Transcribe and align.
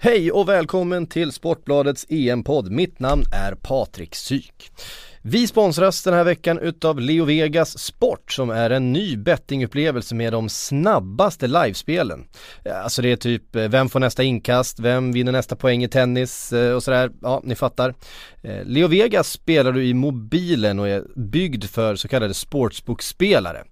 Hej 0.00 0.32
och 0.32 0.48
välkommen 0.48 1.06
till 1.06 1.32
Sportbladets 1.32 2.06
EM-podd. 2.08 2.70
Mitt 2.70 3.00
namn 3.00 3.22
är 3.32 3.54
Patrik 3.54 4.14
Syk. 4.14 4.70
Vi 5.22 5.46
sponsras 5.46 6.02
den 6.02 6.14
här 6.14 6.24
veckan 6.24 6.58
utav 6.58 7.00
Leo 7.00 7.24
Vegas 7.24 7.78
Sport 7.78 8.32
som 8.32 8.50
är 8.50 8.70
en 8.70 8.92
ny 8.92 9.16
bettingupplevelse 9.16 10.14
med 10.14 10.32
de 10.32 10.48
snabbaste 10.48 11.46
livespelen. 11.46 12.24
Alltså 12.74 13.02
det 13.02 13.12
är 13.12 13.16
typ 13.16 13.56
eh, 13.56 13.68
vem 13.68 13.88
får 13.88 14.00
nästa 14.00 14.22
inkast, 14.22 14.80
vem 14.80 15.12
vinner 15.12 15.32
nästa 15.32 15.56
poäng 15.56 15.84
i 15.84 15.88
tennis 15.88 16.52
eh, 16.52 16.74
och 16.74 16.82
sådär. 16.82 17.10
Ja, 17.22 17.40
ni 17.44 17.54
fattar. 17.54 17.94
Eh, 18.42 18.64
Leo 18.64 18.88
Vegas 18.88 19.30
spelar 19.32 19.72
du 19.72 19.84
i 19.84 19.94
mobilen 19.94 20.78
och 20.78 20.88
är 20.88 21.04
byggd 21.16 21.64
för 21.64 21.96
så 21.96 22.08
kallade 22.08 22.34
sportsbookspelare. 22.34 23.64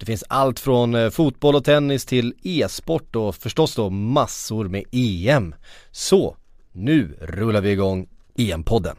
Det 0.00 0.06
finns 0.06 0.24
allt 0.28 0.60
från 0.60 0.94
eh, 0.94 1.10
fotboll 1.10 1.54
och 1.54 1.64
tennis 1.64 2.04
till 2.04 2.34
e-sport 2.42 3.16
och 3.16 3.34
förstås 3.34 3.74
då 3.74 3.90
massor 3.90 4.68
med 4.68 4.84
EM. 4.92 5.54
Så, 5.90 6.36
nu 6.72 7.18
rullar 7.20 7.60
vi 7.60 7.70
igång 7.70 8.08
EM-podden. 8.36 8.96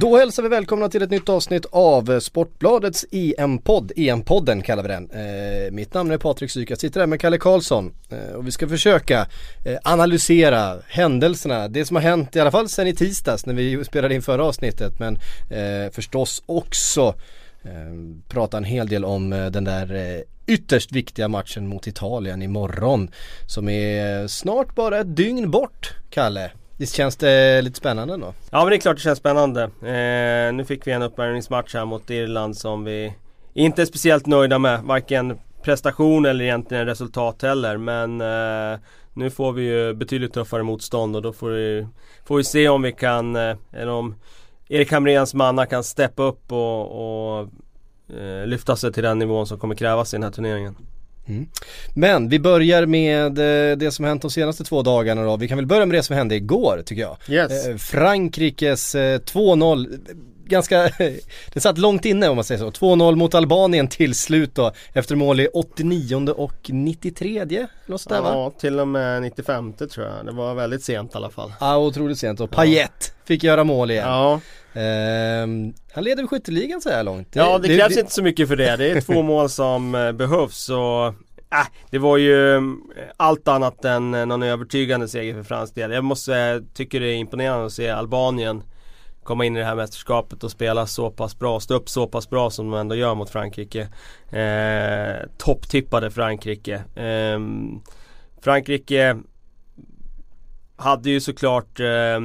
Då 0.00 0.16
hälsar 0.18 0.42
vi 0.42 0.48
välkomna 0.48 0.88
till 0.88 1.02
ett 1.02 1.10
nytt 1.10 1.28
avsnitt 1.28 1.66
av 1.70 2.20
Sportbladets 2.20 3.06
EM-podd, 3.10 3.92
EM-podden 3.96 4.62
kallar 4.62 4.82
vi 4.82 4.88
den. 4.88 5.10
Eh, 5.10 5.72
mitt 5.72 5.94
namn 5.94 6.10
är 6.10 6.18
Patrik 6.18 6.50
Syk, 6.50 6.70
jag 6.70 6.78
sitter 6.78 7.00
här 7.00 7.06
med 7.06 7.20
Kalle 7.20 7.38
Karlsson 7.38 7.94
eh, 8.10 8.34
och 8.34 8.46
vi 8.46 8.50
ska 8.50 8.68
försöka 8.68 9.26
eh, 9.64 9.78
analysera 9.82 10.78
händelserna, 10.88 11.68
det 11.68 11.84
som 11.84 11.96
har 11.96 12.02
hänt 12.02 12.36
i 12.36 12.40
alla 12.40 12.50
fall 12.50 12.68
sen 12.68 12.86
i 12.86 12.94
tisdags 12.94 13.46
när 13.46 13.54
vi 13.54 13.84
spelade 13.84 14.14
in 14.14 14.22
förra 14.22 14.44
avsnittet 14.44 14.98
men 14.98 15.18
eh, 15.50 15.92
förstås 15.92 16.42
också 16.46 17.14
eh, 17.62 17.70
prata 18.28 18.56
en 18.56 18.64
hel 18.64 18.88
del 18.88 19.04
om 19.04 19.32
eh, 19.32 19.46
den 19.46 19.64
där 19.64 19.94
eh, 19.94 20.20
ytterst 20.54 20.92
viktiga 20.92 21.28
matchen 21.28 21.66
mot 21.66 21.86
Italien 21.86 22.42
imorgon 22.42 23.10
som 23.46 23.68
är 23.68 24.26
snart 24.26 24.74
bara 24.74 24.98
ett 24.98 25.16
dygn 25.16 25.50
bort, 25.50 25.94
Kalle. 26.10 26.50
Visst 26.78 26.94
känns 26.94 27.16
det 27.16 27.62
lite 27.62 27.78
spännande 27.78 28.16
då? 28.16 28.34
Ja 28.50 28.58
men 28.58 28.70
det 28.70 28.76
är 28.76 28.80
klart 28.80 28.96
det 28.96 29.02
känns 29.02 29.18
spännande. 29.18 29.62
Eh, 29.62 30.54
nu 30.54 30.64
fick 30.64 30.86
vi 30.86 30.92
en 30.92 31.02
uppvärmningsmatch 31.02 31.74
här 31.74 31.84
mot 31.84 32.10
Irland 32.10 32.56
som 32.56 32.84
vi 32.84 33.14
inte 33.54 33.82
är 33.82 33.86
speciellt 33.86 34.26
nöjda 34.26 34.58
med. 34.58 34.82
Varken 34.82 35.38
prestation 35.62 36.26
eller 36.26 36.44
egentligen 36.44 36.86
resultat 36.86 37.42
heller. 37.42 37.76
Men 37.76 38.20
eh, 38.20 38.80
nu 39.14 39.30
får 39.30 39.52
vi 39.52 39.62
ju 39.62 39.94
betydligt 39.94 40.32
tuffare 40.32 40.62
motstånd 40.62 41.16
och 41.16 41.22
då 41.22 41.32
får 41.32 41.50
vi, 41.50 41.86
får 42.24 42.36
vi 42.36 42.44
se 42.44 42.68
om 42.68 42.82
vi 42.82 42.92
kan, 42.92 43.36
eh, 43.36 43.56
eller 43.72 43.92
om 43.92 44.14
Erik 44.68 44.92
Hamréns 44.92 45.34
manna 45.34 45.66
kan 45.66 45.84
steppa 45.84 46.22
upp 46.22 46.52
och, 46.52 47.38
och 47.38 47.48
eh, 48.18 48.46
lyfta 48.46 48.76
sig 48.76 48.92
till 48.92 49.02
den 49.02 49.18
nivån 49.18 49.46
som 49.46 49.58
kommer 49.58 49.74
krävas 49.74 50.14
i 50.14 50.16
den 50.16 50.24
här 50.24 50.30
turneringen. 50.30 50.76
Mm. 51.28 51.48
Men 51.94 52.28
vi 52.28 52.38
börjar 52.38 52.86
med 52.86 53.38
eh, 53.38 53.76
det 53.76 53.90
som 53.90 54.04
hänt 54.04 54.22
de 54.22 54.30
senaste 54.30 54.64
två 54.64 54.82
dagarna 54.82 55.24
då. 55.24 55.36
Vi 55.36 55.48
kan 55.48 55.58
väl 55.58 55.66
börja 55.66 55.86
med 55.86 55.98
det 55.98 56.02
som 56.02 56.16
hände 56.16 56.34
igår 56.34 56.82
tycker 56.86 57.02
jag. 57.02 57.16
Yes. 57.28 57.66
Eh, 57.66 57.76
Frankrikes 57.76 58.94
2-0 58.94 59.98
ganska, 60.48 60.90
det 61.52 61.60
satt 61.60 61.78
långt 61.78 62.04
inne 62.04 62.28
om 62.28 62.36
man 62.36 62.44
säger 62.44 62.58
så. 62.58 62.70
2-0 62.70 63.14
mot 63.16 63.34
Albanien 63.34 63.88
till 63.88 64.14
slut 64.14 64.54
då 64.54 64.72
efter 64.92 65.16
mål 65.16 65.40
i 65.40 65.48
89 65.48 66.30
och 66.30 66.70
93 66.70 67.66
något 67.86 68.00
sådär, 68.00 68.20
va? 68.20 68.28
Ja, 68.32 68.50
till 68.50 68.80
och 68.80 68.88
med 68.88 69.22
95 69.22 69.72
tror 69.72 70.06
jag. 70.06 70.26
Det 70.26 70.32
var 70.32 70.54
väldigt 70.54 70.84
sent 70.84 71.14
i 71.14 71.16
alla 71.16 71.30
fall. 71.30 71.52
Ja, 71.60 71.76
otroligt 71.76 72.18
sent 72.18 72.40
och 72.40 72.50
Payet 72.50 72.90
ja. 72.98 73.24
fick 73.24 73.44
göra 73.44 73.64
mål 73.64 73.90
igen. 73.90 74.08
Ja. 74.08 74.40
Um, 74.76 75.74
han 75.92 76.04
leder 76.04 76.26
skytteligan 76.26 76.80
så 76.80 76.90
här 76.90 77.02
långt. 77.02 77.28
ja, 77.32 77.58
det, 77.58 77.68
det 77.68 77.78
krävs 77.78 77.94
det, 77.94 78.00
inte 78.00 78.12
så 78.12 78.22
mycket 78.22 78.48
för 78.48 78.56
det. 78.56 78.76
Det 78.76 78.90
är 78.90 79.00
två 79.00 79.22
mål 79.22 79.48
som 79.48 79.94
eh, 79.94 80.12
behövs 80.12 80.68
och 80.68 81.14
Äh, 81.52 81.66
det 81.90 81.98
var 81.98 82.16
ju 82.16 82.56
eh, 82.56 82.62
allt 83.16 83.48
annat 83.48 83.84
än 83.84 84.14
eh, 84.14 84.26
någon 84.26 84.42
övertygande 84.42 85.08
seger 85.08 85.34
för 85.34 85.42
fransk 85.42 85.74
del. 85.74 85.90
Jag 85.90 86.04
måste 86.04 86.62
tycker 86.74 87.00
det 87.00 87.06
är 87.06 87.16
imponerande 87.16 87.66
att 87.66 87.72
se 87.72 87.88
Albanien 87.88 88.62
komma 89.22 89.44
in 89.44 89.56
i 89.56 89.58
det 89.58 89.64
här 89.64 89.74
mästerskapet 89.74 90.44
och 90.44 90.50
spela 90.50 90.86
så 90.86 91.10
pass 91.10 91.38
bra, 91.38 91.60
stå 91.60 91.74
upp 91.74 91.88
så 91.88 92.06
pass 92.06 92.30
bra 92.30 92.50
som 92.50 92.70
de 92.70 92.80
ändå 92.80 92.94
gör 92.94 93.14
mot 93.14 93.30
Frankrike. 93.30 93.88
Eh, 94.30 95.28
Topptippade 95.38 96.10
Frankrike. 96.10 96.74
Eh, 96.94 97.40
Frankrike 98.40 99.16
hade 100.76 101.10
ju 101.10 101.20
såklart 101.20 101.80
eh, 101.80 102.20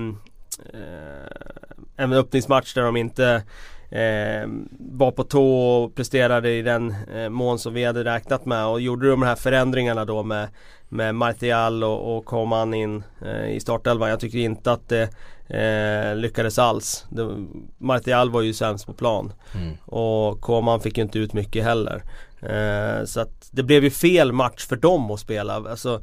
en 1.97 2.13
öppningsmatch 2.13 2.73
där 2.73 2.81
de 2.81 2.97
inte 2.97 3.43
eh, 3.89 4.49
var 4.79 5.11
på 5.11 5.23
tå 5.23 5.83
och 5.83 5.95
presterade 5.95 6.51
i 6.51 6.61
den 6.61 6.95
eh, 7.15 7.29
mån 7.29 7.59
som 7.59 7.73
vi 7.73 7.85
hade 7.85 8.03
räknat 8.03 8.45
med 8.45 8.65
och 8.65 8.81
gjorde 8.81 9.09
de 9.09 9.21
här 9.21 9.35
förändringarna 9.35 10.05
då 10.05 10.23
med, 10.23 10.47
med 10.89 11.15
Martial 11.15 11.83
och, 11.83 12.17
och 12.17 12.25
Coman 12.25 12.73
in 12.73 13.03
eh, 13.25 13.49
i 13.51 13.59
startelvan. 13.59 14.09
Jag 14.09 14.19
tycker 14.19 14.37
inte 14.37 14.71
att 14.71 14.89
det 14.89 15.09
eh, 15.47 16.15
lyckades 16.15 16.59
alls. 16.59 17.05
Det, 17.09 17.29
Martial 17.77 18.29
var 18.29 18.41
ju 18.41 18.53
sämst 18.53 18.85
på 18.85 18.93
plan 18.93 19.33
mm. 19.55 19.77
och 19.85 20.41
Coman 20.41 20.79
fick 20.79 20.97
ju 20.97 21.03
inte 21.03 21.19
ut 21.19 21.33
mycket 21.33 21.63
heller. 21.63 22.03
Eh, 22.41 23.05
så 23.05 23.21
att 23.21 23.49
det 23.51 23.63
blev 23.63 23.83
ju 23.83 23.91
fel 23.91 24.31
match 24.31 24.67
för 24.67 24.75
dem 24.75 25.11
att 25.11 25.19
spela. 25.19 25.55
Alltså, 25.55 26.01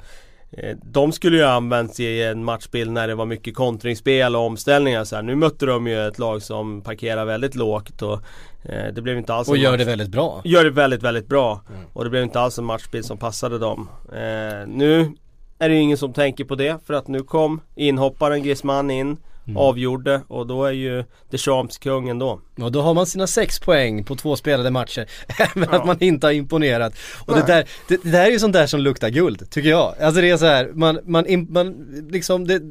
de 0.82 1.12
skulle 1.12 1.36
ju 1.36 1.42
använts 1.42 2.00
i 2.00 2.22
en 2.22 2.44
matchbild 2.44 2.92
när 2.92 3.08
det 3.08 3.14
var 3.14 3.26
mycket 3.26 3.54
kontringsspel 3.54 4.36
och 4.36 4.42
omställningar 4.42 5.04
så 5.04 5.16
här. 5.16 5.22
Nu 5.22 5.34
mötte 5.34 5.66
de 5.66 5.86
ju 5.86 6.08
ett 6.08 6.18
lag 6.18 6.42
som 6.42 6.82
parkerar 6.82 7.24
väldigt 7.24 7.54
lågt 7.54 8.02
och 8.02 8.20
eh, 8.62 8.94
det 8.94 9.02
blev 9.02 9.18
inte 9.18 9.34
alls 9.34 9.48
Och 9.48 9.56
gör 9.56 9.70
match... 9.70 9.78
det 9.78 9.84
väldigt 9.84 10.08
bra 10.08 10.40
Gör 10.44 10.64
det 10.64 10.70
väldigt, 10.70 11.02
väldigt 11.02 11.26
bra 11.26 11.60
mm. 11.68 11.80
Och 11.92 12.04
det 12.04 12.10
blev 12.10 12.22
inte 12.22 12.40
alls 12.40 12.58
en 12.58 12.64
matchbild 12.64 13.04
som 13.04 13.18
passade 13.18 13.58
dem 13.58 13.88
eh, 14.12 14.66
Nu 14.66 15.12
är 15.58 15.68
det 15.68 15.74
ingen 15.74 15.98
som 15.98 16.12
tänker 16.12 16.44
på 16.44 16.54
det 16.54 16.78
för 16.86 16.94
att 16.94 17.08
nu 17.08 17.22
kom 17.22 17.60
inhopparen 17.74 18.42
Griezmann 18.42 18.90
in 18.90 19.16
mm. 19.48 19.56
avgjorde 19.56 20.20
och 20.28 20.46
då 20.46 20.64
är 20.64 20.72
ju 20.72 21.04
Deschamps 21.30 21.78
kung 21.78 22.08
ändå. 22.08 22.40
Och 22.60 22.72
då 22.72 22.82
har 22.82 22.94
man 22.94 23.06
sina 23.06 23.26
sex 23.26 23.60
poäng 23.60 24.04
på 24.04 24.16
två 24.16 24.36
spelade 24.36 24.70
matcher, 24.70 25.06
även 25.38 25.68
ja. 25.70 25.78
att 25.78 25.86
man 25.86 25.96
inte 26.00 26.26
har 26.26 26.32
imponerat. 26.32 26.94
Och 27.26 27.34
det 27.34 27.46
där, 27.46 27.68
det, 27.88 28.02
det 28.02 28.10
där 28.10 28.26
är 28.26 28.30
ju 28.30 28.38
sånt 28.38 28.52
där 28.52 28.66
som 28.66 28.80
luktar 28.80 29.08
guld, 29.08 29.50
tycker 29.50 29.70
jag. 29.70 29.94
Alltså 30.00 30.20
det 30.20 30.30
är 30.30 30.36
så 30.36 30.46
här, 30.46 30.70
man, 30.74 30.98
man, 31.04 31.46
man 31.48 31.74
liksom, 32.10 32.46
det, 32.46 32.62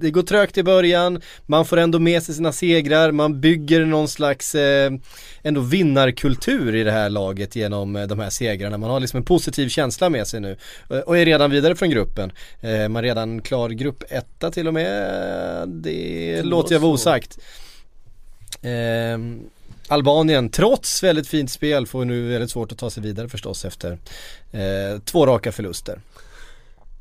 det 0.00 0.10
går 0.10 0.22
trögt 0.22 0.58
i 0.58 0.62
början, 0.62 1.20
man 1.46 1.64
får 1.64 1.76
ändå 1.76 1.98
med 1.98 2.22
sig 2.22 2.34
sina 2.34 2.52
segrar, 2.52 3.12
man 3.12 3.40
bygger 3.40 3.84
någon 3.84 4.08
slags 4.08 4.54
eh, 4.54 4.92
ändå 5.42 5.60
vinnarkultur 5.60 6.74
i 6.74 6.84
det 6.84 6.92
här 6.92 7.10
laget 7.10 7.56
genom 7.56 7.96
eh, 7.96 8.06
de 8.06 8.18
här 8.18 8.30
segrarna. 8.30 8.78
Man 8.78 8.90
har 8.90 9.00
liksom 9.00 9.16
en 9.16 9.24
positiv 9.24 9.68
känsla 9.68 10.10
med 10.10 10.26
sig 10.26 10.40
nu 10.40 10.56
eh, 10.90 10.98
och 10.98 11.18
är 11.18 11.24
redan 11.24 11.50
vidare 11.50 11.76
från 11.76 11.90
gruppen. 11.90 12.32
Eh, 12.60 12.88
man 12.88 12.96
är 12.96 13.02
redan 13.02 13.42
klar 13.42 13.68
grupp 13.68 14.04
etta 14.08 14.50
till 14.50 14.68
och 14.68 14.74
med, 14.74 15.68
det, 15.68 15.90
det 16.36 16.42
låter 16.42 16.74
jag 16.74 16.80
vara 16.80 16.92
osagt. 16.92 17.38
Eh, 18.62 19.18
Albanien, 19.88 20.50
trots 20.50 21.02
väldigt 21.02 21.28
fint 21.28 21.50
spel, 21.50 21.86
får 21.86 22.04
nu 22.04 22.28
väldigt 22.28 22.50
svårt 22.50 22.72
att 22.72 22.78
ta 22.78 22.90
sig 22.90 23.02
vidare 23.02 23.28
förstås 23.28 23.64
efter 23.64 23.98
eh, 24.52 25.00
två 25.04 25.26
raka 25.26 25.52
förluster. 25.52 26.00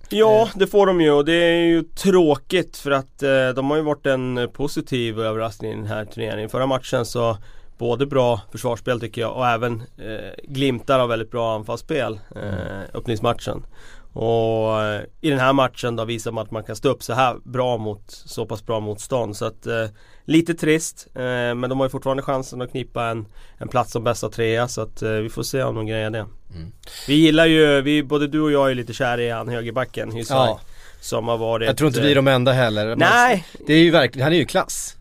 Ja, 0.10 0.50
det 0.56 0.68
får 0.68 0.88
de 0.88 1.02
ju 1.02 1.12
och 1.12 1.26
det 1.26 1.34
är 1.34 1.66
ju 1.66 1.84
tråkigt 1.84 2.78
för 2.78 2.92
att 2.92 3.24
eh, 3.24 3.50
de 3.56 3.70
har 3.70 3.78
ju 3.78 3.84
varit 3.84 4.06
en 4.06 4.50
positiv 4.54 5.20
överraskning 5.20 5.72
i 5.72 5.76
den 5.76 5.86
här 5.86 6.06
turneringen. 6.06 6.50
Förra 6.50 6.66
matchen 6.66 7.06
så 7.06 7.38
både 7.78 8.06
bra 8.06 8.42
försvarsspel 8.52 9.00
tycker 9.00 9.22
jag 9.22 9.36
och 9.36 9.48
även 9.48 9.82
eh, 9.82 10.44
glimtar 10.44 11.00
av 11.00 11.10
väldigt 11.10 11.32
bra 11.32 11.56
anfallsspel 11.56 12.20
eh, 12.36 12.82
öppningsmatchen. 12.94 13.66
Och 14.14 14.84
eh, 14.84 15.02
i 15.22 15.30
den 15.30 15.40
här 15.40 15.54
matchen 15.54 15.96
då 15.96 16.06
visar 16.06 16.32
man 16.32 16.44
att 16.44 16.52
man 16.52 16.64
kan 16.64 16.76
stå 16.76 16.90
upp 16.90 17.04
så 17.04 17.14
här 17.14 17.36
bra 17.44 17.78
mot 17.78 18.04
så 18.08 18.46
pass 18.46 18.66
bra 18.66 18.80
motstånd. 18.80 19.38
Så 19.38 19.46
att 19.46 19.68
eh, 19.68 19.86
lite 20.28 20.54
trist. 20.54 21.08
Eh, 21.16 21.22
men 21.56 21.62
de 21.62 21.80
har 21.80 21.86
ju 21.86 21.90
fortfarande 21.90 22.24
chansen 22.24 22.62
att 22.62 22.72
knipa 22.72 23.06
en, 23.06 23.26
en 23.58 23.68
plats 23.68 23.92
som 23.92 24.04
bästa 24.04 24.30
trea. 24.30 24.68
Så 24.68 24.82
att 24.82 25.02
eh, 25.02 25.12
vi 25.12 25.30
får 25.30 25.44
se 25.44 25.64
om 25.64 25.76
de 25.76 25.86
grejer 25.86 26.10
det. 26.10 26.26
Mm. 26.56 26.72
Vi 27.08 27.14
gillar 27.14 27.46
ju, 27.46 27.82
vi, 27.82 28.04
både 28.04 28.28
du 28.28 28.42
och 28.42 28.52
jag 28.52 28.72
är 28.72 28.76
lite 28.76 28.94
kära 28.94 29.22
i 29.22 29.30
han 29.30 29.50
högerbacken 29.50 30.12
Hysaj. 30.12 30.38
Ja. 30.38 30.60
Som 31.00 31.28
har 31.28 31.38
varit 31.38 31.68
Jag 31.68 31.78
tror 31.78 31.88
inte 31.88 32.02
vi 32.02 32.12
är 32.12 32.16
de 32.16 32.28
enda 32.28 32.52
heller. 32.52 32.96
Nej! 32.96 33.46
Det 33.68 33.74
är 33.74 33.80
ju 33.80 33.92
verkligen, 33.92 34.24
han 34.24 34.34
är 34.34 34.38
ju 34.38 34.46
klass. 34.46 34.96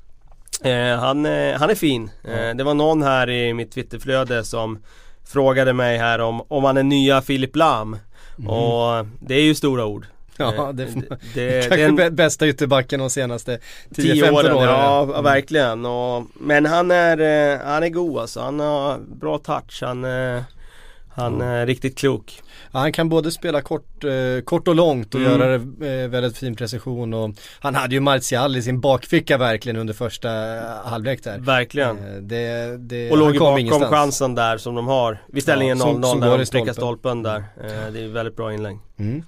Eh, 0.63 0.99
han, 0.99 1.27
eh, 1.27 1.59
han 1.59 1.71
är 1.71 1.75
fin. 1.75 2.11
Mm. 2.25 2.57
det 2.57 2.65
var 2.65 2.75
någon 2.75 3.03
här 3.03 3.31
i 3.31 3.55
mitt 3.55 3.73
Twitterflöde 3.73 4.45
som 4.45 4.79
frågade 5.25 5.73
mig 5.73 5.99
här 5.99 6.19
om, 6.19 6.43
om 6.49 6.65
han 6.65 6.77
är 6.77 6.83
nya 6.83 7.23
Filip 7.23 7.57
Lam. 7.57 7.97
Mm. 8.39 8.51
Och 8.51 9.07
det 9.21 9.35
är 9.35 9.43
ju 9.43 9.55
stora 9.55 9.87
ord. 9.87 10.07
Ja, 10.39 10.55
eh, 10.55 10.69
det, 10.73 10.85
det, 10.85 11.11
det 11.35 11.69
kanske 11.69 12.05
en, 12.05 12.15
bästa 12.17 12.47
ytterbacken 12.49 13.01
de 13.01 13.11
senaste 13.11 13.59
10-15 13.91 14.31
åren. 14.33 14.53
åren. 14.53 14.69
Ja, 14.69 15.03
mm. 15.03 15.25
verkligen. 15.25 15.87
Och, 15.87 16.25
men 16.41 16.67
han 16.67 16.91
är, 16.91 17.21
eh, 17.53 17.59
han 17.67 17.83
är 17.83 17.89
god 17.89 18.19
alltså. 18.21 18.41
Han 18.41 18.61
har 18.61 18.99
bra 18.99 19.39
touch. 19.39 19.83
Han, 19.83 20.05
han 21.15 21.35
mm. 21.35 21.49
är 21.49 21.67
riktigt 21.67 21.99
klok. 21.99 22.43
Ja, 22.73 22.79
han 22.79 22.93
kan 22.93 23.09
både 23.09 23.31
spela 23.31 23.61
kort 23.63 24.05
eh, 24.05 24.45
kort 24.45 24.69
och 24.69 24.75
långt 24.75 25.15
och 25.15 25.21
Mm. 25.21 25.33
göra 25.41 25.59
det 25.59 26.03
eh, 26.03 26.09
väldigt 26.09 26.39
fin 26.39 26.57
precision 26.57 27.15
och 27.15 27.31
han 27.61 27.75
hade 27.75 27.95
ju 27.95 28.01
Martial 28.01 28.57
i 28.57 28.63
sin 28.63 28.81
bakficka 28.81 29.39
verkligen 29.39 29.77
under 29.77 29.95
första 29.95 30.57
eh, 30.57 30.63
halvlek 30.85 31.25
där. 31.25 31.39
Verkligen. 31.39 31.99
Eh, 31.99 32.15
Det, 32.21 32.77
det, 32.79 33.11
Och 33.11 33.17
låg 33.19 33.27
han 33.27 33.35
ju 33.35 33.39
bakom 33.41 33.59
ingenstans. 33.59 33.91
chansen 33.91 34.35
där 34.35 34.59
som 34.59 34.75
de 34.75 34.87
har 34.87 35.19
vid 35.29 35.43
ställningen 35.43 35.79
Ja, 35.79 35.85
som- 35.85 36.05
0-0 36.05 36.07
som 36.11 36.21
går 36.21 36.39
de 36.39 36.47
prickar 36.47 36.73
stolpen. 36.73 37.23
där. 37.23 37.37
Eh, 37.65 37.93
Det 37.93 38.01
är 38.05 38.09
väldigt 38.09 38.37
bra 38.37 38.55
inlägg. 38.55 38.79
Mm. 38.99 39.23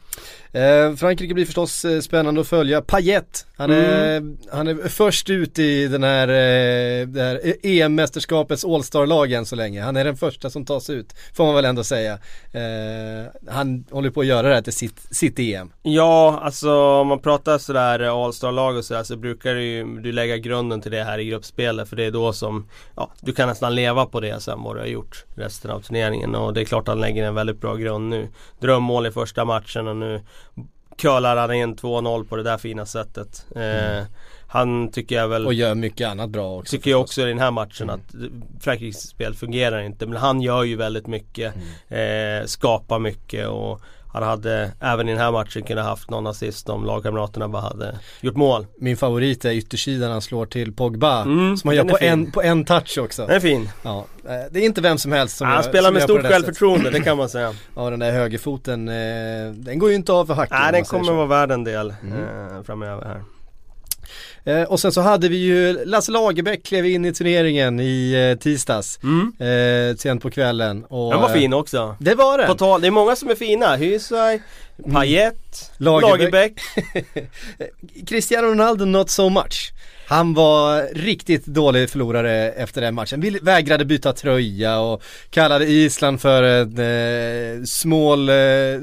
Eh, 0.59 0.95
Frankrike 0.97 1.35
blir 1.35 1.45
förstås 1.45 1.85
eh, 1.85 2.01
spännande 2.01 2.41
att 2.41 2.49
följa. 2.49 2.83
Payet, 2.83 3.47
han 3.57 3.71
är, 3.71 4.17
Mm. 4.17 4.37
han 4.53 4.69
är 4.69 4.89
först 4.89 5.31
ut 5.31 5.59
i 5.59 5.89
den 5.89 6.03
här, 6.03 6.29
eh, 6.29 7.07
det 7.07 7.23
här 7.23 7.41
EM-mästerskapets 7.63 8.65
All-star-lag 8.75 9.33
än 9.33 9.47
så 9.47 9.57
länge. 9.57 9.83
Han 9.83 9.97
är 9.97 10.05
den 10.05 10.17
första 10.17 10.51
som 10.51 10.65
tas 10.65 10.91
ut, 10.91 11.15
får 11.35 11.45
man 11.47 11.55
väl 11.55 11.65
ändå 11.65 11.85
säga. 11.85 12.13
Eh, 12.53 13.27
han 13.49 13.85
håller 13.91 14.11
på 14.11 14.21
att 14.21 14.27
göra 14.27 14.49
det 14.49 14.55
här 14.55 14.63
till 14.63 14.73
sitt, 14.73 15.01
sitt 15.11 15.39
EM. 15.39 15.73
Ja, 15.83 16.41
alltså 16.43 16.71
om 17.01 17.07
man 17.07 17.19
pratar 17.19 17.59
sådär 17.59 18.25
All-star-lag 18.25 18.77
och 18.77 18.85
sådär 18.85 19.03
så 19.03 19.17
brukar 19.17 19.55
du 19.55 19.63
ju 19.65 19.85
du 20.01 20.13
lägga 20.13 20.37
grunden 20.37 20.81
till 20.81 20.91
det 20.93 21.05
här 21.05 21.19
i 21.19 21.25
gruppspelet 21.25 21.89
för 21.89 21.97
det 21.97 22.05
är 22.05 22.11
då 22.11 22.33
som 22.33 22.69
Ja, 22.97 23.11
du 23.21 23.33
kan 23.33 23.49
nästan 23.49 23.75
leva 23.75 24.07
på 24.07 24.21
det 24.21 24.41
sen 24.43 24.63
vad 24.63 24.77
du 24.77 24.81
har 24.81 24.87
gjort 24.87 25.25
resten 25.37 25.71
av 25.71 25.81
turneringen 25.81 26.35
och 26.35 26.55
det 26.55 26.61
är 26.61 26.65
klart 26.65 26.89
han 26.89 27.01
lägger 27.01 27.25
en 27.25 27.35
väldigt 27.35 27.61
bra 27.61 27.75
grund 27.75 28.09
nu. 28.09 28.29
Drömmål 28.61 29.07
i 29.07 29.11
första 29.11 29.45
matchen 29.45 29.89
och 29.89 29.97
nu 29.97 30.21
curlar 30.99 31.37
han 31.37 31.55
in 31.55 31.77
2-0 31.77 32.29
på 32.29 32.37
det 32.37 32.43
där 32.43 32.59
fina 32.59 32.87
sättet. 32.87 33.47
Eh, 33.57 34.07
han 34.51 34.93
tycker 34.93 35.17
jag 35.17 35.29
väl 35.29 35.47
Och 35.47 35.55
gör 35.55 35.75
mycket 35.75 36.09
annat 36.09 36.31
bra 36.31 36.59
också. 36.59 36.71
Tycker 36.71 36.91
jag 36.91 37.01
också 37.01 37.23
i 37.23 37.25
den 37.25 37.39
här 37.39 37.51
matchen 37.51 37.91
att 37.91 38.15
Frankrikes 38.61 39.09
spel 39.09 39.35
fungerar 39.35 39.81
inte 39.81 40.07
men 40.07 40.17
han 40.17 40.41
gör 40.41 40.65
ju 40.65 40.77
väldigt 40.77 41.07
mycket 41.07 41.55
eh, 41.89 42.47
Skapar 42.47 42.99
mycket 42.99 43.49
och 43.49 43.81
han 44.13 44.23
hade 44.23 44.71
även 44.81 45.09
i 45.09 45.13
den 45.13 45.21
här 45.21 45.33
matchen 45.33 45.63
kunnat 45.63 45.85
haft 45.85 46.11
någon 46.11 46.27
assist 46.27 46.69
om 46.69 46.85
lagkamraterna 46.85 47.49
bara 47.49 47.63
hade 47.63 47.99
gjort 48.21 48.37
mål. 48.37 48.67
Min 48.79 48.97
favorit 48.97 49.45
är 49.45 49.51
yttersidan 49.53 50.11
han 50.13 50.23
slår 50.23 50.47
till 50.47 50.73
Pogba. 50.73 51.23
Mm, 51.23 51.57
som 51.57 51.69
han 51.69 51.77
gör 51.77 51.85
på 51.85 51.97
fin. 51.97 52.09
en, 52.09 52.31
på 52.33 52.43
en 52.43 52.65
touch 52.65 52.99
också. 52.99 53.27
Den 53.27 53.37
är 53.37 53.41
fin. 53.41 53.69
Ja, 53.83 54.05
eh, 54.25 54.31
det 54.51 54.61
är 54.61 54.65
inte 54.65 54.81
vem 54.81 54.99
som 54.99 55.13
helst 55.13 55.37
som 55.37 55.47
han 55.47 55.57
gör, 55.57 55.63
spelar 55.63 55.85
som 55.89 55.95
med 55.95 56.03
stort 56.03 56.23
självförtroende, 56.23 56.91
det 56.91 57.01
kan 57.01 57.17
man 57.17 57.29
säga. 57.29 57.53
Ja 57.77 57.91
den 57.91 57.99
där 57.99 58.13
högerfoten, 58.13 58.89
eh, 58.89 59.53
den 59.55 59.79
går 59.79 59.91
ju 59.91 59.97
inte 59.97 60.13
av 60.13 60.27
för 60.27 60.35
hacken. 60.35 60.57
Nej 60.61 60.73
den 60.73 60.85
kommer 60.85 61.13
vara 61.13 61.27
värd 61.27 61.51
en 61.51 61.65
del 61.65 61.95
Mm. 62.03 62.57
eh, 62.57 62.63
framöver 62.63 63.05
här. 63.05 63.23
Eh, 64.49 64.63
och 64.63 64.81
sen 64.81 64.93
så 64.93 65.01
hade 65.01 65.29
vi 65.29 65.37
ju 65.37 65.85
Lasse 65.85 66.13
Lagerbäck 66.13 66.63
klev 66.63 66.87
in 66.87 67.05
i 67.05 67.13
turneringen 67.13 67.81
i 67.81 68.13
eh, 68.13 68.39
tisdags. 68.43 68.99
Mm. 69.03 69.33
Eh, 69.39 69.97
sent 69.97 70.23
på 70.23 70.31
kvällen. 70.31 70.85
Och, 70.85 71.11
Den 71.13 71.21
var 71.21 71.29
eh, 71.29 71.35
fin 71.35 71.53
också. 71.53 71.97
Det 72.01 72.15
var 72.15 72.39
På 72.39 72.45
den. 72.47 72.57
tal, 72.57 72.81
det 72.81 72.87
är 72.87 72.91
många 72.91 73.17
som 73.17 73.31
är 73.31 73.35
fina. 73.35 73.77
Hysaj, 73.77 74.43
Payet, 74.93 75.73
Lagerbäck. 75.77 76.11
Lagerbäck. 76.11 76.53
Cristiano 78.09 78.47
Ronaldo 78.47 78.85
not 78.85 79.11
so 79.11 79.29
much. 79.29 79.73
Han 80.09 80.35
var 80.35 80.95
riktigt 80.95 81.47
dålig 81.47 81.91
förlorare 81.91 82.51
efter 82.51 82.81
den 82.81 82.95
matchen. 82.95 83.21
Vill, 83.21 83.39
vägrade 83.43 83.85
byta 83.85 84.13
tröja 84.13 84.81
och 84.81 85.03
kallade 85.31 85.67
Island 85.67 86.21
för 86.21 86.43
en 86.43 86.79
eh, 87.59 87.65
small, 87.65 88.29
eh, 88.29 88.35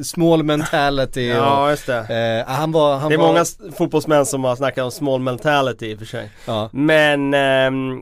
small 0.03 0.43
mentality. 0.43 1.27
Ja 1.27 1.69
just 1.69 1.85
det. 1.85 2.43
eh, 2.47 2.53
han 2.53 2.71
var, 2.71 2.97
han 2.97 3.09
Det 3.09 3.15
är 3.15 3.19
var, 3.19 3.27
många 3.27 3.45
fotbollsmän 3.77 4.25
som 4.25 4.43
har 4.43 4.55
snackat 4.55 4.83
om 4.83 4.91
small 4.91 5.19
mentality 5.19 5.85
i 5.85 5.95
och 5.95 5.99
för 5.99 6.05
sig. 6.05 6.29
Ja. 6.45 6.69
Men 6.73 7.33
ehm, 7.33 8.01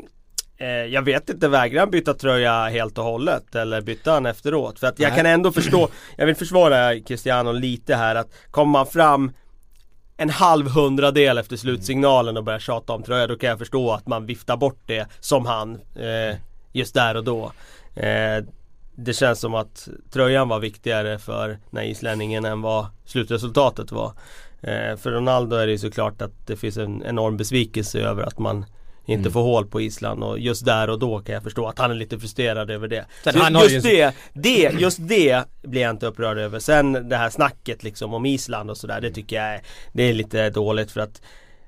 eh, 0.57 0.67
jag 0.67 1.01
vet 1.01 1.29
inte, 1.29 1.47
vägrar 1.47 1.79
han 1.79 1.89
byta 1.91 2.13
tröja 2.13 2.63
helt 2.65 2.97
och 2.97 3.03
hållet? 3.03 3.55
Eller 3.55 3.81
bytte 3.81 4.11
han 4.11 4.25
efteråt? 4.25 4.79
För 4.79 4.87
att 4.87 4.99
jag 4.99 5.09
Nej. 5.09 5.17
kan 5.17 5.25
ändå 5.25 5.51
förstå, 5.51 5.89
jag 6.17 6.25
vill 6.25 6.35
försvara 6.35 6.99
Cristiano 6.99 7.51
lite 7.51 7.95
här 7.95 8.15
att 8.15 8.27
kommer 8.51 8.71
man 8.71 8.87
fram 8.87 9.31
en 10.17 10.29
halv 10.29 10.67
hundradel 10.67 11.37
efter 11.37 11.57
slutsignalen 11.57 12.37
och 12.37 12.43
börjar 12.43 12.59
tjata 12.59 12.93
om 12.93 13.03
tröja 13.03 13.27
då 13.27 13.35
kan 13.35 13.49
jag 13.49 13.59
förstå 13.59 13.91
att 13.91 14.07
man 14.07 14.25
viftar 14.25 14.57
bort 14.57 14.79
det 14.85 15.07
som 15.19 15.45
han 15.45 15.75
eh, 15.95 16.37
just 16.71 16.93
där 16.93 17.15
och 17.15 17.23
då. 17.23 17.51
Eh, 17.95 18.43
det 18.95 19.13
känns 19.13 19.39
som 19.39 19.55
att 19.55 19.87
tröjan 20.11 20.49
var 20.49 20.59
viktigare 20.59 21.19
för 21.19 21.47
den 21.47 21.77
här 21.77 21.83
islänningen 21.83 22.45
än 22.45 22.61
vad 22.61 22.85
slutresultatet 23.05 23.91
var. 23.91 24.13
Eh, 24.61 24.97
för 24.97 25.11
Ronaldo 25.11 25.55
är 25.55 25.65
det 25.65 25.71
ju 25.71 25.77
såklart 25.77 26.21
att 26.21 26.47
det 26.47 26.55
finns 26.55 26.77
en 26.77 27.03
enorm 27.05 27.37
besvikelse 27.37 27.99
över 27.99 28.23
att 28.23 28.39
man 28.39 28.65
inte 29.05 29.19
Mm. 29.21 29.31
får 29.33 29.41
hål 29.41 29.65
på 29.67 29.81
Island 29.81 30.23
och 30.23 30.39
just 30.39 30.65
där 30.65 30.89
och 30.89 30.99
då 30.99 31.19
kan 31.19 31.33
jag 31.35 31.43
förstå 31.43 31.67
att 31.67 31.79
han 31.79 31.91
är 31.91 31.95
lite 31.95 32.19
frustrerad 32.19 32.71
över 32.71 32.87
det. 32.87 33.05
Sen 33.23 33.55
har 33.55 33.63
just 33.63 33.85
ju- 33.85 33.89
det, 33.89 34.13
det, 34.33 34.71
just 34.79 34.97
det 35.01 35.43
blir 35.63 35.81
jag 35.81 35.89
inte 35.91 36.05
upprörd 36.05 36.37
över. 36.37 36.59
Sen 36.59 37.09
det 37.09 37.15
här 37.17 37.29
snacket 37.29 37.83
liksom 37.83 38.13
om 38.13 38.25
Island 38.25 38.69
och 38.69 38.77
sådär, 38.77 39.01
det 39.01 39.11
tycker 39.11 39.35
jag 39.35 39.45
är, 39.45 39.61
det 39.93 40.03
är 40.03 40.13
lite 40.13 40.49
dåligt 40.49 40.91
för 40.91 41.01
att 41.01 41.21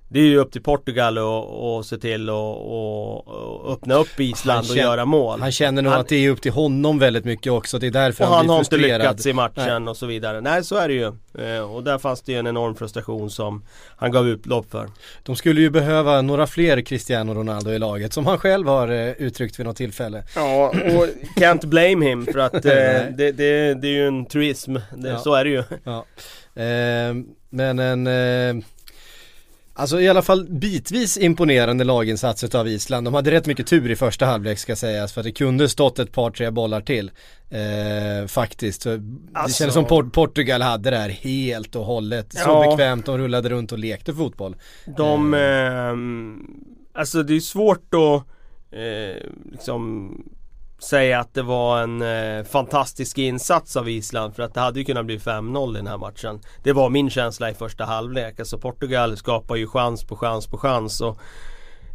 det 0.09 0.19
är 0.19 0.23
ju 0.23 0.37
upp 0.37 0.51
till 0.51 0.61
Portugal 0.63 1.17
och, 1.17 1.75
och 1.77 1.85
se 1.85 1.97
till 1.97 2.29
och, 2.29 2.57
och, 2.71 3.27
och 3.27 3.73
öppna 3.73 3.95
upp 3.95 4.19
Island 4.19 4.59
och 4.59 4.65
känner- 4.65 4.81
göra 4.81 5.05
mål. 5.05 5.39
Han 5.41 5.51
känner 5.51 5.81
nog 5.81 5.91
Han- 5.91 6.01
att 6.01 6.07
det 6.07 6.15
är 6.15 6.29
upp 6.29 6.41
till 6.41 6.51
honom 6.51 6.99
väldigt 6.99 7.25
mycket 7.25 7.51
också. 7.51 7.79
Det 7.79 7.87
är 7.87 7.91
därför 7.91 8.23
och 8.23 8.27
han, 8.29 8.37
han 8.37 8.45
blir 8.45 8.53
har 8.53 8.59
inte 8.59 8.69
frustrerad. 8.69 9.01
lyckats 9.01 9.25
i 9.25 9.33
matchen 9.33 9.87
och 9.87 9.97
så 9.97 10.05
vidare. 10.05 10.41
Nej 10.41 10.63
så 10.63 10.75
är 10.75 10.87
det 10.87 10.93
ju. 10.93 11.05
Eh, 11.45 11.71
och 11.75 11.83
där 11.83 11.97
fanns 11.97 12.21
det 12.21 12.31
ju 12.31 12.37
en 12.39 12.47
enorm 12.47 12.75
frustration 12.75 13.29
som 13.29 13.63
han 13.97 14.11
gav 14.11 14.27
utlopp 14.27 14.71
för. 14.71 14.89
De 15.23 15.35
skulle 15.35 15.61
ju 15.61 15.69
behöva 15.69 16.21
några 16.21 16.47
fler 16.47 16.81
Cristiano 16.81 17.33
Ronaldo 17.33 17.71
i 17.71 17.79
laget 17.79 18.13
som 18.13 18.25
han 18.25 18.37
själv 18.37 18.67
har 18.67 18.87
eh, 18.87 19.11
uttryckt 19.11 19.59
vid 19.59 19.65
något 19.65 19.77
tillfälle. 19.77 20.23
Ja 20.35 20.67
och 20.69 21.07
can't 21.41 21.65
blame 21.67 22.05
him 22.05 22.25
för 22.25 22.39
att 22.39 22.53
eh, 22.65 22.73
Nej. 22.75 23.13
det, 23.17 23.31
det, 23.31 23.73
det 23.73 23.87
är 23.87 23.91
ju 23.91 24.07
en 24.07 24.25
truism. 24.25 24.73
Det, 24.95 25.09
Ja. 25.09 25.17
Så 25.19 25.33
är 25.33 25.43
det 25.43 25.49
ju. 25.49 25.63
Ja. 25.83 26.05
Eh, 26.61 27.13
men 27.49 27.79
en 27.79 28.07
eh, 28.07 28.65
Alltså 29.77 30.01
i 30.01 30.09
alla 30.09 30.21
fall 30.21 30.47
bitvis 30.49 31.17
imponerande 31.17 31.83
laginsats 31.83 32.43
utav 32.43 32.67
Island. 32.67 33.07
De 33.07 33.13
hade 33.13 33.31
rätt 33.31 33.45
mycket 33.45 33.67
tur 33.67 33.91
i 33.91 33.95
första 33.95 34.25
halvlek 34.25 34.59
ska 34.59 34.75
sägas 34.75 35.13
för 35.13 35.21
att 35.21 35.25
det 35.25 35.31
kunde 35.31 35.69
stått 35.69 35.99
ett 35.99 36.11
par 36.11 36.31
tre 36.31 36.49
bollar 36.51 36.81
till. 36.81 37.11
Eh, 37.49 38.27
faktiskt. 38.27 38.81
Så 38.81 38.89
Det 38.97 39.03
Alltså- 39.33 39.57
kändes 39.57 39.73
som 39.73 39.85
Port- 39.85 40.13
Portugal 40.13 40.61
hade 40.61 40.89
det 40.89 40.97
här 40.97 41.09
helt 41.09 41.75
och 41.75 41.85
hållet. 41.85 42.33
Så 42.33 42.39
Ja. 42.49 42.69
bekvämt, 42.69 43.05
de 43.05 43.17
rullade 43.17 43.49
runt 43.49 43.71
och 43.71 43.79
lekte 43.79 44.13
fotboll. 44.13 44.55
De, 44.97 45.33
ehm, 45.33 46.39
alltså 46.93 47.23
det 47.23 47.35
är 47.35 47.39
svårt 47.39 47.93
att 47.93 48.23
eh, 48.77 49.29
liksom 49.51 50.11
säga 50.85 51.19
att 51.19 51.33
det 51.33 51.41
var 51.41 51.81
en 51.81 52.01
eh, 52.01 52.43
fantastisk 52.43 53.17
insats 53.17 53.75
av 53.75 53.89
Island 53.89 54.35
för 54.35 54.43
att 54.43 54.53
det 54.53 54.59
hade 54.59 54.79
ju 54.79 54.85
kunnat 54.85 55.05
bli 55.05 55.17
5-0 55.17 55.73
i 55.73 55.77
den 55.77 55.87
här 55.87 55.97
matchen. 55.97 56.39
Det 56.63 56.73
var 56.73 56.89
min 56.89 57.09
känsla 57.09 57.49
i 57.49 57.53
första 57.53 57.85
halvlek. 57.85 58.39
Alltså 58.39 58.57
Portugal 58.57 59.17
skapar 59.17 59.55
ju 59.55 59.67
chans 59.67 60.03
på 60.03 60.15
chans 60.15 60.47
på 60.47 60.57
chans 60.57 61.01
och 61.01 61.19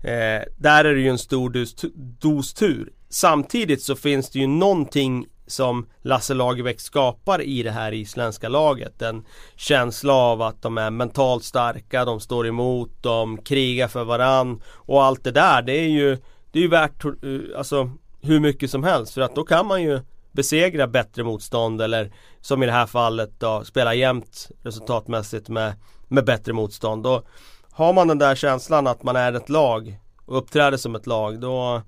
eh, 0.04 0.42
där 0.56 0.84
är 0.84 0.94
det 0.94 1.00
ju 1.00 1.08
en 1.08 1.18
stor 1.18 1.50
dos, 1.50 1.74
dos 2.20 2.54
tur. 2.54 2.92
Samtidigt 3.08 3.82
så 3.82 3.96
finns 3.96 4.30
det 4.30 4.38
ju 4.38 4.46
någonting 4.46 5.26
som 5.46 5.86
Lasse 6.02 6.34
Lagerbäck 6.34 6.80
skapar 6.80 7.42
i 7.42 7.62
det 7.62 7.70
här 7.70 7.92
isländska 7.92 8.48
laget. 8.48 9.02
En 9.02 9.24
känsla 9.56 10.12
av 10.12 10.42
att 10.42 10.62
de 10.62 10.78
är 10.78 10.90
mentalt 10.90 11.44
starka, 11.44 12.04
de 12.04 12.20
står 12.20 12.46
emot, 12.46 12.90
de 13.02 13.38
krigar 13.38 13.88
för 13.88 14.04
varann 14.04 14.62
och 14.66 15.04
allt 15.04 15.24
det 15.24 15.30
där 15.30 15.62
det 15.62 15.72
är 15.72 15.88
ju 15.88 16.18
Det 16.52 16.58
är 16.58 16.62
ju 16.62 16.68
värt 16.68 17.04
eh, 17.04 17.12
alltså 17.58 17.90
hur 18.20 18.40
mycket 18.40 18.70
som 18.70 18.84
helst 18.84 19.14
för 19.14 19.20
att 19.20 19.34
då 19.34 19.44
kan 19.44 19.66
man 19.66 19.82
ju 19.82 20.00
besegra 20.32 20.86
bättre 20.86 21.24
motstånd 21.24 21.82
eller 21.82 22.12
som 22.40 22.62
i 22.62 22.66
det 22.66 22.72
här 22.72 22.86
fallet 22.86 23.30
då 23.38 23.64
spela 23.64 23.94
jämnt 23.94 24.48
resultatmässigt 24.62 25.48
med, 25.48 25.72
med 26.08 26.24
bättre 26.24 26.52
motstånd. 26.52 27.02
Då 27.02 27.22
har 27.70 27.92
man 27.92 28.08
den 28.08 28.18
där 28.18 28.34
känslan 28.34 28.86
att 28.86 29.02
man 29.02 29.16
är 29.16 29.32
ett 29.32 29.48
lag 29.48 29.98
och 30.26 30.38
uppträder 30.38 30.76
som 30.76 30.94
ett 30.94 31.06
lag 31.06 31.40
då 31.40 31.82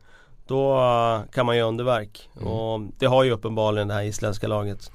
då 0.46 0.80
kan 1.32 1.46
man 1.46 1.56
göra 1.56 1.68
underverk. 1.68 2.28
Och 2.34 2.80
det 2.98 3.06
har 3.06 3.24
ju 3.24 3.30
uppenbarligen 3.30 3.88
det 3.88 3.94
här 3.94 4.02
isländska 4.02 4.48
laget. 4.48 4.90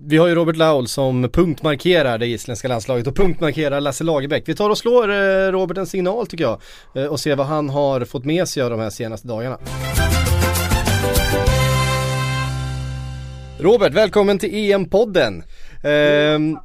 Vi 0.00 0.16
har 0.16 0.26
ju 0.26 0.34
Robert 0.34 0.56
Laul 0.56 0.88
som 0.88 1.28
punktmarkerar 1.32 2.18
det 2.18 2.26
isländska 2.26 2.68
landslaget 2.68 3.06
och 3.06 3.16
punktmarkerar 3.16 3.80
Lasse 3.80 4.04
Lagerbäck. 4.04 4.48
Vi 4.48 4.54
tar 4.54 4.70
och 4.70 4.78
slår 4.78 5.10
eh, 5.10 5.52
Robert 5.52 5.78
en 5.78 5.86
signal 5.86 6.26
tycker 6.26 6.44
jag 6.44 6.60
eh, 6.94 7.06
och 7.06 7.20
ser 7.20 7.36
vad 7.36 7.46
han 7.46 7.70
har 7.70 8.04
fått 8.04 8.24
med 8.24 8.48
sig 8.48 8.62
av 8.62 8.70
de 8.70 8.80
här 8.80 8.90
senaste 8.90 9.28
dagarna. 9.28 9.58
Robert, 13.60 13.92
välkommen 13.92 14.38
till 14.38 14.54
EM-podden. 14.54 15.42
Ehm, 15.82 16.58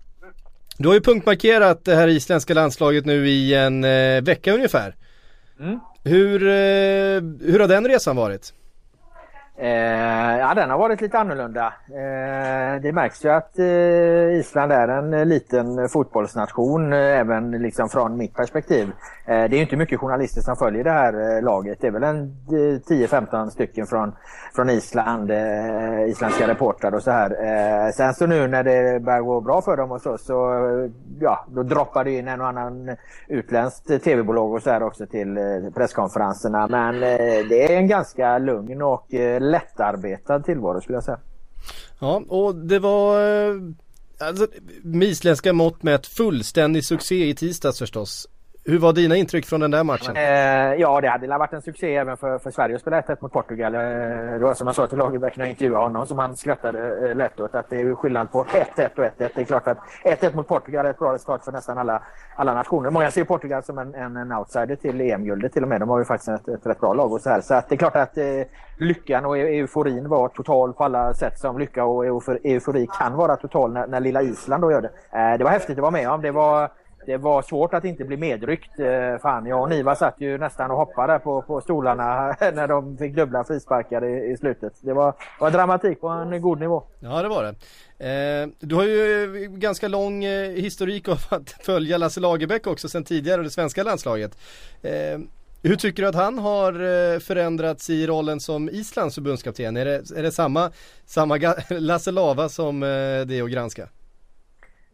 du 0.78 0.88
har 0.88 0.96
ju 0.96 1.02
punktmarkerat 1.02 1.86
det 1.86 1.96
här 1.96 2.08
isländska 2.08 2.54
landslaget 2.54 3.06
nu 3.06 3.30
i 3.30 3.54
en 3.54 3.84
eh, 3.84 4.22
vecka 4.22 4.54
ungefär. 4.54 4.96
Mm. 5.60 5.80
Hur, 6.04 6.44
eh, 6.44 7.52
hur 7.52 7.60
har 7.60 7.68
den 7.68 7.88
resan 7.88 8.16
varit? 8.16 8.54
Eh, 9.58 10.38
ja, 10.40 10.54
den 10.54 10.70
har 10.70 10.78
varit 10.78 11.02
lite 11.02 11.20
annorlunda. 11.20 11.74
Eh, 11.88 12.82
det 12.82 12.92
märks 12.94 13.26
ju 13.26 13.30
att 13.30 13.60
eh, 13.60 14.40
Island 14.40 14.72
är 14.72 14.88
en 14.88 15.14
eh, 15.14 15.26
liten 15.26 15.90
fotbollsnation, 15.90 16.94
eh, 16.94 17.20
även 17.20 17.52
liksom 17.52 17.90
från 17.90 18.18
mitt 18.18 18.34
perspektiv. 18.34 18.92
Eh, 19.26 19.50
det 19.50 19.58
är 19.58 19.62
inte 19.62 19.76
mycket 19.76 20.00
journalister 20.00 20.42
som 20.42 20.56
följer 20.56 20.84
det 20.84 20.92
här 20.92 21.38
eh, 21.38 21.44
laget. 21.44 21.78
Det 21.82 21.88
är 21.88 21.92
väl 21.92 22.04
en 22.04 22.24
eh, 22.48 22.80
10-15 22.80 23.50
stycken 23.50 23.88
från, 23.88 24.16
från 24.56 24.70
Island, 24.70 25.32
eh, 25.32 26.10
isländska 26.10 26.48
reportrar 26.48 26.96
och 26.96 27.04
så 27.04 27.12
här. 27.12 27.92
sen 27.92 28.14
så 28.14 28.26
nu 28.26 28.48
när 28.48 28.64
det 28.64 29.00
börjar 29.00 29.22
gå 29.22 29.42
bra 29.42 29.62
för 29.62 29.78
dem 29.78 29.92
och 29.92 30.02
så, 30.02 30.18
så 30.18 30.34
ja, 31.20 31.46
då 31.48 31.64
droppar 31.64 32.04
det 32.04 32.12
in 32.12 32.28
en 32.28 32.42
och 32.42 32.48
annan 32.48 32.96
utländskt 33.28 34.04
tv-bolag 34.04 34.54
och 34.54 34.62
så 34.62 34.70
här 34.70 34.84
också 34.84 35.06
till 35.06 35.38
presskonferenserna. 35.76 36.68
Men 36.68 37.00
det 37.50 37.74
är 37.74 37.78
en 37.78 37.88
ganska 37.88 38.38
lugn 38.38 38.82
och 38.82 39.14
lättarbetad 39.52 40.40
tillvaro 40.40 40.82
skulle 40.82 40.96
jag 40.96 41.04
säga. 41.04 41.20
Ja, 42.00 42.24
och 42.28 42.56
det 42.56 42.80
var 42.80 43.22
eh, 43.22 43.56
alltså, 44.20 44.48
med 44.84 45.08
isländska 45.08 45.54
mått 45.54 45.84
med 45.84 45.96
ett 45.96 46.08
fullständig 46.08 46.86
succé 46.86 47.30
i 47.30 47.36
tisdags 47.36 47.80
förstås. 47.80 48.28
Hur 48.65 48.79
var 48.79 48.93
dina 48.93 49.15
intryck 49.15 49.46
från 49.46 49.60
den 49.60 49.72
där 49.72 49.84
matchen? 49.84 50.15
Eh, 50.15 50.24
ja, 50.82 51.01
det 51.01 51.08
hade 51.08 51.27
varit 51.27 51.53
en 51.53 51.62
succé 51.62 51.96
även 51.96 52.17
för, 52.17 52.38
för 52.39 52.51
Sverige 52.51 52.75
att 52.75 52.82
spela 52.82 53.00
1 53.00 53.22
mot 53.22 53.32
Portugal. 53.32 53.75
Eh, 53.75 53.82
det 53.82 54.39
var 54.39 54.53
som 54.53 54.67
jag 54.67 54.75
sa 54.75 54.88
till 54.88 54.98
Lagerbäck 54.98 55.38
när 55.38 55.46
jag 55.46 55.50
intervjuade 55.50 55.84
honom, 55.84 56.08
som 56.08 56.20
han 56.20 56.36
skrattade 56.38 57.10
eh, 57.10 57.15
lätt 57.15 57.39
åt, 57.39 57.55
att 57.55 57.70
det 57.70 57.82
är 57.82 57.96
skillnad 57.96 58.32
på 58.32 58.43
1-1 58.43 58.89
och 58.96 59.03
1-1. 59.03 59.12
Det 59.17 59.38
är 59.38 59.43
klart 59.43 59.67
att 59.67 59.77
1-1 60.03 60.36
mot 60.36 60.48
Portugal 60.48 60.86
är 60.86 60.89
ett 60.89 61.00
bra 61.00 61.13
resultat 61.13 61.46
för 61.46 61.51
nästan 61.51 61.77
alla, 61.77 62.03
alla 62.36 62.53
nationer. 62.53 62.89
Många 62.89 63.12
ser 63.12 63.24
Portugal 63.24 63.63
som 63.63 63.77
en, 63.77 63.96
en, 63.96 64.17
en 64.17 64.32
outsider 64.32 64.75
till 64.75 65.01
EM-guldet 65.01 65.53
till 65.53 65.63
och 65.63 65.70
med. 65.70 65.79
De 65.79 65.89
har 65.89 66.00
ju 66.00 66.05
faktiskt 66.05 66.29
ett, 66.29 66.48
ett 66.48 66.65
rätt 66.65 66.79
bra 66.79 66.93
lag 66.93 67.13
och 67.13 67.22
så 67.22 67.29
här. 67.29 67.41
Så 67.41 67.53
att 67.53 67.70
det 67.70 67.75
är 67.75 67.77
klart 67.77 67.96
att 67.96 68.17
eh, 68.17 68.25
lyckan 68.77 69.25
och 69.25 69.38
euforin 69.38 70.10
var 70.10 70.27
total 70.27 70.74
på 70.74 70.84
alla 70.84 71.13
sätt 71.13 71.39
som 71.39 71.60
lycka 71.60 71.86
och 71.86 72.05
eufori 72.43 72.88
kan 73.00 73.15
vara 73.15 73.36
total 73.36 73.74
när, 73.74 73.88
när 73.88 74.00
lilla 74.00 74.22
Island 74.22 74.63
då 74.63 74.72
gör 74.72 74.82
det. 74.82 75.20
Eh, 75.20 75.38
det 75.38 75.43
var 75.43 75.51
häftigt 75.51 75.77
att 75.77 75.82
vara 75.82 75.91
med 75.91 76.10
om. 76.10 76.22
Det 76.22 76.32
var 76.32 76.70
det 77.06 77.18
var 77.18 77.42
svårt 77.42 77.74
att 77.74 77.86
inte 77.86 78.04
bli 78.04 78.18
medryckt. 78.18 78.80
Eh, 78.80 79.22
fan, 79.22 79.46
jag 79.46 79.62
och 79.62 79.70
Niva 79.70 79.96
satt 79.96 80.16
ju 80.18 80.38
nästan 80.38 80.72
och 80.72 80.78
hoppade 80.78 81.20
på, 81.20 81.42
på 81.42 81.62
stolarna 81.62 82.28
när 82.40 82.68
de 82.68 82.98
fick 82.98 83.16
dubbla 83.16 83.44
frisparkar 83.44 84.06
i, 84.06 84.32
i 84.32 84.38
slutet. 84.38 84.74
Det 84.82 84.94
var, 84.94 85.14
var 85.40 85.52
dramatik 85.52 86.02
på 86.02 86.08
en 86.08 86.42
god 86.42 86.60
nivå. 86.60 86.84
Ja 87.00 87.22
det 87.22 87.30
var 87.30 87.44
det. 87.44 87.56
Eh, 88.04 88.48
du 88.60 88.76
har 88.76 88.84
ju 88.84 89.24
eh, 89.44 89.50
ganska 89.50 89.88
lång 89.88 90.24
eh, 90.24 90.50
historik 90.50 91.08
av 91.08 91.18
att 91.30 91.50
följa 91.66 91.98
Lasse 91.98 92.20
Lagerbäck 92.20 92.68
också 92.68 92.90
sedan 92.90 93.04
tidigare 93.04 93.42
det 93.42 93.50
svenska 93.50 93.84
landslaget. 93.84 94.38
Eh, 94.82 95.20
hur 95.62 95.76
tycker 95.76 96.04
du 96.04 96.10
att 96.10 96.16
han 96.16 96.40
har 96.40 96.74
förändrats 97.20 97.90
i 97.90 98.08
rollen 98.08 98.40
som 98.40 98.70
Islands 98.70 99.16
förbundskapten? 99.16 99.78
Är 99.78 99.86
det, 99.86 100.12
är 100.18 100.24
det 100.24 100.32
samma, 100.32 100.72
samma 101.06 101.38
Lasse 101.70 102.12
Lava 102.12 102.50
som 102.50 102.80
det 102.80 103.38
är 103.40 103.44
att 103.44 103.52
granska? 103.52 103.90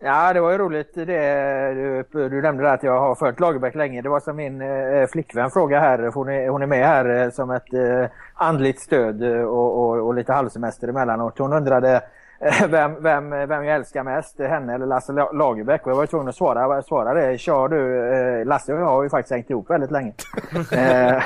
Ja, 0.02 0.34
det 0.34 0.42
var 0.42 0.52
ju 0.52 0.58
roligt 0.58 0.94
det 0.94 2.04
du, 2.12 2.30
du 2.30 2.42
nämnde 2.42 2.72
att 2.72 2.84
jag 2.84 3.00
har 3.00 3.16
följt 3.16 3.40
Lagerbäck 3.40 3.76
länge. 3.76 4.02
Det 4.02 4.10
var 4.10 4.20
som 4.20 4.36
min 4.36 4.62
eh, 4.62 5.08
flickvän 5.08 5.52
frågade 5.52 5.82
här, 5.82 6.12
hon 6.14 6.30
är, 6.30 6.50
hon 6.50 6.62
är 6.62 6.68
med 6.68 6.86
här 6.86 7.24
eh, 7.24 7.30
som 7.30 7.52
ett 7.52 7.74
eh, 7.74 8.06
andligt 8.34 8.80
stöd 8.80 9.24
eh, 9.24 9.42
och, 9.42 9.80
och, 9.80 10.08
och 10.08 10.14
lite 10.14 10.34
halvsemester 10.34 10.88
emellanåt. 10.88 11.40
Hon 11.40 11.54
undrade 11.54 12.02
eh, 12.40 12.68
vem, 12.68 13.04
vem, 13.04 13.30
vem 13.30 13.64
jag 13.66 13.76
älskar 13.76 14.04
mest, 14.04 14.40
henne 14.40 14.74
eller 14.74 14.86
Lasse 14.86 15.14
Lagerbäck. 15.14 15.86
Och 15.86 15.92
jag 15.92 15.98
var 15.98 16.06
tvungen 16.06 16.28
att 16.28 16.36
svara, 16.36 16.82
svara 16.82 17.14
det. 17.14 17.38
Kör 17.38 17.68
du, 17.68 18.14
eh, 18.14 18.46
Lasse 18.46 18.74
och 18.74 18.80
jag 18.80 18.86
har 18.86 19.04
ju 19.04 19.10
faktiskt 19.10 19.34
hängt 19.34 19.50
ihop 19.50 19.70
väldigt 19.70 19.92
länge. 19.92 20.14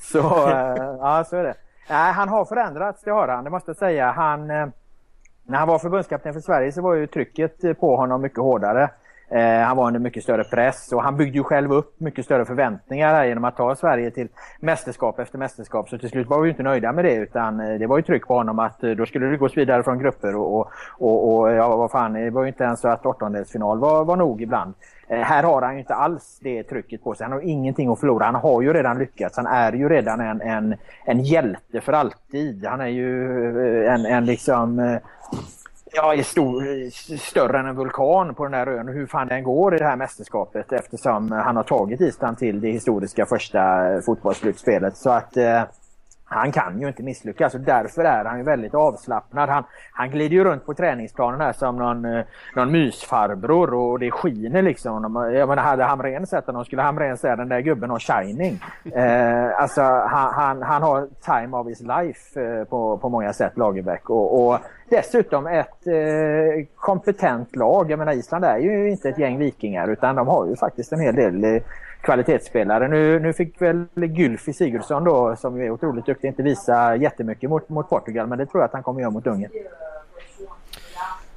så, 0.00 0.18
ja 1.00 1.24
så 1.26 1.36
är 1.36 1.44
det. 1.44 1.54
Nej, 1.90 2.12
han 2.12 2.28
har 2.28 2.44
förändrats, 2.44 3.02
det 3.02 3.10
har 3.10 3.28
han, 3.28 3.44
det 3.44 3.50
måste 3.50 3.70
jag 3.70 3.76
säga. 3.76 4.10
Han 4.10 4.50
när 5.48 5.58
han 5.58 5.68
var 5.68 5.78
förbundskapten 5.78 6.32
för 6.32 6.40
Sverige 6.40 6.72
så 6.72 6.82
var 6.82 6.94
ju 6.94 7.06
trycket 7.06 7.64
eh, 7.64 7.72
på 7.72 7.96
honom 7.96 8.22
mycket 8.22 8.38
hårdare. 8.38 8.90
Eh, 9.28 9.60
han 9.60 9.76
var 9.76 9.86
under 9.86 10.00
mycket 10.00 10.22
större 10.22 10.44
press 10.44 10.92
och 10.92 11.02
han 11.02 11.16
byggde 11.16 11.38
ju 11.38 11.44
själv 11.44 11.72
upp 11.72 12.00
mycket 12.00 12.24
större 12.24 12.44
förväntningar 12.44 13.14
här 13.14 13.24
genom 13.24 13.44
att 13.44 13.56
ta 13.56 13.76
Sverige 13.76 14.10
till 14.10 14.28
mästerskap 14.60 15.18
efter 15.18 15.38
mästerskap. 15.38 15.88
Så 15.88 15.98
till 15.98 16.08
slut 16.08 16.28
var 16.28 16.40
vi 16.40 16.50
inte 16.50 16.62
nöjda 16.62 16.92
med 16.92 17.04
det 17.04 17.14
utan 17.14 17.60
eh, 17.60 17.78
det 17.78 17.86
var 17.86 17.96
ju 17.96 18.02
tryck 18.02 18.26
på 18.26 18.34
honom 18.34 18.58
att 18.58 18.84
eh, 18.84 18.90
då 18.90 19.06
skulle 19.06 19.26
det 19.26 19.36
gås 19.36 19.56
vidare 19.56 19.82
från 19.82 19.98
grupper 19.98 20.36
och, 20.36 20.58
och, 20.58 20.70
och, 20.98 21.38
och 21.38 21.52
ja, 21.52 21.76
vad 21.76 21.90
fan, 21.90 22.12
det 22.12 22.30
var 22.30 22.42
ju 22.42 22.48
inte 22.48 22.64
ens 22.64 22.80
så 22.80 22.88
att 22.88 23.06
åttondelsfinal 23.06 23.78
var, 23.78 24.04
var 24.04 24.16
nog 24.16 24.42
ibland. 24.42 24.74
Eh, 25.08 25.20
här 25.20 25.42
har 25.42 25.62
han 25.62 25.74
ju 25.74 25.80
inte 25.80 25.94
alls 25.94 26.38
det 26.42 26.62
trycket 26.62 27.04
på 27.04 27.14
sig. 27.14 27.24
Han 27.24 27.32
har 27.32 27.40
ingenting 27.40 27.92
att 27.92 28.00
förlora. 28.00 28.24
Han 28.24 28.34
har 28.34 28.62
ju 28.62 28.72
redan 28.72 28.98
lyckats. 28.98 29.36
Han 29.36 29.46
är 29.46 29.72
ju 29.72 29.88
redan 29.88 30.20
en, 30.20 30.40
en, 30.40 30.74
en 31.04 31.20
hjälte 31.20 31.80
för 31.80 31.92
alltid. 31.92 32.66
Han 32.66 32.80
är 32.80 32.86
ju 32.86 33.86
en, 33.86 34.06
en 34.06 34.24
liksom 34.24 34.98
ja, 35.92 36.14
är 36.14 36.22
stor, 36.22 36.90
större 37.18 37.58
än 37.58 37.66
en 37.66 37.76
vulkan 37.76 38.34
på 38.34 38.44
den 38.44 38.54
här 38.54 38.66
ön. 38.66 38.88
Hur 38.88 39.06
fan 39.06 39.28
den 39.28 39.44
går 39.44 39.74
i 39.74 39.78
det 39.78 39.84
här 39.84 39.96
mästerskapet 39.96 40.72
eftersom 40.72 41.32
han 41.32 41.56
har 41.56 41.62
tagit 41.62 42.00
Island 42.00 42.38
till 42.38 42.60
det 42.60 42.70
historiska 42.70 43.26
första 43.26 43.60
fotbollsslutspelet. 44.06 44.96
Så 44.96 45.10
att 45.10 45.36
eh, 45.36 45.62
han 46.28 46.52
kan 46.52 46.80
ju 46.80 46.88
inte 46.88 47.02
misslyckas 47.02 47.54
och 47.54 47.60
därför 47.60 48.04
är 48.04 48.24
han 48.24 48.38
ju 48.38 48.44
väldigt 48.44 48.74
avslappnad. 48.74 49.48
Han, 49.48 49.64
han 49.92 50.10
glider 50.10 50.36
ju 50.36 50.44
runt 50.44 50.66
på 50.66 50.74
träningsplanen 50.74 51.40
här 51.40 51.52
som 51.52 51.76
någon, 51.76 52.04
eh, 52.04 52.24
någon 52.56 52.72
mysfarbror 52.72 53.74
och 53.74 53.98
det 53.98 54.10
skiner 54.10 54.62
liksom. 54.62 55.30
Jag 55.34 55.48
menar, 55.48 55.62
hade 55.62 55.84
Hamrén 55.84 56.26
sett 56.26 56.46
honom 56.46 56.64
skulle 56.64 56.82
Hamrén 56.82 57.16
säga 57.16 57.36
den 57.36 57.48
där 57.48 57.60
gubben 57.60 57.90
har 57.90 57.98
shining. 57.98 58.60
Eh, 58.94 59.60
alltså 59.60 59.82
han, 59.82 60.34
han, 60.34 60.62
han, 60.62 60.82
har 60.82 61.08
time 61.24 61.56
of 61.56 61.66
his 61.68 61.80
life 61.80 62.40
eh, 62.40 62.64
på, 62.64 62.98
på 62.98 63.08
många 63.08 63.32
sätt, 63.32 63.52
Lagerbäck. 63.56 64.10
Och, 64.10 64.48
och 64.48 64.58
dessutom 64.88 65.46
ett 65.46 65.86
eh, 65.86 66.66
kompetent 66.76 67.56
lag. 67.56 67.90
Jag 67.90 67.98
menar 67.98 68.12
Island 68.12 68.44
är 68.44 68.58
ju 68.58 68.90
inte 68.90 69.08
ett 69.08 69.18
gäng 69.18 69.38
vikingar 69.38 69.88
utan 69.88 70.16
de 70.16 70.26
har 70.26 70.46
ju 70.46 70.56
faktiskt 70.56 70.92
en 70.92 71.00
hel 71.00 71.14
del 71.14 71.44
eh, 71.44 71.62
kvalitetsspelare. 72.00 72.88
Nu, 72.88 73.20
nu 73.20 73.32
fick 73.32 73.62
väl 73.62 73.86
Gylfi 73.94 74.52
Sigurdsson 74.52 75.04
då, 75.04 75.36
som 75.36 75.60
är 75.60 75.70
otroligt 75.70 76.06
duktig, 76.06 76.28
inte 76.28 76.42
visa 76.42 76.96
jättemycket 76.96 77.50
mot, 77.50 77.68
mot 77.68 77.88
Portugal 77.88 78.26
men 78.26 78.38
det 78.38 78.46
tror 78.46 78.60
jag 78.62 78.66
att 78.66 78.72
han 78.72 78.82
kommer 78.82 79.00
göra 79.00 79.10
mot 79.10 79.26
Ungern. 79.26 79.50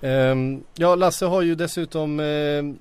Um, 0.01 0.63
ja, 0.74 0.96
Lasse 0.96 1.25
har 1.25 1.41
ju 1.41 1.56
dessutom 1.56 2.20
uh, 2.20 2.75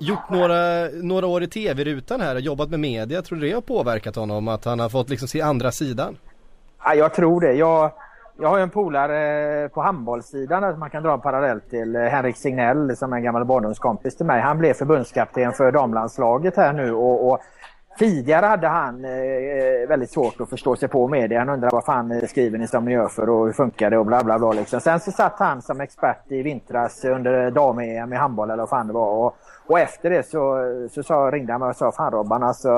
gjort 0.00 0.30
några, 0.30 0.88
några 1.02 1.26
år 1.26 1.42
i 1.42 1.46
tv-rutan 1.46 2.20
här 2.20 2.34
och 2.34 2.40
jobbat 2.40 2.70
med 2.70 2.80
media. 2.80 3.22
Tror 3.22 3.38
du 3.38 3.48
det 3.48 3.54
har 3.54 3.60
påverkat 3.60 4.16
honom 4.16 4.48
att 4.48 4.64
han 4.64 4.80
har 4.80 4.88
fått 4.88 5.08
liksom 5.08 5.28
se 5.28 5.40
andra 5.40 5.72
sidan? 5.72 6.16
Ja, 6.84 6.94
jag 6.94 7.14
tror 7.14 7.40
det. 7.40 7.52
Jag, 7.52 7.92
jag 8.40 8.48
har 8.48 8.56
ju 8.56 8.62
en 8.62 8.70
polare 8.70 9.62
eh, 9.64 9.68
på 9.68 9.80
handbollssidan 9.80 10.70
som 10.72 10.80
man 10.80 10.90
kan 10.90 11.02
dra 11.02 11.12
en 11.12 11.20
parallell 11.20 11.60
till 11.60 11.96
eh, 11.96 12.02
Henrik 12.02 12.36
Signell 12.36 12.96
som 12.96 13.12
är 13.12 13.16
en 13.16 13.22
gammal 13.22 13.44
barndomskompis 13.44 14.16
till 14.16 14.26
mig. 14.26 14.40
Han 14.40 14.58
blev 14.58 14.74
förbundskapten 14.74 15.52
för 15.52 15.72
damlandslaget 15.72 16.56
här 16.56 16.72
nu 16.72 16.92
och, 16.92 17.30
och 17.30 17.40
Tidigare 17.98 18.46
hade 18.46 18.68
han 18.68 19.04
eh, 19.04 19.10
eh 19.10 19.88
väldigt 19.88 20.10
svårt 20.10 20.40
att 20.40 20.50
förstå 20.50 20.76
sig 20.76 20.88
på 20.88 21.08
media. 21.08 21.38
Han 21.38 21.48
undrade 21.48 21.74
vad 21.74 21.84
fan 21.84 22.20
skriver 22.28 22.58
ni 22.58 22.66
som 22.66 22.84
ni 22.84 22.92
gör 22.92 23.08
för 23.08 23.28
och 23.28 23.46
hur 23.46 23.52
funkar 23.52 23.90
det 23.90 23.98
och 23.98 24.06
bla 24.06 24.24
bla 24.24 24.38
bla. 24.38 24.52
Liksom. 24.52 24.80
Sen 24.80 25.00
så 25.00 25.12
satt 25.12 25.38
han 25.38 25.62
som 25.62 25.80
expert 25.80 26.32
i 26.32 26.42
vintras 26.42 27.04
under 27.04 27.50
dam-EM 27.50 28.12
i 28.12 28.16
handboll 28.16 28.50
eller 28.50 28.62
vad 28.62 28.68
fan 28.68 28.86
det 28.86 28.92
var. 28.92 29.12
Och, 29.12 29.36
och 29.68 29.78
efter 29.78 30.10
det 30.10 30.22
så, 30.22 30.58
så 30.90 31.02
sa, 31.02 31.30
ringde 31.30 31.52
han 31.52 31.60
mig 31.60 31.68
och 31.68 31.76
sa 31.76 31.92
Fan 31.92 32.12
Robban 32.12 32.42
alltså 32.42 32.68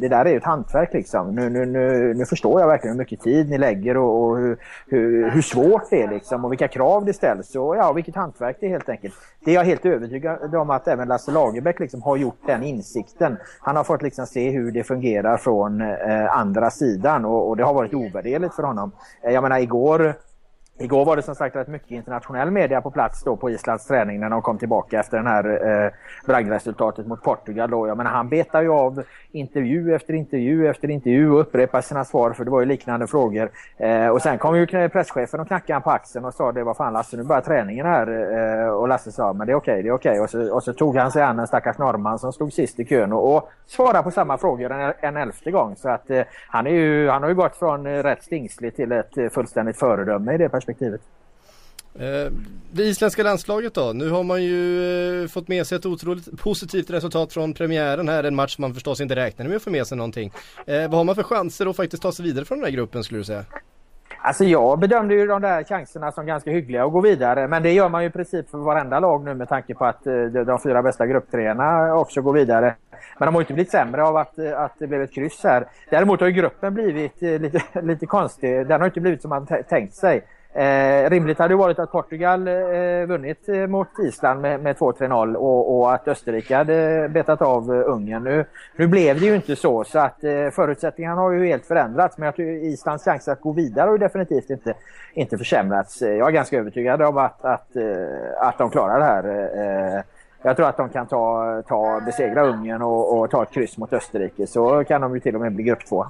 det 0.00 0.08
där 0.08 0.24
är 0.24 0.30
ju 0.30 0.36
ett 0.36 0.44
hantverk 0.44 0.92
liksom. 0.92 1.34
Nu, 1.34 1.50
nu, 1.50 1.66
nu, 1.66 2.14
nu 2.14 2.26
förstår 2.26 2.60
jag 2.60 2.68
verkligen 2.68 2.94
hur 2.96 2.98
mycket 2.98 3.20
tid 3.20 3.50
ni 3.50 3.58
lägger 3.58 3.96
och, 3.96 4.24
och 4.24 4.38
hur, 4.38 4.58
hur, 4.86 5.30
hur, 5.30 5.42
svårt 5.42 5.90
det 5.90 6.02
är 6.02 6.08
liksom 6.08 6.44
och 6.44 6.52
vilka 6.52 6.68
krav 6.68 7.04
det 7.04 7.12
ställs 7.12 7.56
och 7.56 7.76
ja 7.76 7.92
vilket 7.92 8.14
hantverk 8.14 8.56
det 8.60 8.66
är 8.66 8.70
helt 8.70 8.88
enkelt. 8.88 9.14
Det 9.44 9.50
är 9.50 9.54
jag 9.54 9.64
helt 9.64 9.86
övertygad 9.86 10.54
om 10.54 10.70
att 10.70 10.88
även 10.88 11.08
Lasse 11.08 11.32
Lagerbäck 11.32 11.80
liksom 11.80 12.02
har 12.02 12.16
gjort 12.16 12.40
den 12.46 12.62
insikten. 12.62 13.36
Han 13.60 13.76
har 13.76 13.84
fått 13.84 14.02
liksom 14.02 14.26
se 14.26 14.50
hur 14.50 14.72
det 14.72 14.84
fungerar 14.84 15.36
från 15.36 15.80
eh, 15.80 16.38
andra 16.38 16.70
sidan 16.70 17.24
och, 17.24 17.48
och, 17.48 17.56
det 17.56 17.64
har 17.64 17.74
varit 17.74 17.94
ovärderligt 17.94 18.54
för 18.54 18.62
honom. 18.62 18.92
Eh, 19.22 19.32
jag 19.32 19.42
menar 19.42 19.58
igår 19.58 20.14
Igår 20.78 21.04
var 21.04 21.16
det 21.16 21.22
som 21.22 21.34
sagt 21.34 21.56
rätt 21.56 21.68
mycket 21.68 21.90
internationell 21.90 22.50
media 22.50 22.80
på 22.80 22.90
plats 22.90 23.24
då 23.24 23.36
på 23.36 23.50
Islands 23.50 23.86
träning 23.86 24.20
när 24.20 24.30
de 24.30 24.42
kom 24.42 24.58
tillbaka 24.58 25.00
efter 25.00 25.16
den 25.16 25.26
här 25.26 25.84
eh, 25.84 25.90
braggresultatet 26.26 27.06
mot 27.06 27.22
Portugal. 27.22 27.70
Då. 27.70 27.88
Jag 27.88 27.96
menar, 27.96 28.10
han 28.10 28.28
betar 28.28 28.62
ju 28.62 28.72
av 28.72 29.02
intervju 29.32 29.94
efter 29.94 30.14
intervju 30.14 30.68
efter 30.68 30.90
intervju 30.90 31.30
och 31.30 31.40
upprepar 31.40 31.80
sina 31.80 32.04
svar 32.04 32.32
för 32.32 32.44
det 32.44 32.50
var 32.50 32.60
ju 32.60 32.66
liknande 32.66 33.06
frågor. 33.06 33.50
Eh, 33.76 34.08
och 34.08 34.22
sen 34.22 34.38
kom 34.38 34.56
ju 34.56 34.88
presschefen 34.88 35.40
och 35.40 35.46
knackade 35.46 35.80
på 35.80 35.90
axeln 35.90 36.24
och 36.24 36.34
sa 36.34 36.52
det 36.52 36.64
var 36.64 36.74
fan 36.74 36.92
Lasse 36.92 37.16
nu 37.16 37.22
börjar 37.22 37.42
träningen 37.42 37.86
här. 37.86 38.08
Eh, 38.64 38.68
och 38.68 38.88
Lasse 38.88 39.12
sa 39.12 39.32
men 39.32 39.46
det 39.46 39.52
är 39.52 39.56
okej, 39.56 39.72
okay, 39.72 39.82
det 39.82 39.88
är 39.88 39.92
okej. 39.92 40.10
Okay. 40.10 40.20
Och, 40.20 40.30
så, 40.30 40.54
och 40.54 40.62
så 40.62 40.72
tog 40.72 40.96
han 40.96 41.12
sig 41.12 41.22
an 41.22 41.38
en 41.38 41.46
stackars 41.46 41.78
norrman 41.78 42.18
som 42.18 42.32
stod 42.32 42.52
sist 42.52 42.80
i 42.80 42.84
kön 42.84 43.12
och, 43.12 43.36
och 43.36 43.50
svarade 43.66 44.02
på 44.02 44.10
samma 44.10 44.38
frågor 44.38 44.72
en, 44.72 44.92
en 45.00 45.16
elfte 45.16 45.50
gång. 45.50 45.76
Så 45.76 45.88
att 45.88 46.10
eh, 46.10 46.22
han, 46.48 46.66
är 46.66 46.70
ju, 46.70 47.08
han 47.08 47.22
har 47.22 47.28
ju 47.28 47.34
gått 47.34 47.56
från 47.56 47.86
eh, 47.86 48.02
rätt 48.02 48.22
stingslig 48.22 48.76
till 48.76 48.92
ett 48.92 49.18
eh, 49.18 49.28
fullständigt 49.28 49.76
föredöme 49.76 50.34
i 50.34 50.38
det 50.38 50.48
perspektivet 50.48 50.65
perspektivet. 50.66 51.00
Eh, 51.98 52.32
det 52.72 52.82
isländska 52.82 53.22
landslaget 53.22 53.74
då? 53.74 53.92
Nu 53.94 54.10
har 54.10 54.22
man 54.22 54.42
ju 54.42 55.22
eh, 55.22 55.28
fått 55.28 55.48
med 55.48 55.66
sig 55.66 55.76
ett 55.76 55.86
otroligt 55.86 56.38
positivt 56.42 56.90
resultat 56.90 57.32
från 57.32 57.54
premiären 57.54 58.08
här. 58.08 58.24
En 58.24 58.34
match 58.34 58.58
man 58.58 58.74
förstås 58.74 59.00
inte 59.00 59.16
räknade 59.16 59.48
med 59.48 59.56
att 59.56 59.62
få 59.62 59.70
med 59.70 59.86
sig 59.86 59.96
någonting. 59.96 60.32
Eh, 60.66 60.80
vad 60.80 60.94
har 60.94 61.04
man 61.04 61.14
för 61.14 61.22
chanser 61.22 61.66
att 61.66 61.76
faktiskt 61.76 62.02
ta 62.02 62.12
sig 62.12 62.24
vidare 62.24 62.44
från 62.44 62.58
den 62.58 62.64
här 62.64 62.72
gruppen 62.72 63.04
skulle 63.04 63.20
du 63.20 63.24
säga? 63.24 63.44
Alltså 64.18 64.44
jag 64.44 64.78
bedömde 64.78 65.14
ju 65.14 65.26
de 65.26 65.42
där 65.42 65.64
chanserna 65.64 66.12
som 66.12 66.26
ganska 66.26 66.50
hyggliga 66.50 66.84
att 66.84 66.92
gå 66.92 67.00
vidare. 67.00 67.48
Men 67.48 67.62
det 67.62 67.72
gör 67.72 67.88
man 67.88 68.02
ju 68.02 68.08
i 68.08 68.12
princip 68.12 68.50
för 68.50 68.58
varenda 68.58 69.00
lag 69.00 69.24
nu 69.24 69.34
med 69.34 69.48
tanke 69.48 69.74
på 69.74 69.84
att 69.84 70.04
de 70.46 70.58
fyra 70.62 70.82
bästa 70.82 71.06
grupptreorna 71.06 71.94
också 71.94 72.22
går 72.22 72.32
vidare. 72.32 72.74
Men 73.18 73.26
de 73.26 73.34
har 73.34 73.40
ju 73.40 73.44
inte 73.44 73.54
blivit 73.54 73.70
sämre 73.70 74.02
av 74.02 74.16
att, 74.16 74.38
att 74.38 74.72
det 74.78 74.86
blev 74.86 75.02
ett 75.02 75.14
kryss 75.14 75.40
här. 75.44 75.66
Däremot 75.90 76.20
har 76.20 76.26
ju 76.26 76.32
gruppen 76.32 76.74
blivit 76.74 77.20
lite, 77.22 77.62
lite 77.82 78.06
konstig. 78.06 78.66
Den 78.66 78.80
har 78.80 78.86
inte 78.86 79.00
blivit 79.00 79.22
som 79.22 79.28
man 79.28 79.46
tänkt 79.68 79.94
sig. 79.94 80.24
Eh, 80.56 81.10
rimligt 81.10 81.38
hade 81.38 81.56
varit 81.56 81.78
att 81.78 81.92
Portugal 81.92 82.48
eh, 82.48 83.06
vunnit 83.06 83.48
eh, 83.48 83.66
mot 83.66 83.88
Island 84.04 84.40
med, 84.40 84.60
med 84.60 84.76
2-3-0 84.76 85.34
och, 85.34 85.78
och, 85.78 85.94
att 85.94 86.08
Österrike 86.08 86.56
hade 86.56 87.08
betat 87.08 87.42
av 87.42 87.74
eh, 87.74 87.92
Ungern. 87.92 88.24
Nu, 88.24 88.44
nu 88.76 88.86
blev 88.86 89.20
det 89.20 89.26
ju 89.26 89.34
inte 89.34 89.56
så 89.56 89.84
så 89.84 89.98
att 89.98 90.24
eh, 90.24 90.50
förutsättningarna 90.50 91.20
har 91.20 91.30
ju 91.30 91.46
helt 91.46 91.66
förändrats 91.66 92.18
men 92.18 92.28
att 92.28 92.38
Islands 92.38 93.04
chans 93.04 93.28
att 93.28 93.40
gå 93.40 93.52
vidare 93.52 93.86
har 93.86 93.92
ju 93.92 93.98
definitivt 93.98 94.50
inte, 94.50 94.74
inte 95.14 95.38
försämrats. 95.38 96.02
Eh, 96.02 96.14
jag 96.14 96.28
är 96.28 96.32
ganska 96.32 96.58
övertygad 96.58 97.02
om 97.02 97.18
att, 97.18 97.44
att, 97.44 97.76
eh, 97.76 97.84
att 98.40 98.58
de 98.58 98.70
klarar 98.70 98.98
det 98.98 99.04
här. 99.04 99.24
Eh, 99.96 100.02
jag 100.42 100.56
tror 100.56 100.68
att 100.68 100.76
de 100.76 100.88
kan 100.88 101.06
ta, 101.06 101.62
ta 101.68 102.00
besegra 102.00 102.46
Ungern 102.46 102.82
och, 102.82 103.18
och 103.18 103.30
ta 103.30 103.42
ett 103.42 103.50
kryss 103.50 103.78
mot 103.78 103.92
Österrike 103.92 104.46
så 104.46 104.84
kan 104.84 105.00
de 105.00 105.14
ju 105.14 105.20
till 105.20 105.34
och 105.34 105.40
med 105.40 105.52
bli 105.52 105.64
grupp 105.64 105.86
två. 105.88 106.06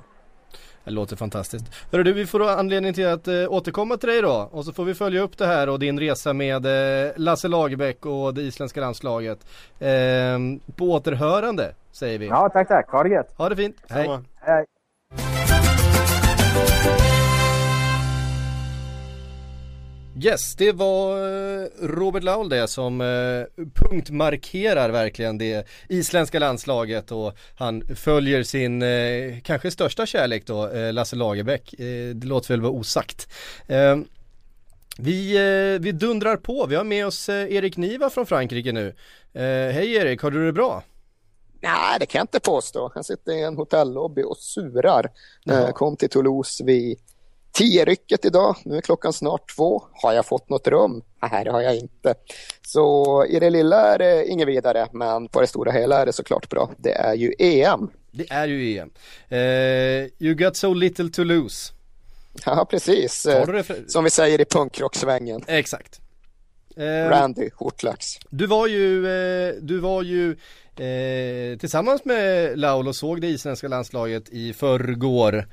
Det 0.87 0.93
låter 0.93 1.17
fantastiskt. 1.17 1.65
Hörru 1.93 2.03
du, 2.03 2.13
vi 2.13 2.27
får 2.27 2.49
anledning 2.49 2.95
till 2.95 3.07
att 3.07 3.29
eh, 3.29 3.35
återkomma 3.49 3.97
till 3.97 4.09
dig 4.09 4.23
då 4.23 4.49
och 4.53 4.65
så 4.65 4.73
får 4.73 4.85
vi 4.85 4.95
följa 4.95 5.21
upp 5.21 5.39
det 5.39 5.47
här 5.47 5.69
och 5.69 5.79
din 5.79 6.01
resa 6.01 6.33
med 6.33 6.67
eh, 6.67 7.13
Lasse 7.17 7.49
Lagerbäck 7.49 8.07
och 8.07 8.35
det 8.35 8.43
isländska 8.43 8.81
landslaget. 8.81 9.39
Eh, 9.79 10.39
på 10.77 10.85
återhörande 10.85 11.75
säger 11.93 12.19
vi. 12.19 12.27
Ja, 12.27 12.49
tack 12.53 12.69
tack. 12.69 12.91
Ha 12.91 13.03
det 13.03 13.09
gött. 13.09 13.35
Ha 13.37 13.49
det 13.49 13.57
fint. 13.57 13.77
Hej. 13.89 14.19
Hej. 14.41 14.67
Yes, 20.23 20.55
det 20.55 20.73
var 20.73 21.19
eh, 21.19 21.69
Robert 21.81 22.23
Laul 22.23 22.49
det 22.49 22.69
som 22.69 23.01
eh, 23.01 23.65
punktmarkerar 23.75 24.91
verkligen 24.91 25.39
det 25.39 25.67
isländska 25.89 26.39
landslaget 26.39 27.13
och 27.13 27.33
han 27.57 27.83
följer 27.97 28.43
sin 28.43 28.83
eh, 28.83 29.41
kanske 29.43 29.71
största 29.71 30.07
kärlek 30.07 30.47
då, 30.47 30.71
Lasse 30.93 31.17
Lagerbäck. 31.17 31.75
Det 32.15 32.25
låter 32.25 32.49
väl 32.49 32.61
vara 32.61 32.73
osagt. 32.73 33.29
Ehm, 33.67 34.05
vi, 34.99 35.39
vi 35.81 35.93
dundrar 35.93 36.37
på, 36.37 36.67
vi 36.67 36.77
har 36.77 36.85
med 36.85 37.07
oss 37.07 37.29
Erik 37.29 37.77
Niva 37.77 38.11
från 38.11 38.27
Frankrike 38.27 38.73
nu. 38.73 38.95
Hej 39.73 39.95
Erik, 39.95 40.23
har 40.23 40.31
du 40.31 40.47
det 40.47 40.53
bra? 40.53 40.83
Nej, 41.61 41.99
det 42.01 42.07
kan 42.07 42.19
jag 42.19 42.25
inte 42.25 42.41
påstå. 42.41 42.93
Jag 42.95 43.05
sitter 43.05 43.33
i 43.33 43.43
en 43.43 43.57
hotellobby 43.57 44.23
och 44.23 44.37
surar. 44.37 45.11
Jaha. 45.45 45.73
Kom 45.73 45.97
till 45.97 46.09
Toulouse 46.09 46.65
vid 46.65 46.99
tio 47.57 47.85
rycket 47.85 48.25
idag. 48.25 48.57
Nu 48.65 48.77
är 48.77 48.81
klockan 48.81 49.13
snart 49.13 49.57
två. 49.57 49.83
Har 49.93 50.13
jag 50.13 50.27
fått 50.27 50.49
något 50.49 50.69
rum? 50.69 51.03
Nej, 51.33 51.45
det 51.45 51.51
har 51.51 51.63
jag 51.63 51.77
inte. 51.77 52.15
Så 52.67 53.25
i 53.29 53.41
det 53.41 53.51
lilla 53.51 53.95
är 53.95 53.99
det 53.99 54.27
inget 54.27 54.49
vidare, 54.49 54.89
men 54.93 55.29
på 55.29 55.41
det 55.41 55.47
stora 55.47 55.73
hela 55.73 56.01
är 56.01 56.07
det 56.07 56.13
såklart 56.13 56.49
bra. 56.49 56.71
Det 56.79 56.93
är 56.93 57.15
ju 57.15 57.33
EM. 57.39 57.91
Det 58.11 58.31
är 58.31 58.49
ju 58.49 58.79
EM. 58.79 58.91
Uh, 59.33 60.09
you 60.19 60.35
got 60.35 60.57
so 60.57 60.75
little 60.75 61.11
to 61.11 61.25
lose. 61.25 61.73
Ja, 62.45 62.67
precis. 62.71 63.23
För... 63.23 63.91
Som 63.91 64.05
vi 64.05 64.11
säger 64.11 64.41
i 64.41 64.45
punkrocksvängen. 64.45 65.43
Exakt. 65.47 66.01
Uh, 66.79 66.85
Randy 66.85 67.51
Hortlax. 67.55 68.07
Du 68.31 68.47
var 68.47 68.67
ju, 68.67 69.07
uh, 69.07 69.55
du 69.63 69.79
var 69.79 70.03
ju 70.03 70.31
uh, 70.31 71.59
tillsammans 71.59 72.05
med 72.05 72.59
Laul 72.59 72.89
och 72.89 72.97
såg 72.97 73.21
det 73.21 73.27
isländska 73.27 73.69
landslaget 73.69 74.29
i 74.29 74.53
förrgår. 74.53 75.49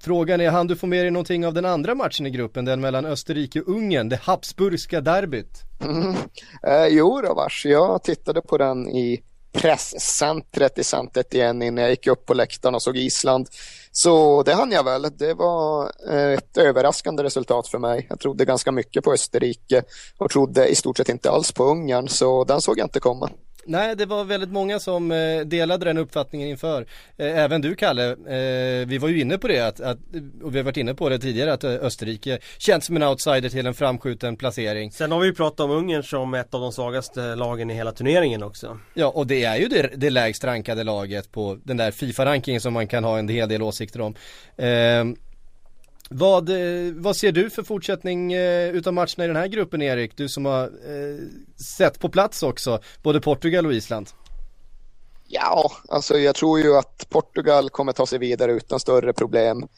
Frågan 0.00 0.40
är, 0.40 0.50
han 0.50 0.66
du 0.66 0.76
få 0.76 0.86
med 0.86 1.04
dig 1.04 1.10
någonting 1.10 1.46
av 1.46 1.54
den 1.54 1.64
andra 1.64 1.94
matchen 1.94 2.26
i 2.26 2.30
gruppen, 2.30 2.64
den 2.64 2.80
mellan 2.80 3.04
Österrike 3.04 3.60
och 3.60 3.68
Ungern, 3.68 4.08
det 4.08 4.20
Habsburgska 4.22 5.00
derbyt? 5.00 5.62
Mm. 5.84 6.16
Eh, 6.66 6.86
jo 6.88 7.20
då 7.20 7.34
vars, 7.34 7.66
jag 7.66 8.02
tittade 8.02 8.40
på 8.42 8.58
den 8.58 8.88
i 8.88 9.22
presscentret 9.52 10.78
i 10.78 10.84
centret 10.84 11.34
igen 11.34 11.62
innan 11.62 11.82
jag 11.82 11.90
gick 11.90 12.06
upp 12.06 12.26
på 12.26 12.34
läktaren 12.34 12.74
och 12.74 12.82
såg 12.82 12.96
Island. 12.96 13.48
Så 13.92 14.42
det 14.42 14.54
hann 14.54 14.72
jag 14.72 14.84
väl. 14.84 15.02
Det 15.16 15.34
var 15.34 15.92
eh, 16.10 16.32
ett 16.32 16.56
överraskande 16.56 17.22
resultat 17.22 17.68
för 17.68 17.78
mig. 17.78 18.06
Jag 18.10 18.20
trodde 18.20 18.44
ganska 18.44 18.72
mycket 18.72 19.04
på 19.04 19.12
Österrike 19.12 19.82
och 20.18 20.30
trodde 20.30 20.68
i 20.68 20.74
stort 20.74 20.96
sett 20.96 21.08
inte 21.08 21.30
alls 21.30 21.52
på 21.52 21.64
Ungern, 21.64 22.08
så 22.08 22.44
den 22.44 22.60
såg 22.60 22.78
jag 22.78 22.86
inte 22.86 23.00
komma. 23.00 23.30
Nej, 23.70 23.96
det 23.96 24.06
var 24.06 24.24
väldigt 24.24 24.50
många 24.50 24.78
som 24.78 25.10
eh, 25.10 25.40
delade 25.40 25.84
den 25.84 25.98
uppfattningen 25.98 26.48
inför. 26.48 26.86
Eh, 27.16 27.38
även 27.38 27.60
du 27.60 27.74
Kalle, 27.74 28.10
eh, 28.10 28.86
vi 28.86 28.98
var 28.98 29.08
ju 29.08 29.20
inne 29.20 29.38
på 29.38 29.48
det 29.48 29.60
att, 29.60 29.80
att, 29.80 29.98
och 30.42 30.54
vi 30.54 30.58
har 30.58 30.64
varit 30.64 30.76
inne 30.76 30.94
på 30.94 31.08
det 31.08 31.18
tidigare 31.18 31.52
att 31.52 31.64
Österrike 31.64 32.38
känns 32.58 32.84
som 32.84 32.96
en 32.96 33.02
outsider 33.02 33.48
till 33.48 33.66
en 33.66 33.74
framskjuten 33.74 34.36
placering. 34.36 34.92
Sen 34.92 35.12
har 35.12 35.20
vi 35.20 35.26
ju 35.26 35.34
pratat 35.34 35.60
om 35.60 35.70
Ungern 35.70 36.02
som 36.02 36.34
ett 36.34 36.54
av 36.54 36.60
de 36.60 36.72
svagaste 36.72 37.34
lagen 37.34 37.70
i 37.70 37.74
hela 37.74 37.92
turneringen 37.92 38.42
också. 38.42 38.78
Ja, 38.94 39.06
och 39.06 39.26
det 39.26 39.44
är 39.44 39.56
ju 39.56 39.68
det, 39.68 39.90
det 39.96 40.10
lägst 40.10 40.44
rankade 40.44 40.84
laget 40.84 41.32
på 41.32 41.58
den 41.64 41.76
där 41.76 41.90
Fifa-rankingen 41.90 42.60
som 42.60 42.72
man 42.72 42.86
kan 42.86 43.04
ha 43.04 43.18
en 43.18 43.28
hel 43.28 43.48
del 43.48 43.62
åsikter 43.62 44.00
om. 44.00 44.14
Vad, 46.14 46.48
eh, 46.48 46.92
vad 46.94 47.16
ser 47.16 47.32
du 47.32 47.50
för 47.50 47.62
fortsättning 47.62 48.32
eh, 48.32 48.68
utav 48.68 48.94
matcherna 48.94 49.24
i 49.24 49.26
den 49.26 49.36
här 49.36 49.46
gruppen 49.46 49.82
Erik? 49.82 50.16
Du 50.16 50.28
som 50.28 50.44
har 50.44 50.62
eh, 50.62 51.18
sett 51.76 51.98
på 51.98 52.08
plats 52.08 52.42
också, 52.42 52.80
både 53.02 53.20
Portugal 53.20 53.66
och 53.66 53.72
Island. 53.72 54.10
Ja, 55.28 55.72
alltså 55.88 56.18
jag 56.18 56.34
tror 56.34 56.60
ju 56.60 56.76
att 56.76 57.06
Portugal 57.10 57.70
kommer 57.70 57.92
ta 57.92 58.06
sig 58.06 58.18
vidare 58.18 58.52
utan 58.52 58.80
större 58.80 59.12
problem. 59.12 59.68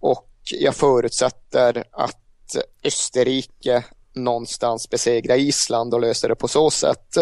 Och 0.00 0.28
jag 0.60 0.74
förutsätter 0.74 1.84
att 1.92 2.56
Österrike 2.84 3.84
någonstans 4.14 4.90
besegrar 4.90 5.36
Island 5.36 5.94
och 5.94 6.00
löser 6.00 6.28
det 6.28 6.34
på 6.34 6.48
så 6.48 6.70
sätt. 6.70 7.16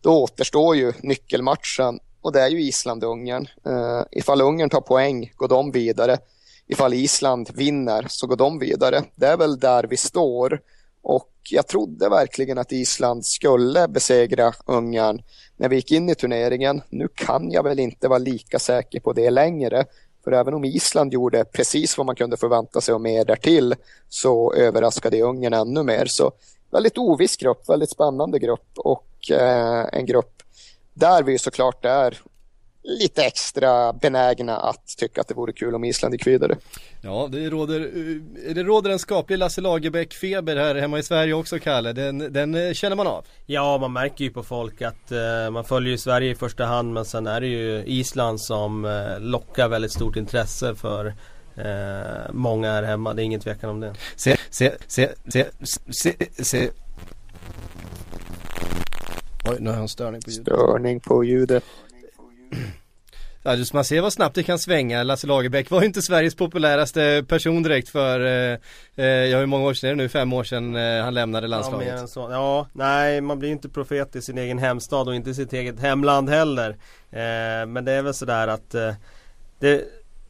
Då 0.00 0.22
återstår 0.22 0.76
ju 0.76 0.92
nyckelmatchen 1.00 1.98
och 2.20 2.32
det 2.32 2.40
är 2.40 2.48
ju 2.48 2.62
Island-Ungern. 2.62 3.48
Uh, 3.66 4.02
ifall 4.12 4.40
Ungern 4.40 4.70
tar 4.70 4.80
poäng 4.80 5.32
går 5.36 5.48
de 5.48 5.70
vidare 5.70 6.18
ifall 6.66 6.94
Island 6.94 7.50
vinner 7.54 8.06
så 8.08 8.26
går 8.26 8.36
de 8.36 8.58
vidare. 8.58 9.02
Det 9.14 9.26
är 9.26 9.36
väl 9.36 9.58
där 9.58 9.84
vi 9.84 9.96
står 9.96 10.60
och 11.02 11.30
jag 11.50 11.66
trodde 11.66 12.08
verkligen 12.08 12.58
att 12.58 12.72
Island 12.72 13.26
skulle 13.26 13.88
besegra 13.88 14.52
Ungern 14.66 15.22
när 15.56 15.68
vi 15.68 15.76
gick 15.76 15.92
in 15.92 16.08
i 16.08 16.14
turneringen. 16.14 16.82
Nu 16.90 17.08
kan 17.14 17.50
jag 17.50 17.62
väl 17.62 17.78
inte 17.78 18.08
vara 18.08 18.18
lika 18.18 18.58
säker 18.58 19.00
på 19.00 19.12
det 19.12 19.30
längre. 19.30 19.84
För 20.24 20.32
även 20.32 20.54
om 20.54 20.64
Island 20.64 21.12
gjorde 21.12 21.44
precis 21.44 21.98
vad 21.98 22.06
man 22.06 22.16
kunde 22.16 22.36
förvänta 22.36 22.80
sig 22.80 22.94
och 22.94 23.00
mer 23.00 23.24
därtill 23.24 23.74
så 24.08 24.52
överraskade 24.52 25.22
Ungern 25.22 25.52
ännu 25.52 25.82
mer. 25.82 26.06
Så 26.06 26.32
väldigt 26.70 26.98
oviss 26.98 27.36
grupp, 27.36 27.68
väldigt 27.68 27.90
spännande 27.90 28.38
grupp 28.38 28.68
och 28.76 29.30
eh, 29.30 29.86
en 29.92 30.06
grupp 30.06 30.42
där 30.94 31.22
vi 31.22 31.38
såklart 31.38 31.84
är 31.84 32.18
lite 32.86 33.24
extra 33.24 33.92
benägna 33.92 34.56
att 34.56 34.96
tycka 34.98 35.20
att 35.20 35.28
det 35.28 35.34
vore 35.34 35.52
kul 35.52 35.74
om 35.74 35.84
Island 35.84 36.14
gick 36.14 36.26
vidare. 36.26 36.56
Ja, 37.00 37.28
det 37.32 37.50
råder, 37.50 37.80
eh, 37.80 38.54
det 38.54 38.62
råder 38.62 38.90
en 38.90 38.98
skaplig 38.98 39.38
Lasse 39.38 39.60
Lagerbäck-feber 39.60 40.56
här 40.56 40.74
hemma 40.74 40.98
i 40.98 41.02
Sverige 41.02 41.34
också, 41.34 41.58
Kalle. 41.58 41.92
Den, 41.92 42.32
den 42.32 42.54
eh, 42.54 42.72
känner 42.72 42.96
man 42.96 43.06
av. 43.06 43.24
Ja, 43.46 43.78
man 43.78 43.92
märker 43.92 44.24
ju 44.24 44.30
på 44.30 44.42
folk 44.42 44.82
att 44.82 45.12
uh, 45.12 45.50
man 45.50 45.64
följer 45.64 45.90
ju 45.90 45.98
Sverige 45.98 46.30
i 46.30 46.34
första 46.34 46.64
hand 46.64 46.92
men 46.92 47.04
sen 47.04 47.26
är 47.26 47.40
det 47.40 47.46
ju 47.46 47.84
Island 47.86 48.40
som 48.40 48.84
uh, 48.84 49.20
lockar 49.20 49.68
väldigt 49.68 49.92
stort 49.92 50.16
intresse 50.16 50.74
för 50.74 51.06
uh, 51.06 52.32
många 52.32 52.72
här 52.72 52.82
hemma. 52.82 53.14
Det 53.14 53.22
är 53.22 53.24
ingen 53.24 53.40
tvekan 53.40 53.70
om 53.70 53.80
det. 53.80 53.94
Se, 54.16 54.36
se, 54.50 54.72
se, 54.86 55.08
se, 55.28 55.46
se, 55.90 56.14
se. 56.44 56.70
Oj, 59.48 59.56
nu 59.60 59.70
har 59.70 59.76
jag 59.76 59.82
en 59.82 59.88
störning 59.88 60.20
på 60.22 60.30
ljudet. 60.30 60.46
Störning 60.46 61.00
på 61.00 61.24
ljudet. 61.24 61.64
Ja, 63.46 63.54
just 63.54 63.72
man 63.72 63.84
ser 63.84 64.00
vad 64.00 64.12
snabbt 64.12 64.34
det 64.34 64.42
kan 64.42 64.58
svänga. 64.58 65.02
Lasse 65.02 65.26
Lagerbäck 65.26 65.70
var 65.70 65.80
ju 65.80 65.86
inte 65.86 66.02
Sveriges 66.02 66.34
populäraste 66.34 67.24
person 67.28 67.62
direkt 67.62 67.88
för, 67.88 68.20
eh, 68.20 68.58
eh 68.96 69.04
ja 69.06 69.38
hur 69.38 69.46
många 69.46 69.64
år 69.64 69.74
sedan 69.74 69.90
är 69.90 69.94
det 69.94 70.02
nu? 70.02 70.08
Fem 70.08 70.32
år 70.32 70.44
sedan 70.44 70.76
eh, 70.76 71.04
han 71.04 71.14
lämnade 71.14 71.46
landslaget. 71.46 72.00
Ja, 72.00 72.06
så. 72.06 72.28
ja, 72.30 72.66
nej 72.72 73.20
man 73.20 73.38
blir 73.38 73.48
ju 73.48 73.52
inte 73.54 73.68
profet 73.68 74.16
i 74.16 74.22
sin 74.22 74.38
egen 74.38 74.58
hemstad 74.58 75.08
och 75.08 75.14
inte 75.14 75.30
i 75.30 75.34
sitt 75.34 75.52
eget 75.52 75.80
hemland 75.80 76.28
heller. 76.28 76.70
Eh, 77.10 77.66
men 77.66 77.84
det 77.84 77.92
är 77.92 78.02
väl 78.02 78.14
sådär 78.14 78.48
att 78.48 78.74
eh, 78.74 78.94
det, 79.58 79.84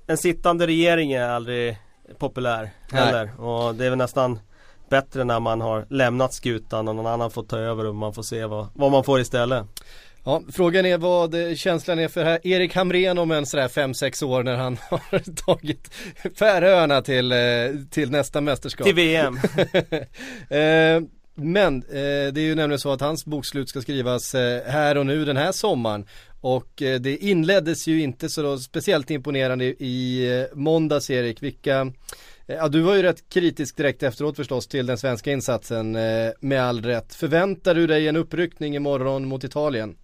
en 0.06 0.18
sittande 0.18 0.66
regering 0.66 1.12
är 1.12 1.28
aldrig 1.28 1.78
populär 2.18 2.70
heller. 2.92 3.24
Nej. 3.24 3.46
Och 3.46 3.74
det 3.74 3.86
är 3.86 3.90
väl 3.90 3.98
nästan 3.98 4.38
bättre 4.88 5.24
när 5.24 5.40
man 5.40 5.60
har 5.60 5.86
lämnat 5.90 6.34
skutan 6.34 6.88
och 6.88 6.96
någon 6.96 7.06
annan 7.06 7.30
får 7.30 7.42
ta 7.42 7.58
över 7.58 7.86
och 7.86 7.94
man 7.94 8.14
får 8.14 8.22
se 8.22 8.44
vad, 8.44 8.66
vad 8.74 8.92
man 8.92 9.04
får 9.04 9.20
istället. 9.20 9.66
Ja, 10.28 10.42
frågan 10.52 10.86
är 10.86 10.98
vad 10.98 11.58
känslan 11.58 11.98
är 11.98 12.08
för 12.08 12.24
här 12.24 12.46
Erik 12.46 12.74
Hamrén 12.74 13.18
om 13.18 13.30
en 13.30 13.46
sådär 13.46 13.68
5-6 13.68 14.24
år 14.24 14.42
när 14.42 14.56
han 14.56 14.78
har 14.90 15.34
tagit 15.46 15.90
Färöarna 16.38 17.02
till, 17.02 17.32
eh, 17.32 17.38
till 17.90 18.10
nästa 18.10 18.40
mästerskap. 18.40 18.86
Till 18.86 18.94
VM. 18.94 19.38
Eh, 20.50 21.02
men 21.34 21.82
eh, 21.82 22.32
det 22.32 22.40
är 22.40 22.44
ju 22.44 22.54
nämligen 22.54 22.78
så 22.78 22.92
att 22.92 23.00
hans 23.00 23.24
bokslut 23.24 23.68
ska 23.68 23.80
skrivas 23.80 24.34
här 24.66 24.96
och 24.96 25.06
nu 25.06 25.24
den 25.24 25.36
här 25.36 25.52
sommaren. 25.52 26.06
Och 26.40 26.72
det 26.76 27.16
inleddes 27.16 27.86
ju 27.86 28.02
inte 28.02 28.28
så 28.28 28.58
speciellt 28.58 29.10
imponerande 29.10 29.64
i 29.64 30.46
måndags 30.52 31.10
Erik. 31.10 31.42
Vilka 31.42 31.92
Ja, 32.46 32.68
du 32.68 32.80
var 32.80 32.94
ju 32.94 33.02
rätt 33.02 33.28
kritisk 33.28 33.76
direkt 33.76 34.02
efteråt 34.02 34.36
förstås 34.36 34.66
till 34.66 34.86
den 34.86 34.98
svenska 34.98 35.32
insatsen 35.32 35.96
eh, 35.96 36.30
med 36.40 36.62
all 36.62 36.82
rätt. 36.82 37.14
Förväntar 37.14 37.74
du 37.74 37.86
dig 37.86 38.08
en 38.08 38.16
uppryckning 38.16 38.76
imorgon 38.76 39.28
mot 39.28 39.44
Italien? 39.44 39.96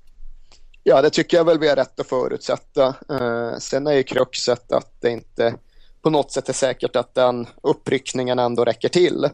Ja, 0.85 1.03
det 1.03 1.11
tycker 1.11 1.37
jag 1.37 1.45
väl 1.45 1.59
vi 1.59 1.69
har 1.69 1.77
rätt 1.77 2.01
att 2.01 2.07
förutsätta. 2.07 2.95
Eh, 3.11 3.59
sen 3.59 3.87
är 3.87 3.93
ju 3.93 4.03
kruxet 4.03 4.73
att 4.73 5.01
det 5.01 5.11
inte 5.11 5.55
på 6.03 6.11
något 6.11 6.33
sätt 6.33 6.49
är 6.49 6.53
säkert 6.53 6.97
att 6.97 7.15
den 7.15 7.47
uppryckningen 7.63 8.39
ändå 8.39 8.65
räcker 8.65 8.89
till. 8.89 9.29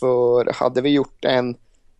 För 0.00 0.52
hade 0.52 0.80
vi 0.80 0.88
gjort 0.88 1.24
en 1.24 1.56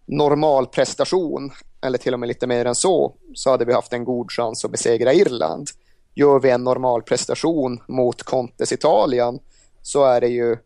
normal 0.07 0.66
prestation, 0.66 1.50
eller 1.80 1.98
till 1.98 2.14
och 2.14 2.20
med 2.20 2.26
lite 2.26 2.46
mer 2.46 2.64
än 2.64 2.74
så, 2.74 3.14
så 3.35 3.50
hade 3.50 3.64
vi 3.64 3.72
haft 3.72 3.92
en 3.92 4.04
god 4.04 4.33
chans 4.33 4.64
att 4.64 4.70
besegra 4.70 5.12
Irland. 5.12 5.68
Gör 6.14 6.40
vi 6.40 6.50
en 6.50 6.64
normal 6.64 7.02
prestation 7.02 7.80
mot 7.88 8.22
Contes 8.22 8.72
Italien 8.72 9.38
så 9.83 10.04
är 10.04 10.20
det 10.20 10.28
ju 10.28 10.57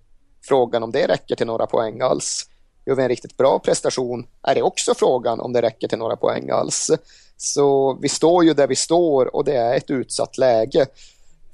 frågan 0.42 0.82
om 0.82 0.92
det 0.92 1.08
räcker 1.08 1.36
till 1.36 1.46
några 1.46 1.66
poäng 1.66 2.00
alls. 2.00 2.46
Gör 2.86 2.94
vi 2.94 3.02
en 3.02 3.08
riktigt 3.08 3.36
bra 3.36 3.58
prestation 3.58 4.26
är 4.42 4.54
det 4.54 4.62
också 4.62 4.94
frågan 4.94 5.40
om 5.40 5.52
det 5.52 5.62
räcker 5.62 5.88
till 5.88 5.98
några 5.98 6.16
poäng 6.16 6.50
alls. 6.50 6.90
Så 7.40 7.98
vi 8.02 8.08
står 8.08 8.44
ju 8.44 8.54
där 8.54 8.66
vi 8.66 8.76
står 8.76 9.34
och 9.36 9.44
det 9.44 9.56
är 9.56 9.76
ett 9.76 9.90
utsatt 9.90 10.38
läge. 10.38 10.86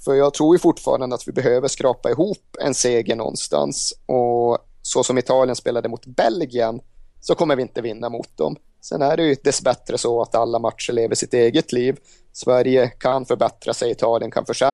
För 0.04 0.14
jag 0.14 0.34
tror 0.34 0.54
ju 0.54 0.58
fortfarande 0.58 1.14
att 1.14 1.28
vi 1.28 1.32
behöver 1.32 1.68
skrapa 1.68 2.10
ihop 2.10 2.56
en 2.60 2.74
seger 2.74 3.16
någonstans 3.16 3.94
och 4.06 4.58
så 4.82 5.04
som 5.04 5.18
Italien 5.18 5.56
spelade 5.56 5.88
mot 5.88 6.06
Belgien 6.06 6.80
så 7.20 7.34
kommer 7.34 7.56
vi 7.56 7.62
inte 7.62 7.82
vinna 7.82 8.08
mot 8.08 8.36
dem. 8.36 8.56
Sen 8.80 9.02
är 9.02 9.16
det 9.16 9.22
ju 9.22 9.36
dessbättre 9.44 9.98
så 9.98 10.22
att 10.22 10.34
alla 10.34 10.58
matcher 10.58 10.92
lever 10.92 11.14
sitt 11.14 11.34
eget 11.34 11.72
liv. 11.72 11.96
Sverige 12.32 12.88
kan 12.88 13.26
förbättra 13.26 13.74
sig, 13.74 13.90
Italien 13.90 14.30
kan 14.30 14.46
försämra 14.46 14.70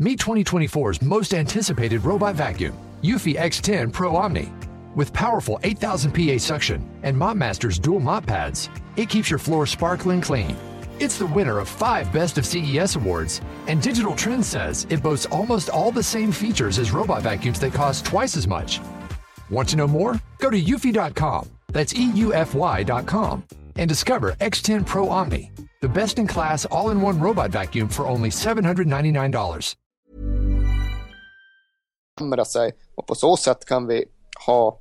Meet 0.00 0.20
2024's 0.20 1.04
most 1.04 1.34
anticipated 1.34 2.04
robot 2.04 2.36
vacuum, 2.36 2.74
Eufy 3.02 3.36
X10 3.36 3.90
Pro 3.90 4.16
Omni. 4.16 4.67
With 4.94 5.12
powerful 5.12 5.60
8000 5.62 6.12
PA 6.12 6.38
suction 6.38 6.88
and 7.02 7.16
MopMaster's 7.16 7.78
dual 7.78 8.00
mop 8.00 8.26
pads, 8.26 8.68
it 8.96 9.08
keeps 9.08 9.30
your 9.30 9.38
floor 9.38 9.66
sparkling 9.66 10.20
clean. 10.20 10.56
It's 11.00 11.18
the 11.18 11.26
winner 11.26 11.58
of 11.58 11.68
five 11.68 12.12
Best 12.12 12.38
of 12.38 12.46
CES 12.46 12.96
awards, 12.96 13.40
and 13.68 13.80
Digital 13.80 14.16
Trends 14.16 14.48
says 14.48 14.86
it 14.90 15.02
boasts 15.02 15.26
almost 15.26 15.68
all 15.70 15.92
the 15.92 16.02
same 16.02 16.32
features 16.32 16.78
as 16.78 16.90
robot 16.90 17.22
vacuums 17.22 17.60
that 17.60 17.72
cost 17.72 18.04
twice 18.04 18.36
as 18.36 18.48
much. 18.48 18.80
Want 19.50 19.68
to 19.68 19.76
know 19.76 19.86
more? 19.86 20.20
Go 20.38 20.50
to 20.50 20.60
eufy.com, 20.60 21.48
that's 21.72 21.92
EUFY.com, 21.92 23.44
and 23.76 23.88
discover 23.88 24.32
X10 24.40 24.84
Pro 24.84 25.08
Omni, 25.08 25.52
the 25.80 25.88
best 25.88 26.18
in 26.18 26.26
class 26.26 26.64
all 26.64 26.90
in 26.90 27.00
one 27.00 27.20
robot 27.20 27.50
vacuum 27.50 27.88
for 27.88 28.06
only 28.06 28.30
$799. 28.30 29.76
sig 32.46 32.72
och 32.94 33.06
på 33.06 33.14
så 33.14 33.36
sätt 33.36 33.64
kan 33.64 33.86
vi 33.86 34.04
ha 34.48 34.78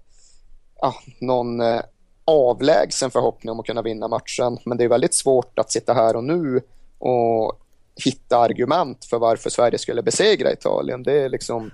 ja, 0.81 0.95
någon 1.19 1.61
eh, 1.61 1.81
avlägsen 2.25 3.11
förhoppning 3.11 3.51
om 3.51 3.59
att 3.59 3.65
kunna 3.65 3.81
vinna 3.81 4.07
matchen. 4.07 4.57
Men 4.65 4.77
det 4.77 4.83
är 4.83 4.89
väldigt 4.89 5.13
svårt 5.13 5.59
att 5.59 5.71
sitta 5.71 5.93
här 5.93 6.15
och 6.15 6.23
nu 6.23 6.61
och 6.97 7.59
hitta 8.05 8.37
argument 8.37 9.05
för 9.05 9.19
varför 9.19 9.49
Sverige 9.49 9.77
skulle 9.77 10.03
besegra 10.03 10.53
Italien. 10.53 11.03
Det 11.03 11.13
är 11.13 11.29
liksom, 11.29 11.71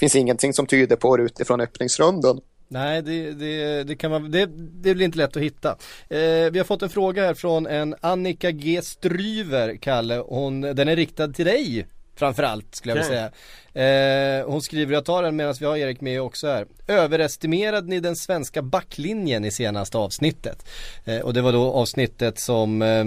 finns 0.00 0.16
ingenting 0.16 0.52
som 0.52 0.66
tyder 0.66 0.96
på 0.96 1.16
det 1.16 1.22
utifrån 1.22 1.60
öppningsrundan. 1.60 2.40
Nej, 2.68 3.02
det, 3.02 3.32
det, 3.32 3.84
det, 3.84 3.96
kan 3.96 4.10
man, 4.10 4.30
det, 4.30 4.46
det 4.56 4.94
blir 4.94 5.04
inte 5.04 5.18
lätt 5.18 5.36
att 5.36 5.42
hitta. 5.42 5.70
Eh, 6.08 6.50
vi 6.52 6.58
har 6.58 6.64
fått 6.64 6.82
en 6.82 6.90
fråga 6.90 7.26
här 7.26 7.34
från 7.34 7.66
en 7.66 7.94
Annika 8.00 8.50
G. 8.50 8.82
Stryver, 8.82 9.76
Kalle. 9.76 10.24
Hon, 10.26 10.60
den 10.60 10.88
är 10.88 10.96
riktad 10.96 11.28
till 11.28 11.44
dig 11.44 11.86
framförallt 12.16 12.74
skulle 12.74 12.94
jag 12.94 13.02
vilja 13.02 13.30
säga. 13.72 14.40
Eh, 14.40 14.46
hon 14.46 14.62
skriver, 14.62 14.94
jag 14.94 15.04
tar 15.04 15.22
den 15.22 15.36
medan 15.36 15.54
vi 15.60 15.66
har 15.66 15.76
Erik 15.76 16.00
med 16.00 16.22
också 16.22 16.46
här. 16.46 16.66
Överestimerade 16.86 17.88
ni 17.88 18.00
den 18.00 18.16
svenska 18.16 18.62
backlinjen 18.62 19.44
i 19.44 19.50
senaste 19.50 19.98
avsnittet? 19.98 20.68
Eh, 21.04 21.20
och 21.20 21.34
det 21.34 21.42
var 21.42 21.52
då 21.52 21.72
avsnittet 21.72 22.38
som 22.38 22.82
eh, 22.82 23.04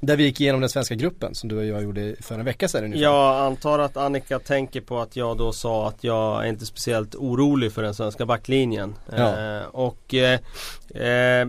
där 0.00 0.16
vi 0.16 0.24
gick 0.24 0.40
igenom 0.40 0.60
den 0.60 0.70
svenska 0.70 0.94
gruppen 0.94 1.34
som 1.34 1.48
du 1.48 1.58
och 1.58 1.64
jag 1.64 1.82
gjorde 1.82 2.16
för 2.20 2.38
en 2.38 2.44
vecka 2.44 2.68
sedan 2.68 2.84
ungefär. 2.84 3.02
Jag 3.02 3.46
antar 3.46 3.78
att 3.78 3.96
Annika 3.96 4.38
tänker 4.38 4.80
på 4.80 4.98
att 4.98 5.16
jag 5.16 5.36
då 5.38 5.52
sa 5.52 5.88
att 5.88 6.04
jag 6.04 6.44
är 6.44 6.48
inte 6.48 6.66
speciellt 6.66 7.14
orolig 7.14 7.72
för 7.72 7.82
den 7.82 7.94
svenska 7.94 8.26
backlinjen. 8.26 8.94
Ja. 9.16 9.56
Eh, 9.56 9.62
och 9.66 10.14
eh, 10.14 10.40
eh, 10.94 11.48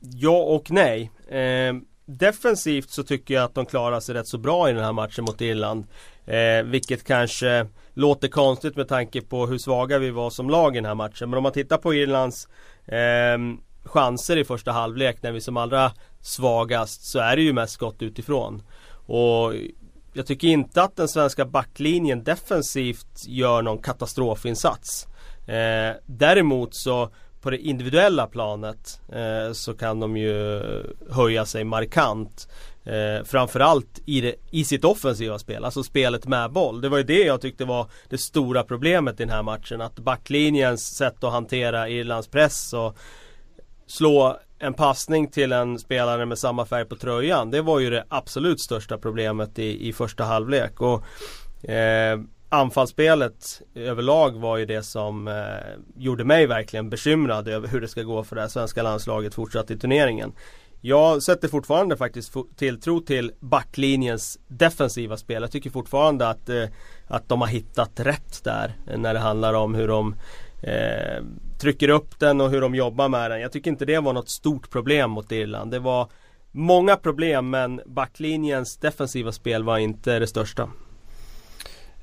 Ja 0.00 0.36
och 0.36 0.70
nej. 0.70 1.10
Eh, 1.28 1.74
defensivt 2.08 2.90
så 2.90 3.02
tycker 3.02 3.34
jag 3.34 3.44
att 3.44 3.54
de 3.54 3.66
klarar 3.66 4.00
sig 4.00 4.14
rätt 4.14 4.28
så 4.28 4.38
bra 4.38 4.70
i 4.70 4.72
den 4.72 4.84
här 4.84 4.92
matchen 4.92 5.24
mot 5.24 5.40
Irland. 5.40 5.84
Eh, 6.26 6.62
vilket 6.64 7.04
kanske 7.04 7.66
låter 7.94 8.28
konstigt 8.28 8.76
med 8.76 8.88
tanke 8.88 9.20
på 9.20 9.46
hur 9.46 9.58
svaga 9.58 9.98
vi 9.98 10.10
var 10.10 10.30
som 10.30 10.50
lag 10.50 10.74
i 10.74 10.78
den 10.78 10.84
här 10.84 10.94
matchen. 10.94 11.30
Men 11.30 11.36
om 11.36 11.42
man 11.42 11.52
tittar 11.52 11.78
på 11.78 11.94
Irlands 11.94 12.48
eh, 12.86 13.38
chanser 13.84 14.36
i 14.36 14.44
första 14.44 14.72
halvlek 14.72 15.22
när 15.22 15.32
vi 15.32 15.40
som 15.40 15.56
allra 15.56 15.92
svagast 16.20 17.04
så 17.04 17.18
är 17.18 17.36
det 17.36 17.42
ju 17.42 17.52
mest 17.52 17.72
skott 17.72 18.02
utifrån. 18.02 18.62
Och 19.06 19.54
jag 20.12 20.26
tycker 20.26 20.48
inte 20.48 20.82
att 20.82 20.96
den 20.96 21.08
svenska 21.08 21.44
backlinjen 21.44 22.24
defensivt 22.24 23.24
gör 23.26 23.62
någon 23.62 23.78
katastrofinsats. 23.78 25.06
Eh, 25.46 25.96
däremot 26.06 26.74
så 26.74 27.10
på 27.40 27.50
det 27.50 27.58
individuella 27.58 28.26
planet 28.26 29.00
eh, 29.12 29.52
så 29.52 29.74
kan 29.74 30.00
de 30.00 30.16
ju 30.16 30.62
höja 31.10 31.46
sig 31.46 31.64
markant. 31.64 32.48
Eh, 32.84 33.24
framförallt 33.24 34.00
i, 34.06 34.20
det, 34.20 34.34
i 34.50 34.64
sitt 34.64 34.84
offensiva 34.84 35.38
spel, 35.38 35.64
alltså 35.64 35.82
spelet 35.82 36.26
med 36.26 36.52
boll. 36.52 36.80
Det 36.80 36.88
var 36.88 36.98
ju 36.98 37.04
det 37.04 37.24
jag 37.24 37.40
tyckte 37.40 37.64
var 37.64 37.86
det 38.08 38.18
stora 38.18 38.64
problemet 38.64 39.20
i 39.20 39.22
den 39.22 39.32
här 39.32 39.42
matchen. 39.42 39.80
Att 39.80 39.98
backlinjens 39.98 40.96
sätt 40.96 41.24
att 41.24 41.32
hantera 41.32 41.88
Irlands 41.88 42.28
press 42.28 42.72
och 42.72 42.96
slå 43.86 44.38
en 44.58 44.74
passning 44.74 45.30
till 45.30 45.52
en 45.52 45.78
spelare 45.78 46.26
med 46.26 46.38
samma 46.38 46.66
färg 46.66 46.84
på 46.84 46.96
tröjan. 46.96 47.50
Det 47.50 47.62
var 47.62 47.80
ju 47.80 47.90
det 47.90 48.04
absolut 48.08 48.60
största 48.60 48.98
problemet 48.98 49.58
i, 49.58 49.88
i 49.88 49.92
första 49.92 50.24
halvlek. 50.24 50.80
Och, 50.80 51.04
eh, 51.70 52.18
anfallsspelet 52.48 53.62
överlag 53.74 54.30
var 54.30 54.56
ju 54.56 54.66
det 54.66 54.82
som 54.82 55.28
eh, 55.28 55.34
gjorde 55.96 56.24
mig 56.24 56.46
verkligen 56.46 56.90
bekymrad 56.90 57.48
över 57.48 57.68
hur 57.68 57.80
det 57.80 57.88
ska 57.88 58.02
gå 58.02 58.24
för 58.24 58.36
det 58.36 58.42
här 58.42 58.48
svenska 58.48 58.82
landslaget 58.82 59.34
fortsatt 59.34 59.70
i 59.70 59.78
turneringen. 59.78 60.32
Jag 60.80 61.22
sätter 61.22 61.48
fortfarande 61.48 61.96
faktiskt 61.96 62.34
tilltro 62.56 63.00
till 63.00 63.32
backlinjens 63.40 64.38
defensiva 64.48 65.16
spel. 65.16 65.42
Jag 65.42 65.52
tycker 65.52 65.70
fortfarande 65.70 66.28
att, 66.28 66.48
eh, 66.48 66.64
att 67.06 67.28
de 67.28 67.40
har 67.40 67.48
hittat 67.48 68.00
rätt 68.00 68.44
där 68.44 68.76
när 68.96 69.14
det 69.14 69.20
handlar 69.20 69.54
om 69.54 69.74
hur 69.74 69.88
de 69.88 70.14
eh, 70.62 71.24
trycker 71.60 71.88
upp 71.88 72.18
den 72.18 72.40
och 72.40 72.50
hur 72.50 72.60
de 72.60 72.74
jobbar 72.74 73.08
med 73.08 73.30
den. 73.30 73.40
Jag 73.40 73.52
tycker 73.52 73.70
inte 73.70 73.84
det 73.84 73.98
var 73.98 74.12
något 74.12 74.30
stort 74.30 74.70
problem 74.70 75.10
mot 75.10 75.32
Irland. 75.32 75.70
Det 75.70 75.78
var 75.78 76.08
många 76.50 76.96
problem 76.96 77.50
men 77.50 77.80
backlinjens 77.86 78.76
defensiva 78.76 79.32
spel 79.32 79.64
var 79.64 79.78
inte 79.78 80.18
det 80.18 80.26
största. 80.26 80.70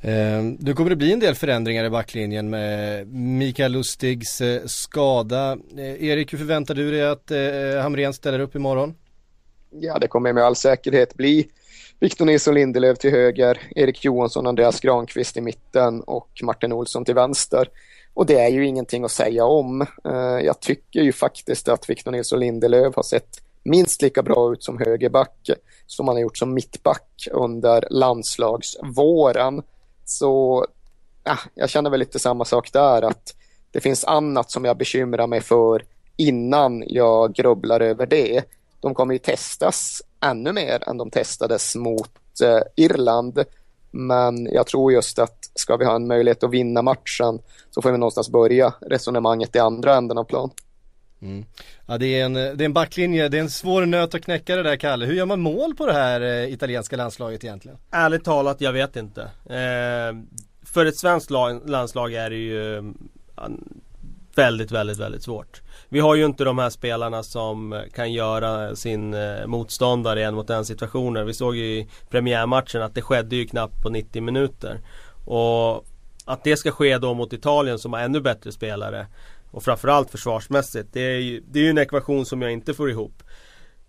Eh, 0.07 0.43
nu 0.59 0.73
kommer 0.73 0.89
det 0.89 0.95
bli 0.95 1.13
en 1.13 1.19
del 1.19 1.35
förändringar 1.35 1.85
i 1.85 1.89
backlinjen 1.89 2.49
med 2.49 3.07
Mikael 3.13 3.71
Lustigs 3.71 4.41
eh, 4.41 4.65
skada. 4.65 5.57
Eh, 5.77 6.03
Erik, 6.03 6.33
hur 6.33 6.37
förväntar 6.37 6.75
du 6.75 6.91
dig 6.91 7.05
att 7.05 7.31
Hamrén 7.83 8.13
ställer 8.13 8.39
upp 8.39 8.55
imorgon? 8.55 8.95
Ja, 9.69 9.99
det 9.99 10.07
kommer 10.07 10.33
med 10.33 10.43
all 10.43 10.55
säkerhet 10.55 11.15
bli 11.15 11.47
Victor 11.99 12.25
Nilsson 12.25 12.53
Lindelöf 12.53 12.97
till 12.97 13.11
höger, 13.11 13.61
Erik 13.75 14.05
Johansson, 14.05 14.47
Andreas 14.47 14.79
Granqvist 14.79 15.37
i 15.37 15.41
mitten 15.41 16.01
och 16.01 16.29
Martin 16.43 16.71
Olsson 16.71 17.05
till 17.05 17.15
vänster. 17.15 17.69
Och 18.13 18.25
det 18.25 18.39
är 18.39 18.49
ju 18.49 18.65
ingenting 18.65 19.03
att 19.03 19.11
säga 19.11 19.45
om. 19.45 19.85
Jag 20.43 20.59
tycker 20.59 21.01
ju 21.01 21.11
faktiskt 21.11 21.67
att 21.67 21.89
Victor 21.89 22.11
Nilsson 22.11 22.39
Lindelöf 22.39 22.95
har 22.95 23.03
sett 23.03 23.41
minst 23.63 24.01
lika 24.01 24.23
bra 24.23 24.53
ut 24.53 24.63
som 24.63 24.77
högerback 24.77 25.49
som 25.85 26.07
han 26.07 26.17
har 26.17 26.21
gjort 26.21 26.37
som 26.37 26.53
mittback 26.53 27.27
under 27.31 27.87
landslagsvåren. 27.89 29.61
Så 30.05 30.65
ja, 31.23 31.37
jag 31.55 31.69
känner 31.69 31.89
väl 31.89 31.99
lite 31.99 32.19
samma 32.19 32.45
sak 32.45 32.73
där 32.73 33.01
att 33.01 33.35
det 33.71 33.81
finns 33.81 34.05
annat 34.05 34.51
som 34.51 34.65
jag 34.65 34.77
bekymrar 34.77 35.27
mig 35.27 35.41
för 35.41 35.83
innan 36.17 36.83
jag 36.87 37.33
grubblar 37.33 37.79
över 37.79 38.05
det. 38.05 38.43
De 38.79 38.93
kommer 38.93 39.13
ju 39.13 39.19
testas 39.19 40.01
ännu 40.19 40.51
mer 40.51 40.89
än 40.89 40.97
de 40.97 41.09
testades 41.09 41.75
mot 41.75 42.41
eh, 42.43 42.59
Irland. 42.75 43.43
Men 43.91 44.45
jag 44.45 44.67
tror 44.67 44.93
just 44.93 45.19
att 45.19 45.51
ska 45.55 45.77
vi 45.77 45.85
ha 45.85 45.95
en 45.95 46.07
möjlighet 46.07 46.43
att 46.43 46.51
vinna 46.51 46.81
matchen 46.81 47.39
så 47.71 47.81
får 47.81 47.91
vi 47.91 47.97
någonstans 47.97 48.29
börja 48.29 48.73
resonemanget 48.81 49.55
i 49.55 49.59
andra 49.59 49.95
änden 49.95 50.17
av 50.17 50.23
plan. 50.23 50.51
Mm. 51.21 51.45
Ja 51.85 51.97
det 51.97 52.19
är, 52.19 52.25
en, 52.25 52.33
det 52.33 52.39
är 52.41 52.61
en 52.61 52.73
backlinje, 52.73 53.29
det 53.29 53.37
är 53.37 53.41
en 53.41 53.49
svår 53.49 53.85
nöt 53.85 54.15
att 54.15 54.21
knäcka 54.21 54.55
det 54.55 54.63
där 54.63 54.75
Kalle. 54.75 55.05
Hur 55.05 55.13
gör 55.13 55.25
man 55.25 55.39
mål 55.39 55.75
på 55.75 55.85
det 55.85 55.93
här 55.93 56.21
eh, 56.21 56.53
italienska 56.53 56.95
landslaget 56.95 57.43
egentligen? 57.43 57.77
Ärligt 57.91 58.23
talat, 58.23 58.61
jag 58.61 58.73
vet 58.73 58.95
inte. 58.95 59.21
Eh, 59.45 60.37
för 60.65 60.85
ett 60.85 60.97
svenskt 60.97 61.29
lag, 61.29 61.69
landslag 61.69 62.13
är 62.13 62.29
det 62.29 62.35
ju 62.35 62.77
eh, 62.77 62.83
väldigt, 64.35 64.71
väldigt, 64.71 64.99
väldigt 64.99 65.23
svårt. 65.23 65.61
Vi 65.89 65.99
har 65.99 66.15
ju 66.15 66.25
inte 66.25 66.43
de 66.43 66.57
här 66.57 66.69
spelarna 66.69 67.23
som 67.23 67.83
kan 67.93 68.13
göra 68.13 68.75
sin 68.75 69.13
eh, 69.13 69.45
motståndare 69.47 70.23
en 70.23 70.35
mot 70.35 70.49
en 70.49 70.65
situationer. 70.65 71.23
Vi 71.23 71.33
såg 71.33 71.55
ju 71.55 71.65
i 71.65 71.87
premiärmatchen 72.09 72.81
att 72.81 72.95
det 72.95 73.01
skedde 73.01 73.35
ju 73.35 73.45
knappt 73.45 73.83
på 73.83 73.89
90 73.89 74.21
minuter. 74.21 74.79
Och 75.25 75.85
att 76.25 76.43
det 76.43 76.57
ska 76.57 76.71
ske 76.71 76.97
då 76.97 77.13
mot 77.13 77.33
Italien 77.33 77.79
som 77.79 77.93
har 77.93 77.99
ännu 77.99 78.21
bättre 78.21 78.51
spelare 78.51 79.07
och 79.55 79.63
framförallt 79.63 80.11
försvarsmässigt. 80.11 80.89
Det 80.93 81.01
är 81.01 81.19
ju 81.19 81.43
det 81.47 81.59
är 81.59 81.69
en 81.69 81.77
ekvation 81.77 82.25
som 82.25 82.41
jag 82.41 82.51
inte 82.51 82.73
får 82.73 82.89
ihop. 82.89 83.23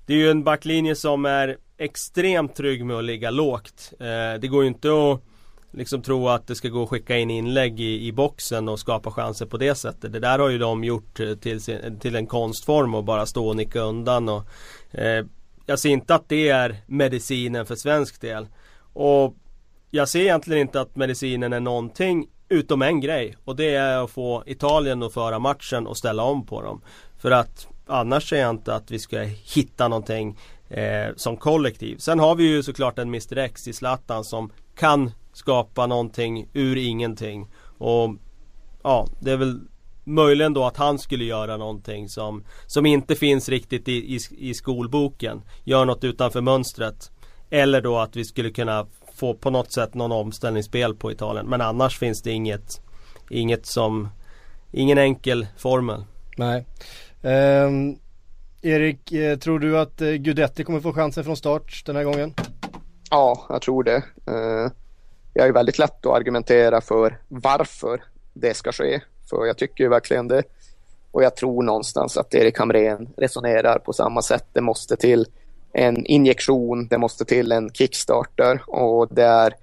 Det 0.06 0.12
är 0.12 0.16
ju 0.16 0.30
en 0.30 0.44
backlinje 0.44 0.94
som 0.94 1.24
är 1.24 1.56
extremt 1.78 2.56
trygg 2.56 2.84
med 2.84 2.96
att 2.96 3.04
ligga 3.04 3.30
lågt. 3.30 3.92
Eh, 4.00 4.40
det 4.40 4.48
går 4.48 4.62
ju 4.62 4.68
inte 4.68 4.88
att 4.88 5.22
liksom 5.72 6.02
tro 6.02 6.28
att 6.28 6.46
det 6.46 6.54
ska 6.54 6.68
gå 6.68 6.82
att 6.82 6.88
skicka 6.88 7.18
in 7.18 7.30
inlägg 7.30 7.80
i, 7.80 8.06
i 8.06 8.12
boxen 8.12 8.68
och 8.68 8.78
skapa 8.78 9.10
chanser 9.10 9.46
på 9.46 9.56
det 9.56 9.74
sättet. 9.74 10.12
Det 10.12 10.20
där 10.20 10.38
har 10.38 10.48
ju 10.48 10.58
de 10.58 10.84
gjort 10.84 11.20
eh, 11.20 11.34
till, 11.34 11.60
sin, 11.60 11.98
till 11.98 12.16
en 12.16 12.26
konstform 12.26 12.94
och 12.94 13.04
bara 13.04 13.26
stå 13.26 13.48
och 13.48 13.56
nicka 13.56 13.80
undan. 13.80 14.28
Och, 14.28 14.42
eh, 14.90 15.26
jag 15.66 15.78
ser 15.78 15.90
inte 15.90 16.14
att 16.14 16.28
det 16.28 16.48
är 16.48 16.76
medicinen 16.86 17.66
för 17.66 17.74
svensk 17.74 18.20
del. 18.20 18.46
Och 18.92 19.36
jag 19.90 20.08
ser 20.08 20.20
egentligen 20.20 20.62
inte 20.62 20.80
att 20.80 20.96
medicinen 20.96 21.52
är 21.52 21.60
någonting 21.60 22.26
utom 22.48 22.82
en 22.82 23.00
grej. 23.00 23.36
Och 23.44 23.56
det 23.56 23.74
är 23.74 24.04
att 24.04 24.10
få 24.10 24.42
Italien 24.46 25.02
att 25.02 25.14
föra 25.14 25.38
matchen 25.38 25.86
och 25.86 25.96
ställa 25.96 26.22
om 26.22 26.46
på 26.46 26.62
dem. 26.62 26.80
För 27.18 27.30
att 27.30 27.68
annars 27.86 28.28
ser 28.28 28.40
jag 28.40 28.50
inte 28.50 28.74
att 28.74 28.90
vi 28.90 28.98
ska 28.98 29.20
hitta 29.54 29.88
någonting 29.88 30.38
eh, 30.68 31.14
som 31.16 31.36
kollektiv. 31.36 31.96
Sen 31.98 32.18
har 32.18 32.34
vi 32.34 32.44
ju 32.44 32.62
såklart 32.62 32.98
en 32.98 33.08
Mr 33.08 33.38
X 33.38 33.68
i 33.68 33.72
Zlatan 33.72 34.24
som 34.24 34.50
kan 34.76 35.10
skapa 35.32 35.86
någonting 35.86 36.48
ur 36.52 36.76
ingenting. 36.76 37.46
Och 37.78 38.14
ja, 38.82 39.06
det 39.20 39.32
är 39.32 39.36
väl 39.36 39.60
möjligen 40.04 40.54
då 40.54 40.64
att 40.64 40.76
han 40.76 40.98
skulle 40.98 41.24
göra 41.24 41.56
någonting 41.56 42.08
som, 42.08 42.44
som 42.66 42.86
inte 42.86 43.14
finns 43.14 43.48
riktigt 43.48 43.88
i, 43.88 44.16
i, 44.16 44.18
i 44.38 44.54
skolboken. 44.54 45.42
Gör 45.64 45.84
något 45.84 46.04
utanför 46.04 46.40
mönstret. 46.40 47.10
Eller 47.50 47.80
då 47.80 47.98
att 47.98 48.16
vi 48.16 48.24
skulle 48.24 48.50
kunna 48.50 48.86
få 49.16 49.34
på 49.34 49.50
något 49.50 49.72
sätt 49.72 49.94
någon 49.94 50.12
omställningsspel 50.12 50.94
på 50.94 51.12
Italien. 51.12 51.46
Men 51.46 51.60
annars 51.60 51.98
finns 51.98 52.22
det 52.22 52.30
inget, 52.30 52.80
inget 53.30 53.66
som, 53.66 54.08
ingen 54.72 54.98
enkel 54.98 55.46
formel. 55.56 56.04
Nej. 56.36 56.66
Um, 57.22 57.98
Erik, 58.62 59.12
eh, 59.12 59.38
tror 59.38 59.58
du 59.58 59.78
att 59.78 60.00
eh, 60.02 60.08
Gudetti 60.10 60.64
kommer 60.64 60.80
få 60.80 60.92
chansen 60.92 61.24
från 61.24 61.36
start 61.36 61.82
den 61.86 61.96
här 61.96 62.04
gången? 62.04 62.34
Ja, 63.10 63.46
jag 63.48 63.62
tror 63.62 63.84
det. 63.84 64.02
Uh, 64.30 64.70
jag 65.34 65.48
är 65.48 65.52
väldigt 65.52 65.78
lätt 65.78 66.06
att 66.06 66.12
argumentera 66.12 66.80
för 66.80 67.18
varför 67.28 68.02
det 68.32 68.54
ska 68.54 68.72
ske. 68.72 69.00
För 69.30 69.46
jag 69.46 69.58
tycker 69.58 69.84
ju 69.84 69.90
verkligen 69.90 70.28
det. 70.28 70.42
Och 71.10 71.22
jag 71.22 71.36
tror 71.36 71.62
någonstans 71.62 72.16
att 72.16 72.34
Erik 72.34 72.58
Hamrén 72.58 73.08
resonerar 73.16 73.78
på 73.78 73.92
samma 73.92 74.22
sätt. 74.22 74.44
Det 74.52 74.60
måste 74.60 74.96
till 74.96 75.26
en 75.78 76.06
injektion, 76.06 76.88
det 76.88 76.98
måste 76.98 77.24
till 77.24 77.52
en 77.52 77.70
kickstarter 77.72 78.62
och 78.66 79.14
det 79.14 79.22
är 79.22 79.54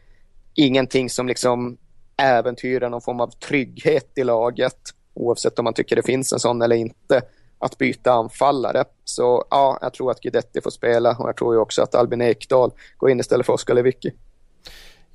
ingenting 0.55 1.09
som 1.09 1.27
liksom 1.27 1.77
äventyrar 2.17 2.89
någon 2.89 3.01
form 3.01 3.19
av 3.19 3.27
trygghet 3.27 4.11
i 4.15 4.23
laget 4.23 4.77
oavsett 5.13 5.59
om 5.59 5.63
man 5.63 5.73
tycker 5.73 5.95
det 5.95 6.03
finns 6.03 6.33
en 6.33 6.39
sån 6.39 6.61
eller 6.61 6.75
inte 6.75 7.21
att 7.59 7.77
byta 7.77 8.11
anfallare. 8.11 8.83
Så 9.03 9.45
ja, 9.49 9.77
jag 9.81 9.93
tror 9.93 10.11
att 10.11 10.21
Guidetti 10.21 10.61
får 10.61 10.71
spela 10.71 11.17
och 11.19 11.29
jag 11.29 11.37
tror 11.37 11.55
ju 11.55 11.59
också 11.59 11.81
att 11.81 11.95
Albin 11.95 12.21
Ekdal 12.21 12.71
går 12.97 13.09
in 13.09 13.19
istället 13.19 13.45
för 13.45 13.53
Oskar 13.53 13.73
Lewicki. 13.73 14.11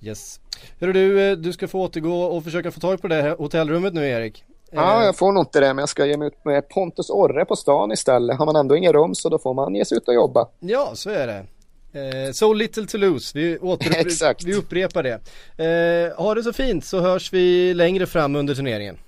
Yes. 0.00 0.40
Hörru 0.80 0.92
du, 0.92 1.30
eh, 1.30 1.36
du 1.36 1.52
ska 1.52 1.68
få 1.68 1.82
återgå 1.82 2.22
och 2.22 2.44
försöka 2.44 2.70
få 2.70 2.80
tag 2.80 3.02
på 3.02 3.08
det 3.08 3.22
här 3.22 3.36
hotellrummet 3.36 3.94
nu 3.94 4.08
Erik. 4.08 4.44
Ja, 4.70 5.04
jag 5.04 5.16
får 5.16 5.32
nog 5.32 5.42
inte 5.42 5.60
det, 5.60 5.66
men 5.66 5.78
jag 5.78 5.88
ska 5.88 6.06
ge 6.06 6.16
mig 6.16 6.28
ut 6.28 6.44
med 6.44 6.68
Pontus 6.68 7.10
Orre 7.10 7.44
på 7.44 7.56
stan 7.56 7.92
istället. 7.92 8.38
Har 8.38 8.46
man 8.46 8.56
ändå 8.56 8.76
ingen 8.76 8.92
rum 8.92 9.14
så 9.14 9.28
då 9.28 9.38
får 9.38 9.54
man 9.54 9.74
ge 9.74 9.84
sig 9.84 9.96
ut 9.96 10.08
och 10.08 10.14
jobba. 10.14 10.48
Ja, 10.60 10.90
så 10.94 11.10
är 11.10 11.26
det. 11.26 11.46
Eh, 11.92 12.32
so 12.32 12.52
little 12.52 12.86
to 12.86 12.98
lose, 12.98 13.38
vi, 13.38 13.58
återupprepar, 13.58 14.34
vi 14.44 14.54
upprepar 14.54 15.02
det. 15.02 15.20
Eh, 15.64 16.24
ha 16.24 16.34
det 16.34 16.42
så 16.42 16.52
fint 16.52 16.84
så 16.84 17.00
hörs 17.00 17.32
vi 17.32 17.74
längre 17.74 18.06
fram 18.06 18.36
under 18.36 18.54
turneringen. 18.54 18.98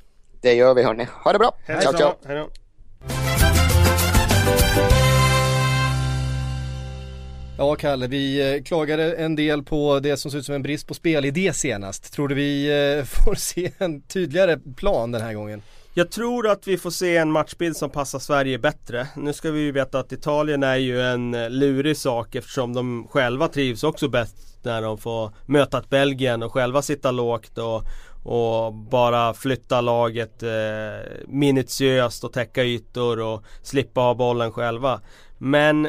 Det 0.40 0.55
gör 0.55 0.75
vi 0.75 0.83
hörni. 0.83 1.07
Ha 1.25 1.33
det 1.33 1.38
bra. 1.38 1.53
Hej 1.66 1.81
ciao, 1.83 1.92
ciao. 1.92 2.12
Hej 2.27 2.37
då. 2.37 3.29
Ja 7.61 7.77
Kalle, 7.77 8.07
vi 8.07 8.55
eh, 8.55 8.62
klagade 8.62 9.14
en 9.14 9.37
del 9.37 9.62
på 9.62 10.01
det 10.01 10.16
som 10.16 10.31
ser 10.31 10.38
ut 10.38 10.46
som 10.46 10.55
en 10.55 10.62
brist 10.62 10.87
på 10.87 10.94
spelidé 10.94 11.53
senast. 11.53 12.12
Tror 12.12 12.29
du 12.29 12.35
vi 12.35 12.66
eh, 12.99 13.05
får 13.25 13.35
se 13.35 13.73
en 13.79 14.03
tydligare 14.03 14.59
plan 14.77 15.12
den 15.12 15.23
här 15.23 15.35
gången? 15.35 15.62
Jag 15.94 16.11
tror 16.11 16.49
att 16.49 16.66
vi 16.66 16.79
får 16.79 16.90
se 16.90 17.16
en 17.16 17.33
matchbild 17.33 17.77
som 17.77 17.90
passar 17.90 18.18
Sverige 18.18 18.59
bättre. 18.59 19.07
Nu 19.16 19.33
ska 19.33 19.51
vi 19.51 19.61
ju 19.61 19.73
veta 19.73 19.99
att 19.99 20.12
Italien 20.12 20.62
är 20.62 20.77
ju 20.77 21.03
en 21.03 21.35
eh, 21.35 21.51
lurig 21.51 21.96
sak 21.96 22.35
eftersom 22.35 22.75
de 22.75 23.09
själva 23.11 23.49
trivs 23.49 23.85
också 23.85 24.09
bäst 24.09 24.37
när 24.62 24.83
de 24.83 24.99
får 24.99 25.33
möta 25.46 25.79
ett 25.79 25.90
Belgien 25.90 26.42
och 26.42 26.53
själva 26.53 26.83
sitta 26.83 27.11
lågt 27.11 27.59
och, 27.59 27.83
och 28.25 28.75
bara 28.75 29.35
flytta 29.35 29.81
laget 29.81 30.42
eh, 30.42 30.49
minutiöst 31.27 32.25
och 32.25 32.33
täcka 32.33 32.64
ytor 32.64 33.20
och 33.20 33.44
slippa 33.62 34.01
ha 34.01 34.14
bollen 34.14 34.53
själva. 34.53 35.01
Men 35.38 35.88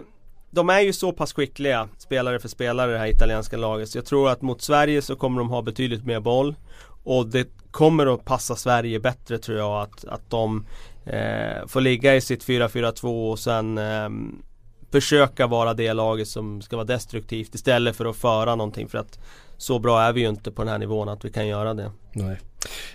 de 0.52 0.70
är 0.70 0.80
ju 0.80 0.94
så 0.94 1.12
pass 1.12 1.34
skickliga 1.34 1.90
spelare 1.98 2.40
för 2.40 2.48
spelare 2.48 2.92
det 2.92 2.98
här 2.98 3.08
italienska 3.08 3.58
laget 3.58 3.90
så 3.90 3.98
jag 3.98 4.06
tror 4.06 4.30
att 4.30 4.42
mot 4.42 4.62
Sverige 4.62 5.02
så 5.02 5.16
kommer 5.16 5.40
de 5.40 5.50
ha 5.50 5.62
betydligt 5.62 6.06
mer 6.06 6.20
boll. 6.20 6.56
Och 7.04 7.28
det 7.28 7.48
kommer 7.72 8.14
att 8.14 8.26
passa 8.26 8.56
Sverige 8.56 9.00
bättre 9.00 9.38
tror 9.38 9.58
jag 9.58 9.82
att, 9.82 10.06
att 10.06 10.30
de 10.30 10.66
eh, 11.06 11.68
får 11.68 11.82
ligga 11.82 12.16
i 12.16 12.22
sitt 12.22 12.48
4-4-2 12.48 13.32
och 13.32 13.40
sen 13.40 13.78
eh, 13.78 14.10
försöka 14.91 15.47
vara 15.47 15.73
det 15.73 15.93
laget 15.93 16.27
som 16.27 16.62
ska 16.62 16.75
vara 16.75 16.86
destruktivt 16.86 17.56
istället 17.56 17.95
för 17.95 18.06
att 18.06 18.15
föra 18.15 18.56
någonting 18.56 18.88
för 18.88 18.97
att 18.97 19.19
så 19.58 19.80
bra 19.80 20.01
är 20.01 20.13
vi 20.13 20.21
ju 20.21 20.30
inte 20.30 20.51
på 20.51 20.62
den 20.62 20.71
här 20.71 20.80
nivån 20.80 21.10
att 21.10 21.25
vi 21.25 21.32
kan 21.32 21.47
göra 21.47 21.73
det. 21.73 21.91
Nej. 22.13 22.39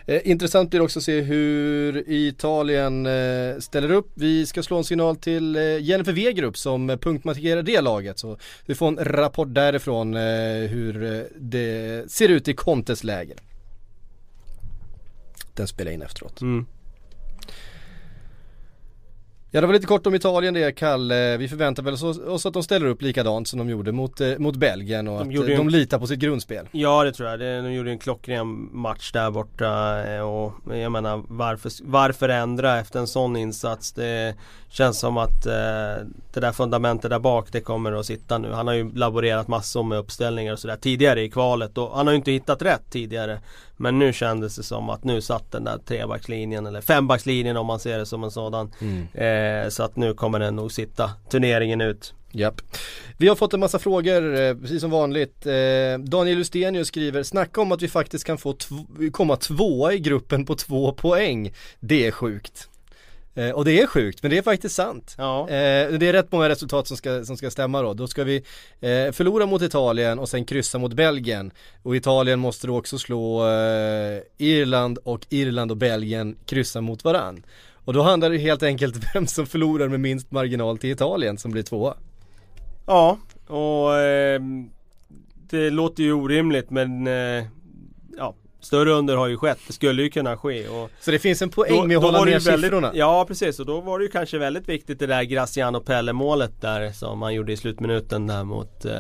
Eh, 0.06 0.20
intressant 0.30 0.70
blir 0.70 0.80
också 0.80 0.98
att 0.98 1.02
se 1.02 1.20
hur 1.20 2.04
Italien 2.06 3.06
eh, 3.06 3.59
ställer 3.59 3.90
upp. 3.90 4.11
Vi 4.14 4.46
ska 4.46 4.62
slå 4.62 4.78
en 4.78 4.85
signal 4.85 5.16
till 5.16 5.56
eh, 5.56 5.78
Jennifer 5.78 6.12
Wegerup 6.12 6.56
som 6.56 6.98
punktmarkerar 7.02 7.62
det 7.62 7.80
laget. 7.80 8.18
Så 8.18 8.38
vi 8.66 8.74
får 8.74 8.88
en 8.88 9.04
rapport 9.04 9.48
därifrån 9.50 10.14
eh, 10.14 10.22
hur 10.68 11.14
eh, 11.14 11.20
det 11.37 12.04
ser 12.11 12.28
ut 12.28 12.48
i 12.48 12.54
Contes 12.54 13.04
läger. 13.04 13.37
Den 15.54 15.68
spelar 15.68 15.92
in 15.92 16.02
efteråt. 16.02 16.40
Mm. 16.40 16.66
Ja 19.57 19.61
det 19.61 19.66
var 19.66 19.75
lite 19.75 19.87
kort 19.87 20.07
om 20.07 20.14
Italien 20.14 20.55
det 20.55 20.73
Kalle. 20.73 21.37
Vi 21.37 21.49
förväntar 21.49 21.83
väl 21.83 21.95
oss 22.29 22.47
att 22.47 22.55
de 22.55 22.62
ställer 22.62 22.87
upp 22.87 23.03
likadant 23.03 23.49
som 23.49 23.59
de 23.59 23.69
gjorde 23.69 23.92
mot, 23.92 24.21
eh, 24.21 24.38
mot 24.38 24.57
Belgien 24.57 25.09
och 25.09 25.27
de 25.27 25.38
att 25.38 25.49
eh, 25.49 25.57
de 25.57 25.69
litar 25.69 25.99
på 25.99 26.07
sitt 26.07 26.19
grundspel. 26.19 26.69
Ja 26.73 27.05
det 27.05 27.12
tror 27.12 27.29
jag. 27.29 27.40
De 27.40 27.73
gjorde 27.73 27.90
en 27.90 27.99
klockren 27.99 28.69
match 28.73 29.12
där 29.12 29.31
borta 29.31 30.03
eh, 30.05 30.21
och 30.21 30.53
jag 30.77 30.92
menar 30.92 31.23
varför, 31.29 31.73
varför 31.83 32.29
ändra 32.29 32.79
efter 32.79 33.01
en 33.01 33.07
sån 33.07 33.37
insats? 33.37 33.92
Det 33.92 34.35
känns 34.69 34.99
som 34.99 35.16
att 35.16 35.42
det 35.42 36.40
där 36.40 36.53
fundamentet 36.53 37.11
där 37.11 37.19
bak 37.19 37.49
det 37.53 37.61
kommer 37.61 37.92
att 37.92 38.07
sitta 38.07 38.38
nu. 38.38 38.53
Han 38.53 38.66
har 38.66 38.75
ju 38.75 38.95
laborerat 38.95 39.49
massor 39.49 39.83
med 39.83 39.99
uppställningar 39.99 40.53
och 40.53 40.59
sådär 40.59 40.77
tidigare 40.77 41.23
i 41.23 41.31
kvalet 41.31 41.79
och 41.79 41.97
han 41.97 42.07
har 42.07 42.12
ju 42.12 42.19
inte 42.19 42.33
hittat 42.33 42.62
rätt 42.62 42.90
tidigare. 42.90 43.40
Men 43.77 43.99
nu 43.99 44.12
kändes 44.12 44.57
det 44.57 44.62
som 44.62 44.91
att 44.91 45.05
nu 45.05 45.21
satt 45.21 45.53
den 45.53 45.65
där 45.65 45.79
trebackslinjen 45.79 46.67
eller 46.67 46.81
fembackslinjen 46.81 47.57
om 47.57 47.67
man 47.67 47.81
ser 47.81 47.99
det 47.99 48.07
som 48.07 48.25
en 48.25 48.31
sådan. 48.31 48.73
Mm. 48.81 49.07
Eh, 49.15 49.69
så 49.69 49.83
att 49.83 49.97
nu 49.97 50.15
kommer 50.15 50.39
den 50.39 50.57
nog 50.57 50.73
sitta 50.73 51.11
turneringen 51.31 51.81
ut. 51.81 52.15
Japp. 52.31 52.61
Vi 53.17 53.29
har 53.29 53.37
fått 53.37 53.55
en 53.55 53.61
massa 53.61 53.79
frågor, 53.79 54.41
eh, 54.41 54.55
precis 54.55 54.81
som 54.81 54.91
vanligt. 54.91 55.47
Eh, 55.47 55.99
Daniel 55.99 56.41
Ustenius 56.41 56.89
skriver, 56.89 57.23
snacka 57.23 57.61
om 57.61 57.73
att 57.73 57.83
vi 57.83 57.89
faktiskt 57.89 58.25
kan 58.25 58.39
få 58.39 58.57
komma 59.12 59.37
tvåa 59.37 59.93
i 59.93 59.99
gruppen 59.99 60.45
på 60.45 60.55
två 60.55 60.93
poäng. 60.93 61.53
Det 61.81 62.07
är 62.07 62.11
sjukt. 62.11 62.69
Eh, 63.37 63.51
och 63.51 63.64
det 63.64 63.81
är 63.81 63.87
sjukt, 63.87 64.22
men 64.22 64.31
det 64.31 64.38
är 64.38 64.42
faktiskt 64.42 64.75
sant. 64.75 65.14
Ja. 65.18 65.40
Eh, 65.40 65.92
det 65.99 66.09
är 66.09 66.12
rätt 66.12 66.33
många 66.33 66.49
resultat 66.49 66.88
som 66.88 66.96
ska, 66.96 67.25
som 67.25 67.37
ska 67.37 67.51
stämma 67.51 67.83
då. 67.83 67.94
Då 67.94 68.07
ska 68.07 68.25
vi 68.25 68.37
eh, 68.81 69.12
förlora 69.12 69.46
mot 69.46 69.62
Italien 69.62 70.18
och 70.18 70.29
sen 70.29 70.44
kryssa 70.44 70.79
mot 70.79 70.92
Belgien. 70.92 71.51
Och 71.83 71.96
Italien 71.96 72.38
måste 72.38 72.66
då 72.66 72.79
också 72.79 72.99
slå 72.99 73.49
eh, 73.49 74.20
Irland 74.38 74.99
och 74.99 75.27
Irland 75.29 75.70
och 75.70 75.77
Belgien 75.77 76.37
kryssa 76.46 76.81
mot 76.81 77.05
varann. 77.05 77.44
Och 77.85 77.92
då 77.92 78.03
handlar 78.03 78.31
det 78.31 78.38
helt 78.38 78.62
enkelt 78.62 78.96
vem 79.14 79.27
som 79.27 79.46
förlorar 79.46 79.88
med 79.88 80.01
minst 80.01 80.31
marginal 80.31 80.79
till 80.79 80.90
Italien 80.90 81.38
som 81.38 81.51
blir 81.51 81.62
tvåa. 81.62 81.94
Ja, 82.87 83.18
och 83.46 83.99
eh, 83.99 84.40
det 85.51 85.70
låter 85.70 86.03
ju 86.03 86.12
orimligt 86.12 86.70
men 86.70 87.07
eh, 87.07 87.44
Större 88.66 88.92
under 88.92 89.16
har 89.16 89.26
ju 89.26 89.37
skett, 89.37 89.59
det 89.66 89.72
skulle 89.72 90.02
ju 90.02 90.11
kunna 90.11 90.37
ske 90.37 90.68
och 90.68 90.90
Så 91.00 91.11
det 91.11 91.18
finns 91.18 91.42
en 91.42 91.50
poäng 91.50 91.76
då, 91.76 91.87
med 91.87 91.96
att 91.96 92.02
hålla 92.02 92.24
ner 92.24 92.38
siffrorna? 92.38 92.90
Ja 92.94 93.24
precis, 93.29 93.61
och 93.61 93.66
då 93.66 93.81
var 93.81 93.98
det 93.98 94.05
ju 94.05 94.11
kanske 94.11 94.38
väldigt 94.38 94.68
viktigt 94.68 94.98
det 94.98 95.07
där 95.07 95.22
Graciano 95.22 95.81
Pelle 95.81 96.12
målet 96.12 96.61
där 96.61 96.92
som 96.92 97.18
man 97.18 97.35
gjorde 97.35 97.52
i 97.52 97.57
slutminuten 97.57 98.26
där 98.26 98.44
mot 98.44 98.85
eh, 98.85 98.92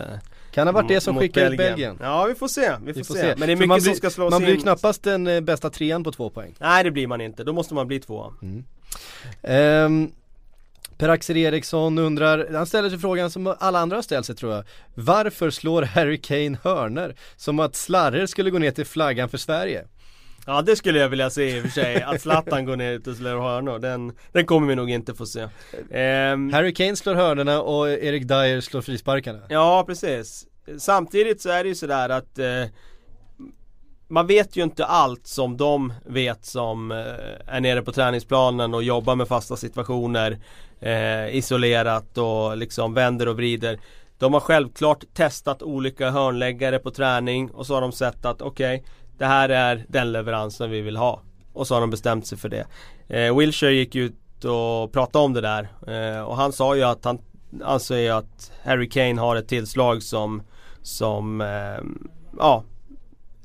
kan 0.50 0.66
ha 0.66 0.72
varit 0.72 0.88
det 0.88 1.00
som 1.00 1.18
skickade 1.18 1.50
ut 1.50 1.58
Belgien. 1.58 1.98
Ja 2.02 2.24
vi 2.24 2.34
får 2.34 2.48
se, 2.48 2.60
vi 2.60 2.92
får, 2.92 3.00
vi 3.00 3.04
får 3.04 3.14
se. 3.14 3.20
se. 3.20 3.34
Men 3.36 3.48
det 3.48 3.52
är 3.52 3.56
mycket 3.56 3.68
blir, 3.68 3.80
som 3.80 3.94
ska 3.94 4.10
slås 4.10 4.30
Man 4.30 4.42
blir 4.42 4.54
in. 4.54 4.60
knappast 4.60 5.02
den 5.02 5.26
eh, 5.26 5.40
bästa 5.40 5.70
trean 5.70 6.04
på 6.04 6.12
två 6.12 6.30
poäng. 6.30 6.54
Nej 6.58 6.84
det 6.84 6.90
blir 6.90 7.06
man 7.06 7.20
inte, 7.20 7.44
då 7.44 7.52
måste 7.52 7.74
man 7.74 7.86
bli 7.86 8.00
två. 8.00 8.32
Mm. 8.42 8.64
Um, 9.86 10.12
Per-Axel 10.98 11.36
Eriksson 11.36 11.98
undrar, 11.98 12.48
han 12.52 12.66
ställer 12.66 12.90
sig 12.90 12.98
frågan 12.98 13.30
som 13.30 13.54
alla 13.58 13.78
andra 13.78 13.96
har 13.96 14.02
ställt 14.02 14.26
sig 14.26 14.36
tror 14.36 14.54
jag. 14.54 14.64
Varför 14.94 15.50
slår 15.50 15.82
Harry 15.82 16.20
Kane 16.20 16.58
hörner? 16.62 17.14
Som 17.36 17.60
att 17.60 17.76
Slarrer 17.76 18.26
skulle 18.26 18.50
gå 18.50 18.58
ner 18.58 18.70
till 18.70 18.86
flaggan 18.86 19.28
för 19.28 19.38
Sverige. 19.38 19.84
Ja 20.46 20.62
det 20.62 20.76
skulle 20.76 20.98
jag 20.98 21.08
vilja 21.08 21.30
se 21.30 21.56
i 21.56 21.60
och 21.60 21.62
för 21.62 21.70
sig. 21.70 22.02
Att 22.02 22.20
Zlatan 22.20 22.64
går 22.64 22.76
ner 22.76 23.08
och 23.08 23.16
slår 23.16 23.40
hörnor. 23.40 23.78
Den, 23.78 24.12
den 24.32 24.46
kommer 24.46 24.68
vi 24.68 24.74
nog 24.74 24.90
inte 24.90 25.14
få 25.14 25.26
se. 25.26 25.42
Um, 25.42 26.52
Harry 26.52 26.74
Kane 26.74 26.96
slår 26.96 27.14
hörnorna 27.14 27.62
och 27.62 27.88
Erik 27.88 28.28
Dyer 28.28 28.60
slår 28.60 28.80
frisparkarna. 28.80 29.40
Ja 29.48 29.84
precis. 29.86 30.46
Samtidigt 30.78 31.40
så 31.40 31.50
är 31.50 31.62
det 31.62 31.68
ju 31.68 31.74
sådär 31.74 32.08
att 32.08 32.38
eh, 32.38 32.64
man 34.08 34.26
vet 34.26 34.56
ju 34.56 34.62
inte 34.62 34.84
allt 34.84 35.26
som 35.26 35.56
de 35.56 35.92
vet 36.04 36.44
som 36.44 36.92
eh, 36.92 36.96
är 37.46 37.60
nere 37.60 37.82
på 37.82 37.92
träningsplanen 37.92 38.74
och 38.74 38.82
jobbar 38.82 39.14
med 39.14 39.28
fasta 39.28 39.56
situationer 39.56 40.38
eh, 40.80 41.36
isolerat 41.36 42.18
och 42.18 42.56
liksom 42.56 42.94
vänder 42.94 43.28
och 43.28 43.36
vrider. 43.36 43.78
De 44.18 44.34
har 44.34 44.40
självklart 44.40 45.04
testat 45.14 45.62
olika 45.62 46.10
hörnläggare 46.10 46.78
på 46.78 46.90
träning 46.90 47.50
och 47.50 47.66
så 47.66 47.74
har 47.74 47.80
de 47.80 47.92
sett 47.92 48.24
att 48.24 48.42
okej 48.42 48.76
okay, 48.76 48.90
det 49.18 49.26
här 49.26 49.48
är 49.48 49.84
den 49.88 50.12
leveransen 50.12 50.70
vi 50.70 50.80
vill 50.80 50.96
ha. 50.96 51.22
Och 51.52 51.66
så 51.66 51.74
har 51.74 51.80
de 51.80 51.90
bestämt 51.90 52.26
sig 52.26 52.38
för 52.38 52.48
det. 52.48 52.66
Eh, 53.08 53.36
Wilshire 53.36 53.72
gick 53.72 53.94
ut 53.94 54.44
och 54.44 54.92
pratade 54.92 55.24
om 55.24 55.32
det 55.32 55.40
där 55.40 55.68
eh, 55.86 56.22
och 56.22 56.36
han 56.36 56.52
sa 56.52 56.76
ju 56.76 56.82
att 56.82 57.04
han 57.04 57.18
anser 57.64 58.12
att 58.12 58.52
Harry 58.64 58.88
Kane 58.88 59.20
har 59.20 59.36
ett 59.36 59.48
tillslag 59.48 60.02
som 60.02 60.42
som 60.82 61.40
eh, 61.40 61.84
ja 62.38 62.64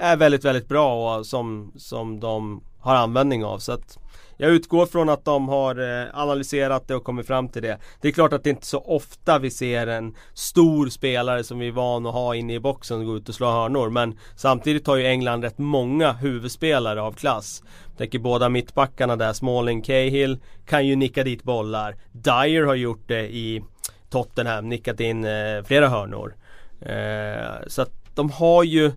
är 0.01 0.17
väldigt, 0.17 0.45
väldigt 0.45 0.67
bra 0.67 1.17
och 1.17 1.25
som, 1.25 1.71
som 1.77 2.19
de 2.19 2.63
har 2.79 2.95
användning 2.95 3.45
av. 3.45 3.59
Så 3.59 3.71
att 3.71 3.97
jag 4.37 4.51
utgår 4.51 4.85
från 4.85 5.09
att 5.09 5.25
de 5.25 5.49
har 5.49 6.01
eh, 6.01 6.07
analyserat 6.13 6.87
det 6.87 6.95
och 6.95 7.03
kommit 7.03 7.27
fram 7.27 7.49
till 7.49 7.61
det. 7.61 7.77
Det 8.01 8.07
är 8.07 8.11
klart 8.11 8.33
att 8.33 8.43
det 8.43 8.49
inte 8.49 8.63
är 8.63 8.65
så 8.65 8.79
ofta 8.79 9.39
vi 9.39 9.51
ser 9.51 9.87
en 9.87 10.15
stor 10.33 10.89
spelare 10.89 11.43
som 11.43 11.59
vi 11.59 11.67
är 11.67 11.71
van 11.71 12.05
att 12.05 12.13
ha 12.13 12.35
inne 12.35 12.53
i 12.53 12.59
boxen 12.59 13.05
gå 13.05 13.17
ut 13.17 13.29
och 13.29 13.35
slå 13.35 13.51
hörnor. 13.51 13.89
Men 13.89 14.19
samtidigt 14.35 14.87
har 14.87 14.95
ju 14.95 15.05
England 15.05 15.43
rätt 15.43 15.57
många 15.57 16.11
huvudspelare 16.11 17.01
av 17.01 17.11
klass. 17.11 17.63
Jag 17.87 17.97
tänker 17.97 18.19
båda 18.19 18.49
mittbackarna 18.49 19.15
där, 19.15 19.33
Smalling, 19.33 19.81
Cahill 19.81 20.39
kan 20.65 20.87
ju 20.87 20.95
nicka 20.95 21.23
dit 21.23 21.43
bollar. 21.43 21.95
Dyer 22.11 22.65
har 22.65 22.75
gjort 22.75 23.07
det 23.07 23.35
i 23.35 23.63
Tottenham, 24.09 24.69
nickat 24.69 24.99
in 24.99 25.25
eh, 25.25 25.63
flera 25.63 25.89
hörnor. 25.89 26.35
Eh, 26.81 27.67
så 27.67 27.81
att 27.81 28.15
de 28.15 28.29
har 28.29 28.63
ju 28.63 28.91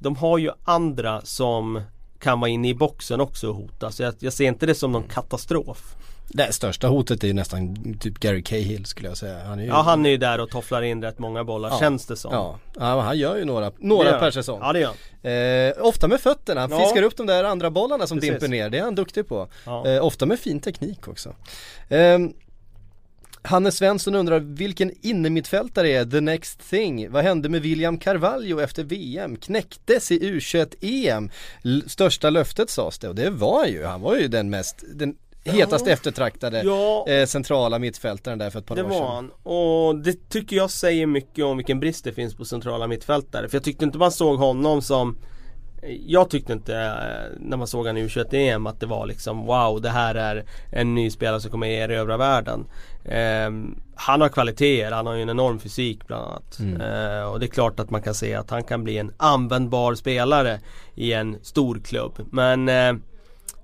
de 0.00 0.16
har 0.16 0.38
ju 0.38 0.50
andra 0.64 1.20
som 1.24 1.82
kan 2.18 2.40
vara 2.40 2.48
inne 2.48 2.68
i 2.68 2.74
boxen 2.74 3.20
också 3.20 3.48
och 3.48 3.54
hota. 3.54 3.90
Så 3.90 4.02
jag, 4.02 4.14
jag 4.18 4.32
ser 4.32 4.44
inte 4.44 4.66
det 4.66 4.74
som 4.74 4.92
någon 4.92 5.08
katastrof. 5.08 5.96
Det 6.32 6.52
största 6.52 6.88
hotet 6.88 7.24
är 7.24 7.28
ju 7.28 7.34
nästan 7.34 7.76
typ 8.00 8.18
Gary 8.18 8.42
Cahill 8.42 8.86
skulle 8.86 9.08
jag 9.08 9.16
säga. 9.16 9.44
Han 9.44 9.58
är 9.58 9.62
ju... 9.62 9.68
Ja 9.68 9.82
han 9.82 10.06
är 10.06 10.10
ju 10.10 10.16
där 10.16 10.40
och 10.40 10.50
tofflar 10.50 10.82
in 10.82 11.02
rätt 11.02 11.18
många 11.18 11.44
bollar 11.44 11.68
ja. 11.68 11.78
känns 11.78 12.06
det 12.06 12.16
som. 12.16 12.32
Ja, 12.32 12.58
ja 12.78 13.00
han 13.00 13.18
gör 13.18 13.36
ju 13.36 13.44
några, 13.44 13.72
några 13.78 14.18
per 14.18 14.30
säsong. 14.30 14.60
Ja 14.62 14.72
det 14.72 14.80
gör 14.80 14.94
han. 15.22 15.32
Eh, 15.32 15.86
ofta 15.86 16.08
med 16.08 16.20
fötterna, 16.20 16.60
han 16.60 16.70
ja. 16.70 16.80
fiskar 16.80 17.02
upp 17.02 17.16
de 17.16 17.26
där 17.26 17.44
andra 17.44 17.70
bollarna 17.70 18.06
som 18.06 18.18
Precis. 18.18 18.30
dimper 18.30 18.48
ner. 18.48 18.70
Det 18.70 18.78
är 18.78 18.82
han 18.82 18.94
duktig 18.94 19.28
på. 19.28 19.48
Eh, 19.86 20.04
ofta 20.04 20.26
med 20.26 20.38
fin 20.38 20.60
teknik 20.60 21.08
också. 21.08 21.34
Eh, 21.88 22.18
Hannes 23.42 23.76
Svensson 23.76 24.14
undrar 24.14 24.40
vilken 24.40 24.92
innermittfältare 25.02 25.88
är 25.88 26.04
the 26.04 26.20
next 26.20 26.70
thing? 26.70 27.10
Vad 27.10 27.24
hände 27.24 27.48
med 27.48 27.62
William 27.62 27.98
Carvalho 27.98 28.60
efter 28.60 28.84
VM? 28.84 29.36
Knäcktes 29.36 30.10
i 30.10 30.18
U21-EM? 30.18 31.30
Största 31.86 32.30
löftet 32.30 32.70
sades 32.70 32.98
det 32.98 33.08
och 33.08 33.14
det 33.14 33.30
var 33.30 33.66
ju, 33.66 33.84
han 33.84 34.00
var 34.00 34.16
ju 34.16 34.28
den 34.28 34.50
mest, 34.50 34.84
den 34.94 35.16
hetast 35.44 35.86
ja. 35.86 35.92
eftertraktade 35.92 36.62
ja. 36.62 37.08
eh, 37.08 37.26
centrala 37.26 37.78
mittfältaren 37.78 38.38
där 38.38 38.50
för 38.50 38.58
ett 38.58 38.66
par 38.66 38.76
det 38.76 38.82
år 38.82 38.88
sedan. 38.88 38.98
Det 38.98 39.04
var 39.04 39.14
han. 39.14 39.30
Och 39.30 39.98
det 39.98 40.28
tycker 40.28 40.56
jag 40.56 40.70
säger 40.70 41.06
mycket 41.06 41.44
om 41.44 41.56
vilken 41.56 41.80
brist 41.80 42.04
det 42.04 42.12
finns 42.12 42.34
på 42.34 42.44
centrala 42.44 42.86
mittfältare. 42.86 43.48
För 43.48 43.56
jag 43.56 43.64
tyckte 43.64 43.84
inte 43.84 43.98
man 43.98 44.12
såg 44.12 44.38
honom 44.38 44.82
som 44.82 45.16
jag 46.06 46.30
tyckte 46.30 46.52
inte 46.52 46.76
eh, 46.76 47.38
när 47.38 47.56
man 47.56 47.66
såg 47.66 47.86
han 47.86 47.96
i 47.96 48.06
U21-EM 48.06 48.66
att 48.66 48.80
det 48.80 48.86
var 48.86 49.06
liksom 49.06 49.46
wow 49.46 49.80
det 49.80 49.90
här 49.90 50.14
är 50.14 50.44
en 50.70 50.94
ny 50.94 51.10
spelare 51.10 51.40
som 51.40 51.50
kommer 51.50 51.66
erövra 51.66 52.16
världen. 52.16 52.66
Eh, 53.04 53.50
han 53.94 54.20
har 54.20 54.28
kvaliteter, 54.28 54.92
han 54.92 55.06
har 55.06 55.14
ju 55.14 55.22
en 55.22 55.30
enorm 55.30 55.58
fysik 55.58 56.06
bland 56.06 56.24
annat. 56.24 56.58
Mm. 56.58 56.80
Eh, 56.80 57.22
och 57.22 57.40
det 57.40 57.46
är 57.46 57.50
klart 57.50 57.80
att 57.80 57.90
man 57.90 58.02
kan 58.02 58.14
se 58.14 58.34
att 58.34 58.50
han 58.50 58.62
kan 58.62 58.84
bli 58.84 58.98
en 58.98 59.12
användbar 59.16 59.94
spelare 59.94 60.60
i 60.94 61.12
en 61.12 61.36
stor 61.42 61.80
klubb. 61.84 62.12
Men 62.30 62.68
eh, 62.68 62.92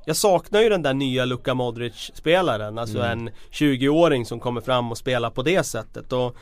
jag 0.05 0.17
saknar 0.17 0.61
ju 0.61 0.69
den 0.69 0.83
där 0.83 0.95
nya 0.95 1.25
Luka 1.25 1.55
Modric 1.55 2.11
spelaren. 2.15 2.79
Alltså 2.79 2.99
mm. 2.99 3.11
en 3.11 3.31
20-åring 3.53 4.27
som 4.27 4.41
kommer 4.41 4.61
fram 4.61 4.91
och 4.91 4.99
spelar 4.99 5.31
på 5.31 5.43
det 5.43 5.63
sättet. 5.63 6.13
Och 6.13 6.37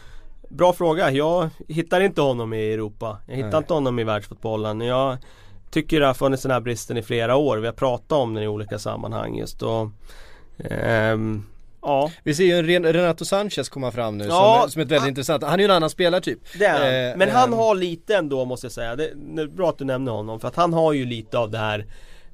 Bra 0.49 0.73
fråga, 0.73 1.11
jag 1.11 1.51
hittar 1.69 2.01
inte 2.01 2.21
honom 2.21 2.53
i 2.53 2.73
Europa. 2.73 3.19
Jag 3.27 3.37
hittar 3.37 3.51
Nej. 3.51 3.59
inte 3.59 3.75
honom 3.75 3.99
i 3.99 4.05
världsfotbollen. 4.05 4.81
Jag 4.81 5.19
tycker 5.75 6.01
det 6.01 6.07
har 6.07 6.15
funnits 6.15 6.43
den 6.43 6.53
här 6.53 6.61
bristen 6.61 6.97
i 6.97 7.03
flera 7.03 7.37
år. 7.37 7.57
Vi 7.57 7.67
har 7.67 7.75
pratat 7.75 8.13
om 8.13 8.35
den 8.35 8.45
i 8.45 8.49
olika 8.49 8.79
sammanhang 8.79 9.39
just 9.39 9.63
och 9.63 9.89
ehm, 10.71 11.47
Ja. 11.87 12.11
Vi 12.23 12.35
ser 12.35 12.45
ju 12.45 12.77
en 12.77 12.93
Renato 12.93 13.25
Sanchez 13.25 13.69
komma 13.69 13.91
fram 13.91 14.19
nu 14.19 14.25
ja, 14.25 14.61
som, 14.63 14.71
som 14.71 14.83
ett 14.83 14.89
väldigt 14.89 15.07
ah, 15.07 15.09
intressant, 15.09 15.43
han 15.43 15.55
är 15.55 15.59
ju 15.59 15.65
en 15.65 15.71
annan 15.71 15.91
spelartyp. 15.91 16.39
Det 16.59 16.65
är 16.65 16.73
han. 16.73 17.11
Eh, 17.13 17.17
Men 17.17 17.31
han 17.31 17.53
eh, 17.53 17.59
har 17.59 17.75
lite 17.75 18.17
ändå 18.17 18.45
måste 18.45 18.65
jag 18.65 18.73
säga, 18.73 18.97
det, 18.97 19.05
är 19.05 19.47
bra 19.47 19.69
att 19.69 19.79
du 19.79 19.85
nämner 19.85 20.13
honom 20.13 20.41
för 20.41 20.49
att 20.49 20.57
han 20.57 20.73
har 20.73 20.93
ju 20.93 21.07
lite 21.07 21.39
av 21.39 21.51
det 21.51 21.59
här 21.59 21.87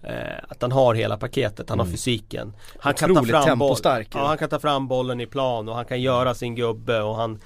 eh, 0.02 0.44
att 0.48 0.62
han 0.62 0.72
har 0.72 0.94
hela 0.94 1.16
paketet, 1.16 1.68
han 1.68 1.76
mm. 1.80 1.86
har 1.86 1.92
fysiken. 1.92 2.52
Han 2.78 2.94
kan, 2.94 3.14
ta 3.14 3.24
fram 3.24 3.58
boll, 3.58 3.76
ja, 3.84 4.26
han 4.26 4.38
kan 4.38 4.48
ta 4.48 4.58
fram 4.58 4.88
bollen 4.88 5.20
i 5.20 5.26
plan 5.26 5.68
och 5.68 5.74
han 5.74 5.84
kan 5.84 6.00
göra 6.00 6.34
sin 6.34 6.54
gubbe 6.54 7.00
och 7.00 7.16
han 7.16 7.40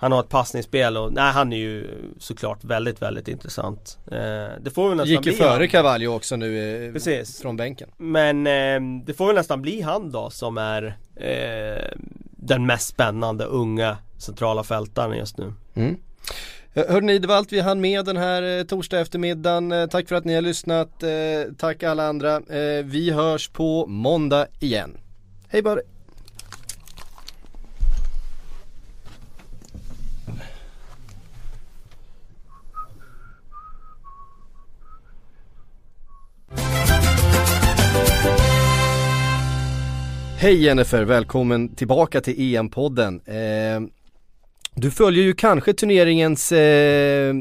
han 0.00 0.12
har 0.12 0.20
ett 0.20 0.28
passningsspel 0.28 0.96
och 0.96 1.12
nej 1.12 1.32
han 1.32 1.52
är 1.52 1.56
ju 1.56 1.86
såklart 2.18 2.64
väldigt 2.64 3.02
väldigt 3.02 3.28
intressant. 3.28 3.98
Eh, 4.12 4.18
det 4.60 4.70
får 4.74 4.88
väl 4.88 4.96
nästan 4.96 5.12
Gick 5.12 5.26
ju 5.26 5.32
före 5.32 5.68
Cavallo 5.68 6.14
också 6.14 6.36
nu 6.36 6.86
eh, 6.86 6.92
Precis. 6.92 7.40
från 7.42 7.56
bänken. 7.56 7.90
Men 7.96 8.46
eh, 8.46 9.04
det 9.06 9.14
får 9.14 9.26
väl 9.26 9.34
nästan 9.34 9.62
bli 9.62 9.80
han 9.80 10.10
då 10.10 10.30
som 10.30 10.58
är 10.58 10.96
eh, 11.16 11.98
den 12.30 12.66
mest 12.66 12.88
spännande 12.88 13.44
unga 13.44 13.96
centrala 14.18 14.64
fältaren 14.64 15.18
just 15.18 15.38
nu. 15.38 15.52
Mm. 15.74 15.96
Hörrni, 16.74 17.18
det 17.18 17.28
var 17.28 17.36
allt 17.36 17.52
vi 17.52 17.60
hann 17.60 17.80
med 17.80 18.04
den 18.04 18.16
här 18.16 18.58
eh, 18.58 18.64
torsdag 18.64 19.00
eftermiddagen. 19.00 19.72
Eh, 19.72 19.86
tack 19.86 20.08
för 20.08 20.16
att 20.16 20.24
ni 20.24 20.34
har 20.34 20.42
lyssnat. 20.42 21.04
Tack 21.58 21.82
alla 21.82 22.06
andra. 22.08 22.40
Vi 22.84 23.10
hörs 23.10 23.48
på 23.48 23.86
måndag 23.86 24.46
igen. 24.60 24.96
Hej 25.48 25.62
bara! 25.62 25.80
Hej 40.40 40.64
Jennifer, 40.64 41.02
välkommen 41.02 41.74
tillbaka 41.74 42.20
till 42.20 42.34
EM-podden. 42.38 43.20
Eh, 43.26 43.80
du 44.74 44.90
följer 44.90 45.24
ju 45.24 45.34
kanske 45.34 45.72
turneringens, 45.72 46.52
eh, 46.52 47.34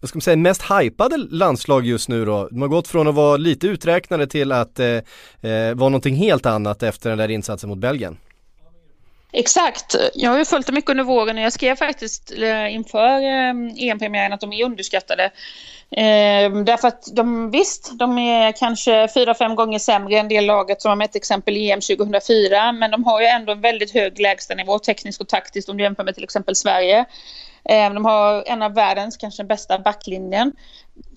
vad 0.00 0.08
ska 0.08 0.16
man 0.16 0.22
säga, 0.22 0.36
mest 0.36 0.62
hypade 0.62 1.16
landslag 1.16 1.86
just 1.86 2.08
nu 2.08 2.24
då. 2.24 2.48
De 2.50 2.62
har 2.62 2.68
gått 2.68 2.88
från 2.88 3.08
att 3.08 3.14
vara 3.14 3.36
lite 3.36 3.66
uträknade 3.66 4.26
till 4.26 4.52
att 4.52 4.78
eh, 4.78 4.86
eh 4.86 5.74
vara 5.74 5.88
någonting 5.88 6.14
helt 6.14 6.46
annat 6.46 6.82
efter 6.82 7.10
den 7.10 7.18
där 7.18 7.28
insatsen 7.28 7.70
mot 7.70 7.78
Belgien. 7.78 8.18
Exakt. 9.32 9.96
Jag 10.14 10.30
har 10.30 10.38
ju 10.38 10.44
följt 10.44 10.66
det 10.66 10.72
mycket 10.72 10.90
under 10.90 11.04
våren 11.04 11.38
och 11.38 11.44
jag 11.44 11.52
skrev 11.52 11.76
faktiskt 11.76 12.32
eh, 12.38 12.74
inför 12.74 13.20
eh, 13.20 13.88
EM-premiären 13.88 14.32
att 14.32 14.40
de 14.40 14.52
är 14.52 14.64
underskattade. 14.64 15.30
Eh, 15.96 16.52
därför 16.64 16.88
att 16.88 17.08
de 17.12 17.50
visst, 17.50 17.98
de 17.98 18.18
är 18.18 18.52
kanske 18.52 19.08
fyra, 19.14 19.34
fem 19.34 19.54
gånger 19.54 19.78
sämre 19.78 20.18
än 20.18 20.28
det 20.28 20.40
laget 20.40 20.82
som 20.82 20.88
var 20.88 20.96
med 20.96 21.04
ett 21.04 21.16
exempel 21.16 21.56
i 21.56 21.70
EM 21.70 21.80
2004. 21.80 22.72
Men 22.72 22.90
de 22.90 23.04
har 23.04 23.20
ju 23.20 23.26
ändå 23.26 23.52
en 23.52 23.60
väldigt 23.60 23.94
hög 23.94 24.20
lägstanivå 24.20 24.78
tekniskt 24.78 25.20
och 25.20 25.28
taktiskt 25.28 25.68
om 25.68 25.76
du 25.76 25.82
jämför 25.82 26.04
med 26.04 26.14
till 26.14 26.24
exempel 26.24 26.56
Sverige. 26.56 27.04
Eh, 27.64 27.92
de 27.94 28.04
har 28.04 28.44
en 28.46 28.62
av 28.62 28.74
världens 28.74 29.16
kanske 29.16 29.44
bästa 29.44 29.78
backlinjen 29.78 30.52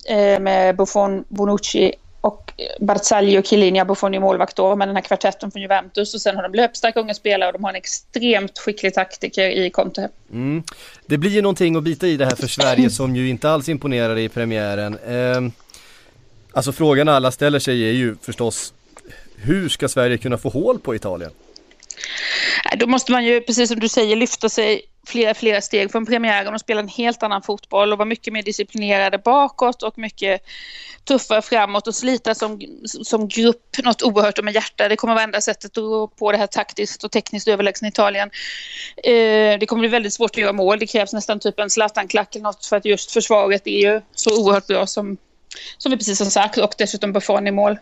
eh, 0.08 0.40
med 0.40 0.76
Buffon, 0.76 1.24
Bonucci 1.28 1.94
och 2.24 2.52
Barzagli 2.80 3.38
och 3.38 3.46
Chiellini 3.46 3.84
Buffon 3.84 4.14
i 4.14 4.18
målvakt 4.18 4.56
då 4.56 4.76
med 4.76 4.88
den 4.88 4.96
här 4.96 5.02
kvartetten 5.02 5.50
från 5.50 5.62
Juventus 5.62 6.14
och 6.14 6.20
sen 6.20 6.36
har 6.36 6.42
de 6.42 6.54
löpstarka 6.54 7.00
unga 7.00 7.14
spelare 7.14 7.48
och 7.48 7.52
de 7.52 7.64
har 7.64 7.70
en 7.70 7.76
extremt 7.76 8.58
skicklig 8.58 8.94
taktiker 8.94 9.50
i 9.50 9.70
Conte. 9.70 10.08
Mm. 10.32 10.62
Det 11.06 11.18
blir 11.18 11.30
ju 11.30 11.42
någonting 11.42 11.76
att 11.76 11.82
bita 11.82 12.06
i 12.06 12.16
det 12.16 12.24
här 12.24 12.36
för 12.36 12.46
Sverige 12.46 12.90
som 13.00 13.16
ju 13.16 13.28
inte 13.28 13.50
alls 13.50 13.68
imponerade 13.68 14.22
i 14.22 14.28
premiären. 14.28 14.98
Eh, 15.06 15.52
alltså 16.52 16.72
frågan 16.72 17.08
alla 17.08 17.30
ställer 17.30 17.58
sig 17.58 17.88
är 17.88 17.92
ju 17.92 18.16
förstås 18.22 18.74
hur 19.36 19.68
ska 19.68 19.88
Sverige 19.88 20.18
kunna 20.18 20.38
få 20.38 20.48
hål 20.48 20.78
på 20.78 20.94
Italien? 20.94 21.30
Äh, 22.72 22.78
då 22.78 22.86
måste 22.86 23.12
man 23.12 23.24
ju, 23.24 23.40
precis 23.40 23.68
som 23.68 23.80
du 23.80 23.88
säger, 23.88 24.16
lyfta 24.16 24.48
sig 24.48 24.82
flera, 25.06 25.34
flera 25.34 25.60
steg 25.60 25.92
från 25.92 26.06
premiären 26.06 26.54
och 26.54 26.60
spela 26.60 26.80
en 26.80 26.88
helt 26.88 27.22
annan 27.22 27.42
fotboll 27.42 27.92
och 27.92 27.98
vara 27.98 28.08
mycket 28.08 28.32
mer 28.32 28.42
disciplinerade 28.42 29.18
bakåt 29.18 29.82
och 29.82 29.98
mycket 29.98 30.42
tuffare 31.04 31.42
framåt 31.42 31.86
och 31.86 31.94
slita 31.94 32.34
som, 32.34 32.60
som 32.84 33.28
grupp 33.28 33.78
något 33.84 34.02
oerhört 34.02 34.38
och 34.38 34.44
med 34.44 34.54
hjärta. 34.54 34.88
Det 34.88 34.96
kommer 34.96 35.14
vara 35.14 35.24
enda 35.24 35.40
sättet 35.40 35.78
att 35.78 35.84
gå 35.84 36.08
på 36.08 36.32
det 36.32 36.38
här 36.38 36.46
taktiskt 36.46 37.04
och 37.04 37.12
tekniskt 37.12 37.48
överlägsna 37.48 37.88
Italien. 37.88 38.30
Eh, 38.96 39.58
det 39.58 39.66
kommer 39.66 39.80
bli 39.80 39.88
väldigt 39.88 40.12
svårt 40.12 40.30
att 40.30 40.36
göra 40.36 40.52
mål. 40.52 40.78
Det 40.78 40.86
krävs 40.86 41.12
nästan 41.12 41.40
typ 41.40 41.58
en 41.58 41.70
Zlatan-klack 41.70 42.34
eller 42.34 42.42
något 42.42 42.66
för 42.66 42.76
att 42.76 42.84
just 42.84 43.10
försvaret 43.10 43.66
är 43.66 43.78
ju 43.78 44.00
så 44.14 44.42
oerhört 44.42 44.66
bra 44.66 44.86
som 44.86 45.16
Som 45.78 45.90
vi 45.90 45.96
precis 45.96 46.20
har 46.20 46.26
sagt 46.26 46.58
och 46.58 46.74
dessutom 46.78 47.12
Buffon 47.12 47.46
i 47.46 47.50
mål. 47.50 47.78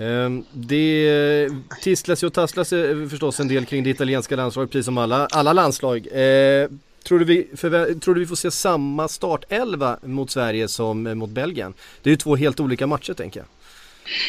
Ehm, 0.00 0.44
det 0.52 1.48
tisslas 1.82 2.22
och 2.22 2.32
tasslas 2.32 2.72
eh, 2.72 3.08
förstås 3.08 3.40
en 3.40 3.48
del 3.48 3.66
kring 3.66 3.84
det 3.84 3.90
italienska 3.90 4.36
landslaget 4.36 4.70
precis 4.70 4.84
som 4.84 4.98
alla, 4.98 5.26
alla 5.30 5.52
landslag. 5.52 6.06
Ehm, 6.12 6.80
tror, 7.04 7.18
du 7.18 7.24
vi 7.24 7.44
tror 8.00 8.14
du 8.14 8.20
vi 8.20 8.26
får 8.26 8.36
se 8.36 8.50
samma 8.50 9.08
startelva 9.08 9.98
mot 10.02 10.30
Sverige 10.30 10.68
som 10.68 11.06
eh, 11.06 11.14
mot 11.14 11.30
Belgien? 11.30 11.74
Det 12.02 12.10
är 12.10 12.12
ju 12.12 12.16
två 12.16 12.36
helt 12.36 12.60
olika 12.60 12.86
matcher 12.86 13.12
tänker 13.12 13.40
jag. 13.40 13.46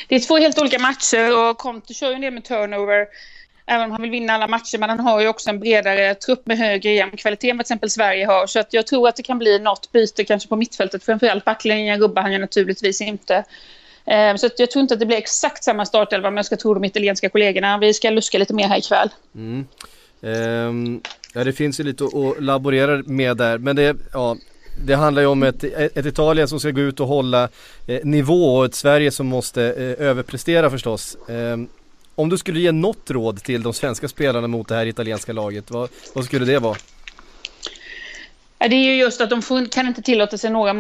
Det 0.08 0.16
är 0.16 0.20
två 0.20 0.38
helt 0.38 0.60
olika 0.60 0.80
matcher 0.80 1.50
och 1.50 1.58
Conte 1.58 1.94
kör 1.94 2.10
ju 2.10 2.16
en 2.16 2.22
del 2.22 2.34
med 2.34 2.44
turnover. 2.44 3.08
Även 3.68 3.86
om 3.86 3.92
han 3.92 4.02
vill 4.02 4.12
vinna 4.12 4.34
alla 4.34 4.48
matcher, 4.48 4.78
men 4.78 4.90
han 4.90 5.00
har 5.00 5.22
ju 5.22 5.28
också 5.28 5.50
en 5.50 5.60
bredare 5.60 6.16
trupp 6.16 6.46
med 6.46 6.58
högre 6.58 6.90
e 6.90 6.96
jämn 6.96 7.18
kvalitet 7.18 7.50
än 7.50 7.58
vad 7.58 7.66
till 7.66 7.74
exempel 7.74 7.90
Sverige 7.90 8.26
har. 8.26 8.48
Så 8.48 8.60
att 8.60 8.74
jag 8.74 8.88
tror 8.88 9.08
att 9.08 9.16
det 9.16 9.24
kan 9.24 9.40
bli 9.40 9.60
något 9.60 9.92
byte 9.92 10.24
kanske 10.24 10.50
på 10.50 10.56
mittfältet. 10.56 11.04
Framförallt 11.04 11.46
backlinjen 11.46 12.00
rubbar 12.00 12.22
han 12.22 12.34
ju 12.34 12.38
naturligtvis 12.38 13.02
inte. 13.02 13.44
Eh, 14.06 14.36
så 14.36 14.50
jag 14.58 14.72
tror 14.72 14.82
inte 14.82 14.94
att 14.94 15.00
det 15.00 15.06
blir 15.06 15.18
exakt 15.18 15.64
samma 15.64 15.86
startelva 15.86 16.28
om 16.28 16.38
jag 16.38 16.46
ska 16.46 16.58
tro 16.58 16.74
de 16.74 16.84
italienska 16.84 17.30
kollegorna. 17.30 17.78
Vi 17.78 17.94
ska 17.94 18.10
luska 18.10 18.38
lite 18.38 18.54
mer 18.54 18.68
här 18.68 18.78
ikväll. 18.78 19.10
Mm. 19.36 19.68
Um, 20.22 21.02
ja 21.34 21.44
det 21.44 21.54
finns 21.54 21.80
ju 21.80 21.84
lite 21.84 22.04
att 22.04 22.44
laborera 22.44 23.04
med 23.06 23.38
där 23.38 23.58
men 23.58 23.76
det, 23.76 23.98
ja, 24.14 24.38
det 24.86 24.96
handlar 24.96 25.22
ju 25.22 25.28
om 25.28 25.44
ett, 25.44 25.64
ett 25.64 26.06
Italien 26.06 26.48
som 26.48 26.60
ska 26.60 26.72
gå 26.72 26.82
ut 26.82 27.00
och 27.00 27.08
hålla 27.08 27.50
eh, 27.88 28.00
nivå 28.04 28.58
och 28.58 28.66
ett 28.66 28.76
Sverige 28.76 29.12
som 29.12 29.28
måste 29.28 29.64
eh, 29.64 30.08
överprestera 30.08 30.70
förstås. 30.70 31.18
Eh, 31.30 31.58
om 32.16 32.30
du 32.30 32.38
skulle 32.38 32.60
ge 32.60 32.72
något 32.72 33.12
råd 33.12 33.44
till 33.44 33.64
de 33.64 33.74
svenska 33.74 34.08
spelarna 34.08 34.48
mot 34.48 34.68
det 34.68 34.76
här 34.76 34.86
italienska 34.86 35.34
laget, 35.34 35.72
vad, 35.72 35.90
vad 36.14 36.26
skulle 36.26 36.46
det 36.46 36.60
vara? 36.60 36.78
Det 38.58 38.76
är 38.76 38.84
ju 38.84 38.96
just 38.96 39.22
att 39.22 39.30
de 39.30 39.68
kan 39.72 39.88
inte 39.88 40.02
tillåta 40.02 40.38
sig 40.38 40.50
några 40.50 40.74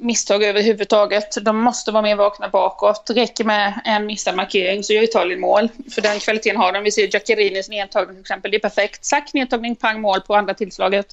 misstag 0.00 0.42
överhuvudtaget. 0.42 1.44
De 1.44 1.56
måste 1.56 1.92
vara 1.92 2.02
mer 2.02 2.16
vakna 2.16 2.48
bakåt. 2.48 3.06
Det 3.06 3.14
räcker 3.14 3.44
med 3.44 3.80
en 3.84 4.06
missad 4.06 4.36
markering 4.36 4.84
så 4.84 4.92
gör 4.92 5.02
Italien 5.02 5.40
mål. 5.40 5.68
För 5.94 6.02
den 6.02 6.20
kvaliteten 6.20 6.56
har 6.56 6.72
de. 6.72 6.82
Vi 6.82 6.90
ser 6.90 7.06
Giaccherinis 7.06 7.68
nedtagning 7.68 8.14
till 8.14 8.20
exempel. 8.20 8.50
Det 8.50 8.56
är 8.56 8.60
perfekt. 8.60 9.04
Sack, 9.04 9.34
nedtagning, 9.34 9.76
pang, 9.76 10.00
mål 10.00 10.20
på 10.20 10.34
andra 10.34 10.54
tillslaget. 10.54 11.06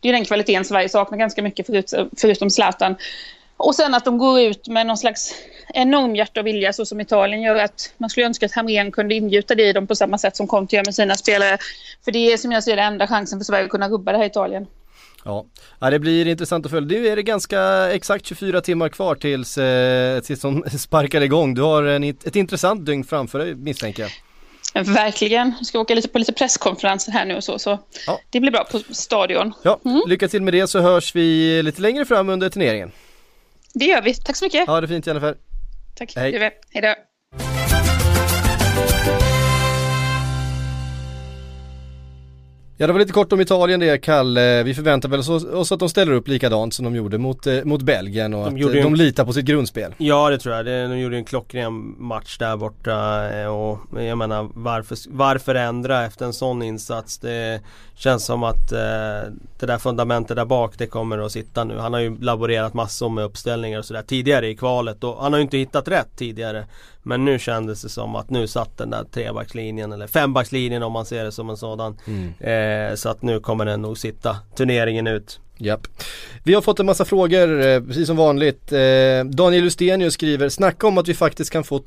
Det 0.00 0.08
är 0.08 0.12
den 0.12 0.24
kvaliteten 0.24 0.64
Sverige 0.64 0.88
saknar 0.88 1.18
ganska 1.18 1.42
mycket 1.42 1.66
förut, 1.66 1.92
förutom 2.16 2.50
Zlatan. 2.50 2.96
Och 3.56 3.74
sen 3.74 3.94
att 3.94 4.04
de 4.04 4.18
går 4.18 4.40
ut 4.40 4.68
med 4.68 4.86
någon 4.86 4.98
slags 4.98 5.34
enorm 5.74 6.16
hjärta 6.16 6.40
och 6.40 6.46
vilja 6.46 6.72
så 6.72 6.86
som 6.86 7.00
Italien 7.00 7.42
gör 7.42 7.56
att 7.56 7.92
man 7.96 8.10
skulle 8.10 8.26
önska 8.26 8.46
att 8.46 8.52
Hamrén 8.52 8.92
kunde 8.92 9.14
ingjuta 9.14 9.54
det 9.54 9.68
i 9.68 9.72
dem 9.72 9.86
på 9.86 9.96
samma 9.96 10.18
sätt 10.18 10.36
som 10.36 10.46
Conte 10.46 10.76
gör 10.76 10.84
med 10.84 10.94
sina 10.94 11.14
spelare. 11.14 11.58
För 12.04 12.12
det 12.12 12.32
är 12.32 12.36
som 12.36 12.52
jag 12.52 12.64
ser 12.64 12.76
det 12.76 12.82
enda 12.82 13.06
chansen 13.06 13.38
för 13.38 13.44
Sverige 13.44 13.64
att 13.64 13.70
kunna 13.70 13.88
rubba 13.88 14.12
det 14.12 14.18
här 14.18 14.24
Italien. 14.24 14.66
Ja. 15.26 15.46
ja, 15.80 15.90
det 15.90 15.98
blir 15.98 16.26
intressant 16.26 16.66
att 16.66 16.72
följa. 16.72 16.98
Nu 16.98 17.08
är 17.08 17.16
det 17.16 17.22
ganska 17.22 17.90
exakt 17.92 18.26
24 18.26 18.60
timmar 18.60 18.88
kvar 18.88 19.14
tills, 19.14 19.58
eh, 19.58 20.20
tills 20.20 20.40
de 20.40 20.64
sparkar 20.78 21.20
igång. 21.20 21.54
Du 21.54 21.62
har 21.62 21.82
en, 21.82 22.04
ett 22.04 22.36
intressant 22.36 22.86
dygn 22.86 23.04
framför 23.04 23.38
dig 23.38 23.54
misstänker 23.54 24.02
jag. 24.02 24.10
Verkligen. 24.84 25.54
Jag 25.58 25.66
ska 25.66 25.80
åka 25.80 25.94
lite 25.94 26.08
på 26.08 26.18
lite 26.18 26.32
presskonferenser 26.32 27.12
här 27.12 27.24
nu 27.24 27.36
och 27.36 27.44
så. 27.44 27.58
Så 27.58 27.78
ja. 28.06 28.20
det 28.30 28.40
blir 28.40 28.50
bra 28.50 28.64
på 28.64 28.78
stadion. 28.90 29.52
Ja, 29.62 29.80
mm. 29.84 30.02
lycka 30.06 30.28
till 30.28 30.42
med 30.42 30.54
det 30.54 30.66
så 30.66 30.80
hörs 30.80 31.14
vi 31.14 31.62
lite 31.62 31.82
längre 31.82 32.04
fram 32.04 32.28
under 32.28 32.48
turneringen. 32.48 32.92
Det 33.74 33.84
gör 33.84 34.02
vi. 34.02 34.14
Tack 34.14 34.36
så 34.36 34.44
mycket. 34.44 34.66
Ha 34.66 34.80
det 34.80 34.88
fint 34.88 35.06
Jennifer. 35.06 35.36
Tack. 35.96 36.12
Hej. 36.16 36.52
Hej 36.72 36.82
då. 36.82 36.94
Ja 42.78 42.86
det 42.86 42.92
var 42.92 43.00
lite 43.00 43.12
kort 43.12 43.32
om 43.32 43.40
Italien 43.40 43.80
det 43.80 43.98
Kalle. 43.98 44.62
Vi 44.62 44.74
förväntar 44.74 45.08
väl 45.08 45.20
oss 45.54 45.72
att 45.72 45.78
de 45.78 45.88
ställer 45.88 46.12
upp 46.12 46.28
likadant 46.28 46.74
som 46.74 46.84
de 46.84 46.94
gjorde 46.94 47.18
mot, 47.18 47.46
eh, 47.46 47.64
mot 47.64 47.82
Belgien 47.82 48.34
och 48.34 48.52
de 48.52 48.64
att 48.64 48.72
de 48.72 48.78
en... 48.78 48.94
litar 48.94 49.24
på 49.24 49.32
sitt 49.32 49.44
grundspel. 49.44 49.94
Ja 49.98 50.30
det 50.30 50.38
tror 50.38 50.54
jag. 50.54 50.66
De 50.66 50.98
gjorde 50.98 51.16
en 51.16 51.24
klockren 51.24 51.94
match 51.98 52.38
där 52.38 52.56
borta 52.56 53.28
eh, 53.30 53.46
och 53.46 53.78
jag 54.00 54.18
menar 54.18 54.48
varför, 54.54 54.98
varför 55.08 55.54
ändra 55.54 56.04
efter 56.04 56.26
en 56.26 56.32
sån 56.32 56.62
insats? 56.62 57.18
Det 57.18 57.60
känns 57.94 58.24
som 58.24 58.42
att 58.42 58.72
eh, 58.72 58.78
det 59.58 59.66
där 59.66 59.78
fundamentet 59.78 60.36
där 60.36 60.44
bak 60.44 60.74
det 60.78 60.86
kommer 60.86 61.18
att 61.18 61.32
sitta 61.32 61.64
nu. 61.64 61.78
Han 61.78 61.92
har 61.92 62.00
ju 62.00 62.18
laborerat 62.20 62.74
massor 62.74 63.08
med 63.08 63.24
uppställningar 63.24 63.78
och 63.78 63.84
sådär 63.84 64.02
tidigare 64.02 64.48
i 64.48 64.56
kvalet 64.56 65.04
och 65.04 65.22
han 65.22 65.32
har 65.32 65.38
ju 65.38 65.42
inte 65.42 65.58
hittat 65.58 65.88
rätt 65.88 66.16
tidigare. 66.16 66.66
Men 67.02 67.24
nu 67.24 67.38
kändes 67.38 67.82
det 67.82 67.88
som 67.88 68.16
att 68.16 68.30
nu 68.30 68.46
satt 68.46 68.78
den 68.78 68.90
där 68.90 69.04
trebackslinjen 69.04 69.92
eller 69.92 70.06
fembackslinjen 70.06 70.82
om 70.82 70.92
man 70.92 71.06
ser 71.06 71.24
det 71.24 71.32
som 71.32 71.50
en 71.50 71.56
sådan. 71.56 71.96
Mm. 72.06 72.32
Eh, 72.66 72.94
så 72.94 73.08
att 73.08 73.22
nu 73.22 73.40
kommer 73.40 73.64
den 73.64 73.82
nog 73.82 73.98
sitta 73.98 74.36
turneringen 74.56 75.06
ut. 75.06 75.40
Japp. 75.58 75.86
Vi 76.44 76.54
har 76.54 76.62
fått 76.62 76.80
en 76.80 76.86
massa 76.86 77.04
frågor, 77.04 77.66
eh, 77.66 77.80
precis 77.80 78.06
som 78.06 78.16
vanligt. 78.16 78.72
Eh, 78.72 79.24
Daniel 79.24 79.64
Ustenius 79.64 80.14
skriver, 80.14 80.48
snacka 80.48 80.86
om 80.86 80.98
att 80.98 81.08
vi 81.08 81.14
faktiskt 81.14 81.50
kan 81.50 81.64
få 81.64 81.82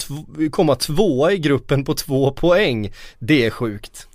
komma 0.51 0.75
tvåa 0.75 1.31
i 1.31 1.37
gruppen 1.37 1.85
på 1.85 1.93
två 1.93 2.31
poäng. 2.31 2.91
Det 3.19 3.45
är 3.45 3.49
sjukt. 3.49 4.07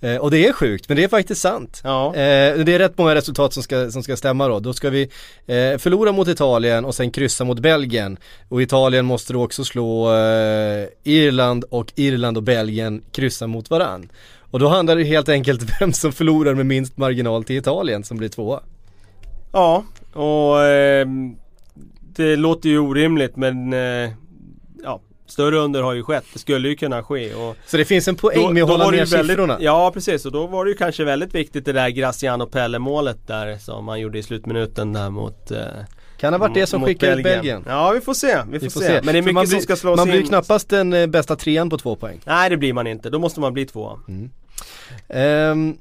Eh, 0.00 0.16
och 0.16 0.30
det 0.30 0.46
är 0.46 0.52
sjukt, 0.52 0.88
men 0.88 0.96
det 0.96 1.04
är 1.04 1.08
faktiskt 1.08 1.40
sant. 1.40 1.80
Ja. 1.84 2.12
Det 2.14 2.22
är 2.74 2.78
rätt 2.78 2.98
många 2.98 3.14
resultat 3.14 3.52
som 3.52 3.62
ska, 3.62 3.90
som 3.90 4.02
ska 4.02 4.16
stämma 4.16 4.48
då. 4.48 4.60
Då 4.60 4.72
ska 4.72 4.90
vi 4.90 5.10
förlora 5.78 6.12
mot 6.12 6.28
Italien 6.28 6.84
och 6.84 6.94
sen 6.94 7.10
kryssa 7.10 7.44
mot 7.44 7.58
Belgien. 7.58 8.18
Och 8.48 8.62
Italien 8.62 9.04
måste 9.06 9.32
då 9.32 9.44
också 9.44 9.64
slå 9.64 10.08
Irland 11.04 11.64
och 11.64 11.92
Irland 11.96 12.36
och 12.36 12.42
Belgien 12.42 13.02
kryssa 13.12 13.46
mot 13.46 13.70
varann. 13.70 14.08
Och 14.50 14.58
då 14.58 14.68
handlar 14.68 14.96
det 14.96 15.04
helt 15.04 15.28
enkelt 15.28 15.62
vem 15.80 15.92
som 15.92 16.12
förlorar 16.12 16.54
med 16.54 16.66
minst 16.66 16.96
marginal 16.96 17.44
till 17.44 17.56
Italien 17.56 18.04
som 18.04 18.16
blir 18.16 18.28
tvåa. 18.28 18.60
Ja, 19.52 19.84
och 20.12 20.60
eh, 20.64 21.06
det 22.16 22.36
låter 22.36 22.68
ju 22.68 22.78
orimligt 22.78 23.36
men 23.36 23.72
eh, 23.72 24.10
Större 25.26 25.56
under 25.56 25.82
har 25.82 25.92
ju 25.92 26.02
skett, 26.02 26.24
det 26.32 26.38
skulle 26.38 26.68
ju 26.68 26.76
kunna 26.76 27.02
ske 27.02 27.34
och 27.34 27.56
Så 27.66 27.76
det 27.76 27.84
finns 27.84 28.08
en 28.08 28.16
poäng 28.16 28.42
då, 28.42 28.52
med 28.52 28.62
att 28.62 28.68
hålla 28.68 28.90
ner 28.90 29.04
siffrorna? 29.04 29.56
Ja 29.60 29.90
precis 29.94 30.26
och 30.26 30.32
då 30.32 30.46
var 30.46 30.64
det 30.64 30.70
ju 30.70 30.76
kanske 30.76 31.04
väldigt 31.04 31.34
viktigt 31.34 31.64
det 31.64 31.72
där 31.72 31.88
Graciano 31.88 32.46
Pelle 32.46 32.78
målet 32.78 33.26
där 33.26 33.58
som 33.58 33.88
han 33.88 34.00
gjorde 34.00 34.18
i 34.18 34.22
slutminuten 34.22 34.92
där 34.92 35.10
mot 35.10 35.50
eh, 35.50 35.58
kan 36.18 36.32
ha 36.32 36.38
varit 36.38 36.54
det 36.54 36.66
som 36.66 36.84
skickade 36.84 37.16
ut 37.16 37.24
Belgien. 37.24 37.64
Ja 37.66 37.90
vi 37.90 38.00
får 38.00 38.14
se, 38.14 38.42
vi 38.50 38.58
får, 38.58 38.66
vi 38.66 38.70
får 38.70 38.80
se. 38.80 38.86
se. 38.86 39.00
Men 39.04 39.14
det 39.14 39.18
är 39.18 39.22
mycket 39.22 39.40
blir, 39.40 39.46
som 39.46 39.60
ska 39.60 39.76
slås 39.76 39.96
Man 39.96 40.08
blir 40.08 40.20
in. 40.20 40.26
knappast 40.26 40.68
den 40.68 40.92
eh, 40.92 41.06
bästa 41.06 41.36
trean 41.36 41.70
på 41.70 41.78
två 41.78 41.96
poäng. 41.96 42.20
Nej 42.24 42.50
det 42.50 42.56
blir 42.56 42.72
man 42.72 42.86
inte, 42.86 43.10
då 43.10 43.18
måste 43.18 43.40
man 43.40 43.52
bli 43.52 43.66
tvåa. 43.66 43.98
Mm. 44.08 44.30
Um, 45.08 45.78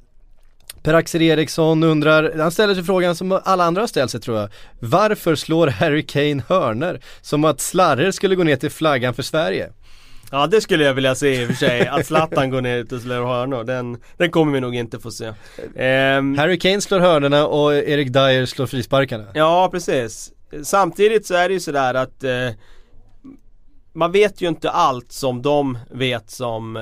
Per-Axel 0.86 1.22
Eriksson 1.22 1.84
undrar, 1.84 2.34
han 2.38 2.52
ställer 2.52 2.76
sig 2.76 2.84
frågan 2.84 3.16
som 3.16 3.40
alla 3.44 3.64
andra 3.64 3.82
har 3.82 3.88
ställt 3.88 4.12
sig 4.12 4.22
tror 4.22 4.38
jag. 4.38 4.50
Varför 4.80 5.36
slår 5.36 5.68
Harry 5.68 6.06
Kane 6.06 6.44
hörner? 6.48 7.02
Som 7.22 7.46
att 7.46 7.62
slarrer 7.62 8.12
skulle 8.12 8.36
gå 8.36 8.44
ner 8.44 8.56
till 8.56 8.72
flaggan 8.72 9.14
för 9.14 9.24
Sverige. 9.24 9.70
Ja 10.32 10.48
det 10.48 10.62
skulle 10.62 10.84
jag 10.84 10.94
vilja 10.94 11.16
se 11.16 11.42
i 11.42 11.44
och 11.44 11.48
för 11.48 11.56
sig, 11.56 11.88
att 11.88 12.06
Zlatan 12.06 12.50
går 12.50 12.62
ner 12.62 12.94
och 12.94 13.02
slår 13.02 13.26
hörnor. 13.26 13.64
Den, 13.64 13.98
den 14.18 14.32
kommer 14.32 14.54
vi 14.54 14.60
nog 14.60 14.76
inte 14.76 15.00
få 15.00 15.12
se. 15.12 15.28
Um, 15.28 16.38
Harry 16.38 16.60
Kane 16.60 16.82
slår 16.82 17.00
hörnorna 17.00 17.48
och 17.48 17.74
Erik 17.76 18.14
Dyer 18.14 18.46
slår 18.46 18.66
frisparkarna. 18.66 19.26
Ja 19.34 19.70
precis. 19.72 20.32
Samtidigt 20.64 21.26
så 21.26 21.34
är 21.34 21.48
det 21.48 21.54
ju 21.54 21.60
sådär 21.60 21.94
att 21.94 22.24
eh, 22.24 22.50
man 23.94 24.12
vet 24.12 24.42
ju 24.42 24.48
inte 24.48 24.70
allt 24.70 25.12
som 25.12 25.42
de 25.42 25.78
vet 25.92 26.30
som 26.30 26.78
eh, 26.78 26.82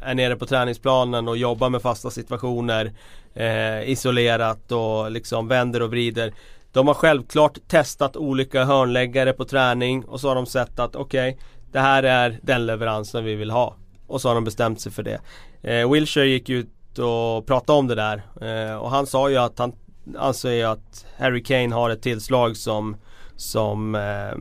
är 0.00 0.14
nere 0.14 0.36
på 0.36 0.46
träningsplanen 0.46 1.28
och 1.28 1.36
jobbar 1.36 1.70
med 1.70 1.82
fasta 1.82 2.10
situationer 2.10 2.92
eh, 3.34 3.90
isolerat 3.90 4.72
och 4.72 5.10
liksom 5.10 5.48
vänder 5.48 5.82
och 5.82 5.90
vrider. 5.90 6.34
De 6.72 6.86
har 6.86 6.94
självklart 6.94 7.58
testat 7.68 8.16
olika 8.16 8.64
hörnläggare 8.64 9.32
på 9.32 9.44
träning 9.44 10.04
och 10.04 10.20
så 10.20 10.28
har 10.28 10.34
de 10.34 10.46
sett 10.46 10.78
att 10.78 10.96
okej, 10.96 11.28
okay, 11.30 11.44
det 11.72 11.80
här 11.80 12.02
är 12.02 12.38
den 12.42 12.66
leveransen 12.66 13.24
vi 13.24 13.34
vill 13.34 13.50
ha. 13.50 13.74
Och 14.06 14.20
så 14.20 14.28
har 14.28 14.34
de 14.34 14.44
bestämt 14.44 14.80
sig 14.80 14.92
för 14.92 15.02
det. 15.02 15.20
Eh, 15.62 15.90
Wilshire 15.90 16.26
gick 16.26 16.48
ut 16.48 16.98
och 16.98 17.46
pratade 17.46 17.78
om 17.78 17.86
det 17.86 17.94
där 17.94 18.22
eh, 18.40 18.76
och 18.76 18.90
han 18.90 19.06
sa 19.06 19.30
ju 19.30 19.36
att 19.36 19.58
han 19.58 19.72
anser 20.18 20.50
ju 20.50 20.62
att 20.62 21.06
Harry 21.18 21.42
Kane 21.42 21.74
har 21.74 21.90
ett 21.90 22.02
tillslag 22.02 22.56
som 22.56 22.96
som 23.36 23.94
eh, 23.94 24.34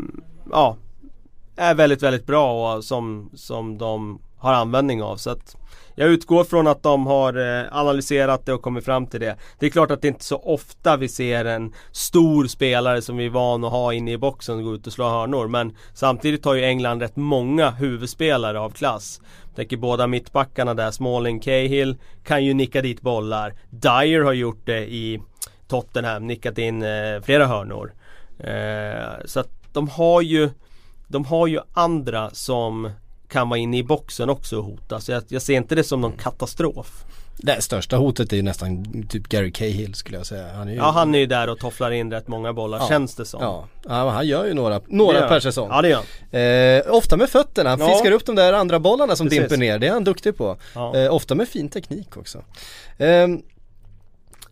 ja 0.51 0.77
är 1.55 1.75
väldigt 1.75 2.03
väldigt 2.03 2.25
bra 2.25 2.75
och 2.75 2.83
som, 2.83 3.29
som 3.33 3.77
de 3.77 4.21
har 4.37 4.53
användning 4.53 5.03
av 5.03 5.17
så 5.17 5.29
att 5.29 5.57
jag 5.95 6.09
utgår 6.09 6.43
från 6.43 6.67
att 6.67 6.83
de 6.83 7.07
har 7.07 7.59
eh, 7.59 7.65
analyserat 7.71 8.45
det 8.45 8.53
och 8.53 8.61
kommit 8.61 8.85
fram 8.85 9.07
till 9.07 9.19
det. 9.19 9.37
Det 9.59 9.65
är 9.65 9.69
klart 9.69 9.91
att 9.91 10.01
det 10.01 10.07
inte 10.07 10.21
är 10.21 10.23
så 10.23 10.37
ofta 10.37 10.97
vi 10.97 11.07
ser 11.07 11.45
en 11.45 11.73
stor 11.91 12.47
spelare 12.47 13.01
som 13.01 13.17
vi 13.17 13.25
är 13.25 13.29
van 13.29 13.63
att 13.63 13.71
ha 13.71 13.93
inne 13.93 14.11
i 14.11 14.17
boxen 14.17 14.63
gå 14.63 14.73
ut 14.75 14.87
och 14.87 14.93
slå 14.93 15.09
hörnor. 15.09 15.47
Men 15.47 15.77
samtidigt 15.93 16.45
har 16.45 16.53
ju 16.53 16.63
England 16.63 17.01
rätt 17.01 17.15
många 17.15 17.69
huvudspelare 17.69 18.59
av 18.59 18.69
klass. 18.69 19.21
Jag 19.45 19.55
tänker 19.55 19.77
båda 19.77 20.07
mittbackarna 20.07 20.73
där, 20.73 20.91
Smalling, 20.91 21.39
Cahill 21.39 21.97
kan 22.23 22.45
ju 22.45 22.53
nicka 22.53 22.81
dit 22.81 23.01
bollar. 23.01 23.53
Dyer 23.69 24.23
har 24.23 24.33
gjort 24.33 24.65
det 24.65 24.93
i 24.93 25.21
Tottenham, 25.67 26.27
nickat 26.27 26.57
in 26.57 26.83
eh, 26.83 27.21
flera 27.23 27.45
hörnor. 27.47 27.93
Eh, 28.39 29.25
så 29.25 29.39
att 29.39 29.49
de 29.73 29.89
har 29.89 30.21
ju 30.21 30.49
De 31.07 31.25
har 31.25 31.47
ju 31.47 31.59
andra 31.73 32.29
som 32.29 32.91
kan 33.33 33.49
vara 33.49 33.59
inne 33.59 33.77
i 33.77 33.83
boxen 33.83 34.29
också 34.29 34.57
och 34.57 34.63
hota. 34.63 34.99
Så 34.99 35.11
jag, 35.11 35.23
jag 35.27 35.41
ser 35.41 35.53
inte 35.53 35.75
det 35.75 35.83
som 35.83 36.01
någon 36.01 36.11
katastrof. 36.11 37.05
Det 37.37 37.63
största 37.63 37.97
hotet 37.97 38.33
är 38.33 38.37
ju 38.37 38.43
nästan 38.43 38.85
typ 39.09 39.27
Gary 39.27 39.51
Cahill 39.51 39.93
skulle 39.95 40.17
jag 40.17 40.25
säga. 40.25 40.47
Han 40.55 40.67
är 40.67 40.71
ju... 40.71 40.77
Ja 40.77 40.91
han 40.91 41.15
är 41.15 41.19
ju 41.19 41.25
där 41.25 41.49
och 41.49 41.59
tofflar 41.59 41.91
in 41.91 42.11
rätt 42.11 42.27
många 42.27 42.53
bollar 42.53 42.77
ja. 42.77 42.87
känns 42.87 43.15
det 43.15 43.25
som. 43.25 43.41
Ja, 43.41 43.67
ja 43.87 44.09
han 44.09 44.27
gör 44.27 44.45
ju 44.45 44.53
några, 44.53 44.81
några 44.87 45.27
per 45.27 45.39
säsong. 45.39 45.69
Ja 45.71 45.81
det 45.81 45.89
gör 45.89 46.03
han. 46.31 46.41
Eh, 46.41 46.95
ofta 46.95 47.17
med 47.17 47.29
fötterna, 47.29 47.69
han 47.69 47.79
ja. 47.79 47.89
fiskar 47.89 48.11
upp 48.11 48.25
de 48.25 48.35
där 48.35 48.53
andra 48.53 48.79
bollarna 48.79 49.15
som 49.15 49.27
Precis. 49.27 49.39
dimper 49.39 49.57
ner. 49.57 49.79
Det 49.79 49.87
är 49.87 49.91
han 49.91 50.03
duktig 50.03 50.37
på. 50.37 50.57
Eh, 50.95 51.13
ofta 51.13 51.35
med 51.35 51.47
fin 51.47 51.69
teknik 51.69 52.17
också. 52.17 52.37
Eh, 52.97 53.27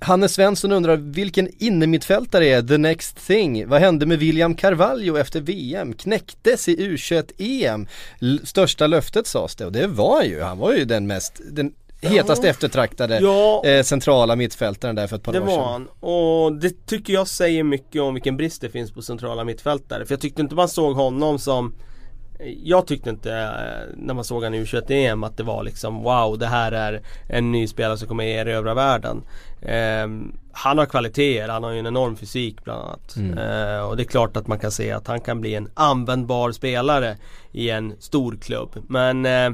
Hannes 0.03 0.33
Svensson 0.33 0.71
undrar 0.71 0.97
vilken 0.97 1.49
innermittfältare 1.57 2.45
är 2.45 2.61
the 2.61 2.77
next 2.77 3.27
thing? 3.27 3.67
Vad 3.67 3.81
hände 3.81 4.05
med 4.05 4.19
William 4.19 4.55
Carvalho 4.55 5.17
efter 5.17 5.41
VM? 5.41 5.93
Knäcktes 5.93 6.69
i 6.69 6.75
U21-EM? 6.75 7.87
Största 8.43 8.87
löftet 8.87 9.27
sades 9.27 9.55
det 9.55 9.65
och 9.65 9.71
det 9.71 9.87
var 9.87 10.23
ju, 10.23 10.41
han 10.41 10.57
var 10.57 10.73
ju 10.73 10.85
den 10.85 11.07
mest, 11.07 11.41
den 11.51 11.73
hetast 12.01 12.43
eftertraktade 12.43 13.19
ja, 13.19 13.65
eh, 13.65 13.83
centrala 13.83 14.35
mittfältaren 14.35 14.95
där 14.95 15.07
för 15.07 15.15
ett 15.15 15.23
par 15.23 15.31
år 15.31 15.35
sedan. 15.35 15.45
Det 15.45 15.55
var 15.55 15.71
han. 15.71 15.87
Och 15.87 16.53
det 16.53 16.85
tycker 16.85 17.13
jag 17.13 17.27
säger 17.27 17.63
mycket 17.63 18.01
om 18.01 18.13
vilken 18.13 18.37
brist 18.37 18.61
det 18.61 18.69
finns 18.69 18.91
på 18.91 19.01
centrala 19.01 19.43
mittfältare. 19.43 20.05
För 20.05 20.13
jag 20.13 20.21
tyckte 20.21 20.41
inte 20.41 20.55
man 20.55 20.69
såg 20.69 20.95
honom 20.95 21.39
som 21.39 21.73
jag 22.63 22.87
tyckte 22.87 23.09
inte 23.09 23.33
eh, 23.33 23.95
när 23.97 24.13
man 24.13 24.23
såg 24.23 24.43
han 24.43 24.53
i 24.53 24.63
U21-EM 24.63 25.23
att 25.23 25.37
det 25.37 25.43
var 25.43 25.63
liksom 25.63 26.03
wow 26.03 26.37
det 26.37 26.47
här 26.47 26.71
är 26.71 27.01
en 27.27 27.51
ny 27.51 27.67
spelare 27.67 27.97
som 27.97 28.07
kommer 28.07 28.23
erövra 28.23 28.73
världen. 28.73 29.23
Eh, 29.61 30.07
han 30.51 30.77
har 30.77 30.85
kvaliteter, 30.85 31.49
han 31.49 31.63
har 31.63 31.71
ju 31.71 31.79
en 31.79 31.87
enorm 31.87 32.15
fysik 32.15 32.63
bland 32.63 32.81
annat. 32.81 33.15
Mm. 33.15 33.37
Eh, 33.37 33.81
och 33.81 33.97
det 33.97 34.03
är 34.03 34.07
klart 34.07 34.37
att 34.37 34.47
man 34.47 34.59
kan 34.59 34.71
se 34.71 34.91
att 34.91 35.07
han 35.07 35.21
kan 35.21 35.41
bli 35.41 35.55
en 35.55 35.69
användbar 35.73 36.51
spelare 36.51 37.17
i 37.51 37.69
en 37.69 37.93
stor 37.99 38.35
klubb. 38.41 38.69
Men 38.87 39.25
eh, 39.25 39.49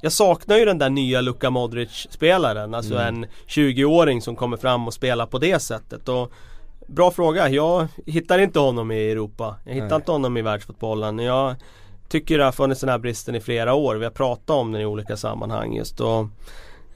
jag 0.00 0.12
saknar 0.12 0.56
ju 0.56 0.64
den 0.64 0.78
där 0.78 0.90
nya 0.90 1.20
Luka 1.20 1.50
Modric-spelaren. 1.50 2.74
Alltså 2.74 2.94
mm. 2.94 3.06
en 3.06 3.26
20-åring 3.46 4.22
som 4.22 4.36
kommer 4.36 4.56
fram 4.56 4.86
och 4.86 4.94
spelar 4.94 5.26
på 5.26 5.38
det 5.38 5.58
sättet. 5.58 6.08
Och 6.08 6.32
Bra 6.88 7.10
fråga. 7.10 7.48
Jag 7.48 7.88
hittar 8.06 8.38
inte 8.38 8.58
honom 8.58 8.90
i 8.90 9.10
Europa. 9.10 9.56
Jag 9.64 9.74
hittar 9.74 9.88
Nej. 9.88 9.96
inte 9.96 10.12
honom 10.12 10.36
i 10.36 10.42
världsfotbollen. 10.42 11.18
Jag 11.18 11.54
tycker 12.08 12.38
det 12.38 12.44
har 12.44 12.52
funnits 12.52 12.80
den 12.80 12.90
här 12.90 12.98
bristen 12.98 13.34
i 13.34 13.40
flera 13.40 13.74
år. 13.74 13.96
Vi 13.96 14.04
har 14.04 14.10
pratat 14.10 14.50
om 14.50 14.72
den 14.72 14.82
i 14.82 14.86
olika 14.86 15.16
sammanhang 15.16 15.76
just 15.76 16.00
och 16.00 16.26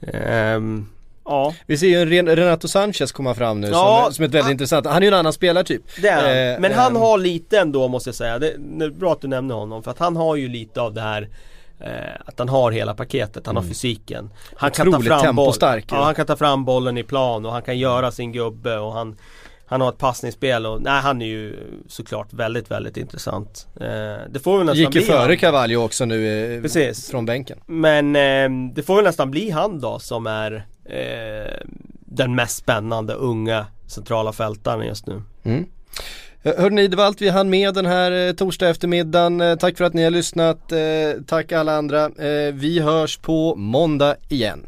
ehm, 0.01 0.87
Ja. 1.25 1.53
Vi 1.65 1.77
ser 1.77 1.87
ju 1.87 2.19
en 2.19 2.35
Renato 2.35 2.67
Sanchez 2.67 3.11
komma 3.11 3.33
fram 3.33 3.61
nu 3.61 3.67
ja, 3.67 4.01
som, 4.05 4.13
som 4.13 4.25
ett 4.25 4.31
väldigt 4.31 4.43
han, 4.43 4.51
intressant, 4.51 4.85
han 4.85 4.97
är 4.97 5.01
ju 5.01 5.07
en 5.07 5.13
annan 5.13 5.33
spelartyp. 5.33 5.81
Det 6.01 6.07
är 6.07 6.53
eh, 6.53 6.59
Men 6.59 6.73
han 6.73 6.95
eh, 6.95 7.01
har 7.01 7.17
lite 7.17 7.59
ändå 7.59 7.87
måste 7.87 8.07
jag 8.07 8.15
säga, 8.15 8.39
det, 8.39 8.55
det 8.57 8.85
är 8.85 8.89
bra 8.89 9.11
att 9.11 9.21
du 9.21 9.27
nämner 9.27 9.55
honom 9.55 9.83
för 9.83 9.91
att 9.91 9.99
han 9.99 10.15
har 10.15 10.35
ju 10.35 10.47
lite 10.47 10.81
av 10.81 10.93
det 10.93 11.01
här 11.01 11.29
Eh, 11.83 12.15
att 12.25 12.39
han 12.39 12.49
har 12.49 12.71
hela 12.71 12.93
paketet, 12.93 13.45
han 13.45 13.57
mm. 13.57 13.63
har 13.63 13.69
fysiken. 13.69 14.29
Han 14.55 14.71
kan, 14.71 14.91
ta 14.91 15.01
fram 15.01 15.35
boll, 15.35 15.53
ja, 15.89 16.03
han 16.03 16.15
kan 16.15 16.25
ta 16.25 16.35
fram 16.35 16.65
bollen 16.65 16.97
i 16.97 17.03
plan 17.03 17.45
och 17.45 17.51
han 17.51 17.61
kan 17.61 17.77
göra 17.77 18.11
sin 18.11 18.31
gubbe 18.31 18.77
och 18.77 18.93
han 18.93 19.17
Han 19.71 19.81
har 19.81 19.89
ett 19.89 19.97
passningsspel 19.97 20.65
och 20.65 20.81
nej 20.81 21.01
han 21.01 21.21
är 21.21 21.25
ju 21.25 21.55
såklart 21.87 22.33
väldigt 22.33 22.71
väldigt 22.71 22.97
intressant. 22.97 23.67
Eh, 23.75 23.87
det 24.29 24.39
får 24.43 24.57
väl 24.57 24.65
nästan 24.65 24.81
Gick 24.81 24.95
ju 24.95 25.01
före 25.01 25.37
Cavallo 25.37 25.77
också 25.77 26.05
nu 26.05 26.55
eh, 26.55 26.61
Precis. 26.61 27.09
från 27.09 27.25
bänken. 27.25 27.59
Men 27.65 28.15
eh, 28.15 28.73
det 28.73 28.83
får 28.83 28.95
väl 28.95 29.03
nästan 29.03 29.31
bli 29.31 29.49
han 29.49 29.79
då 29.79 29.99
som 29.99 30.27
är 30.27 30.65
eh, 30.85 31.67
den 31.99 32.35
mest 32.35 32.57
spännande 32.57 33.13
unga 33.13 33.65
centrala 33.87 34.33
fältaren 34.33 34.87
just 34.87 35.07
nu. 35.07 35.21
Mm. 35.43 35.65
Hörrni, 36.43 36.87
det 36.87 36.97
var 36.97 37.05
allt 37.05 37.21
vi 37.21 37.29
hann 37.29 37.49
med 37.49 37.73
den 37.73 37.85
här 37.85 38.27
eh, 38.27 38.33
torsdag 38.33 38.69
eftermiddagen. 38.69 39.41
Eh, 39.41 39.55
tack 39.55 39.77
för 39.77 39.85
att 39.85 39.93
ni 39.93 40.03
har 40.03 40.11
lyssnat. 40.11 40.73
Tack 41.27 41.51
alla 41.51 41.77
andra. 41.77 42.09
Vi 42.53 42.79
hörs 42.79 43.17
på 43.17 43.55
måndag 43.55 44.15
igen. 44.29 44.67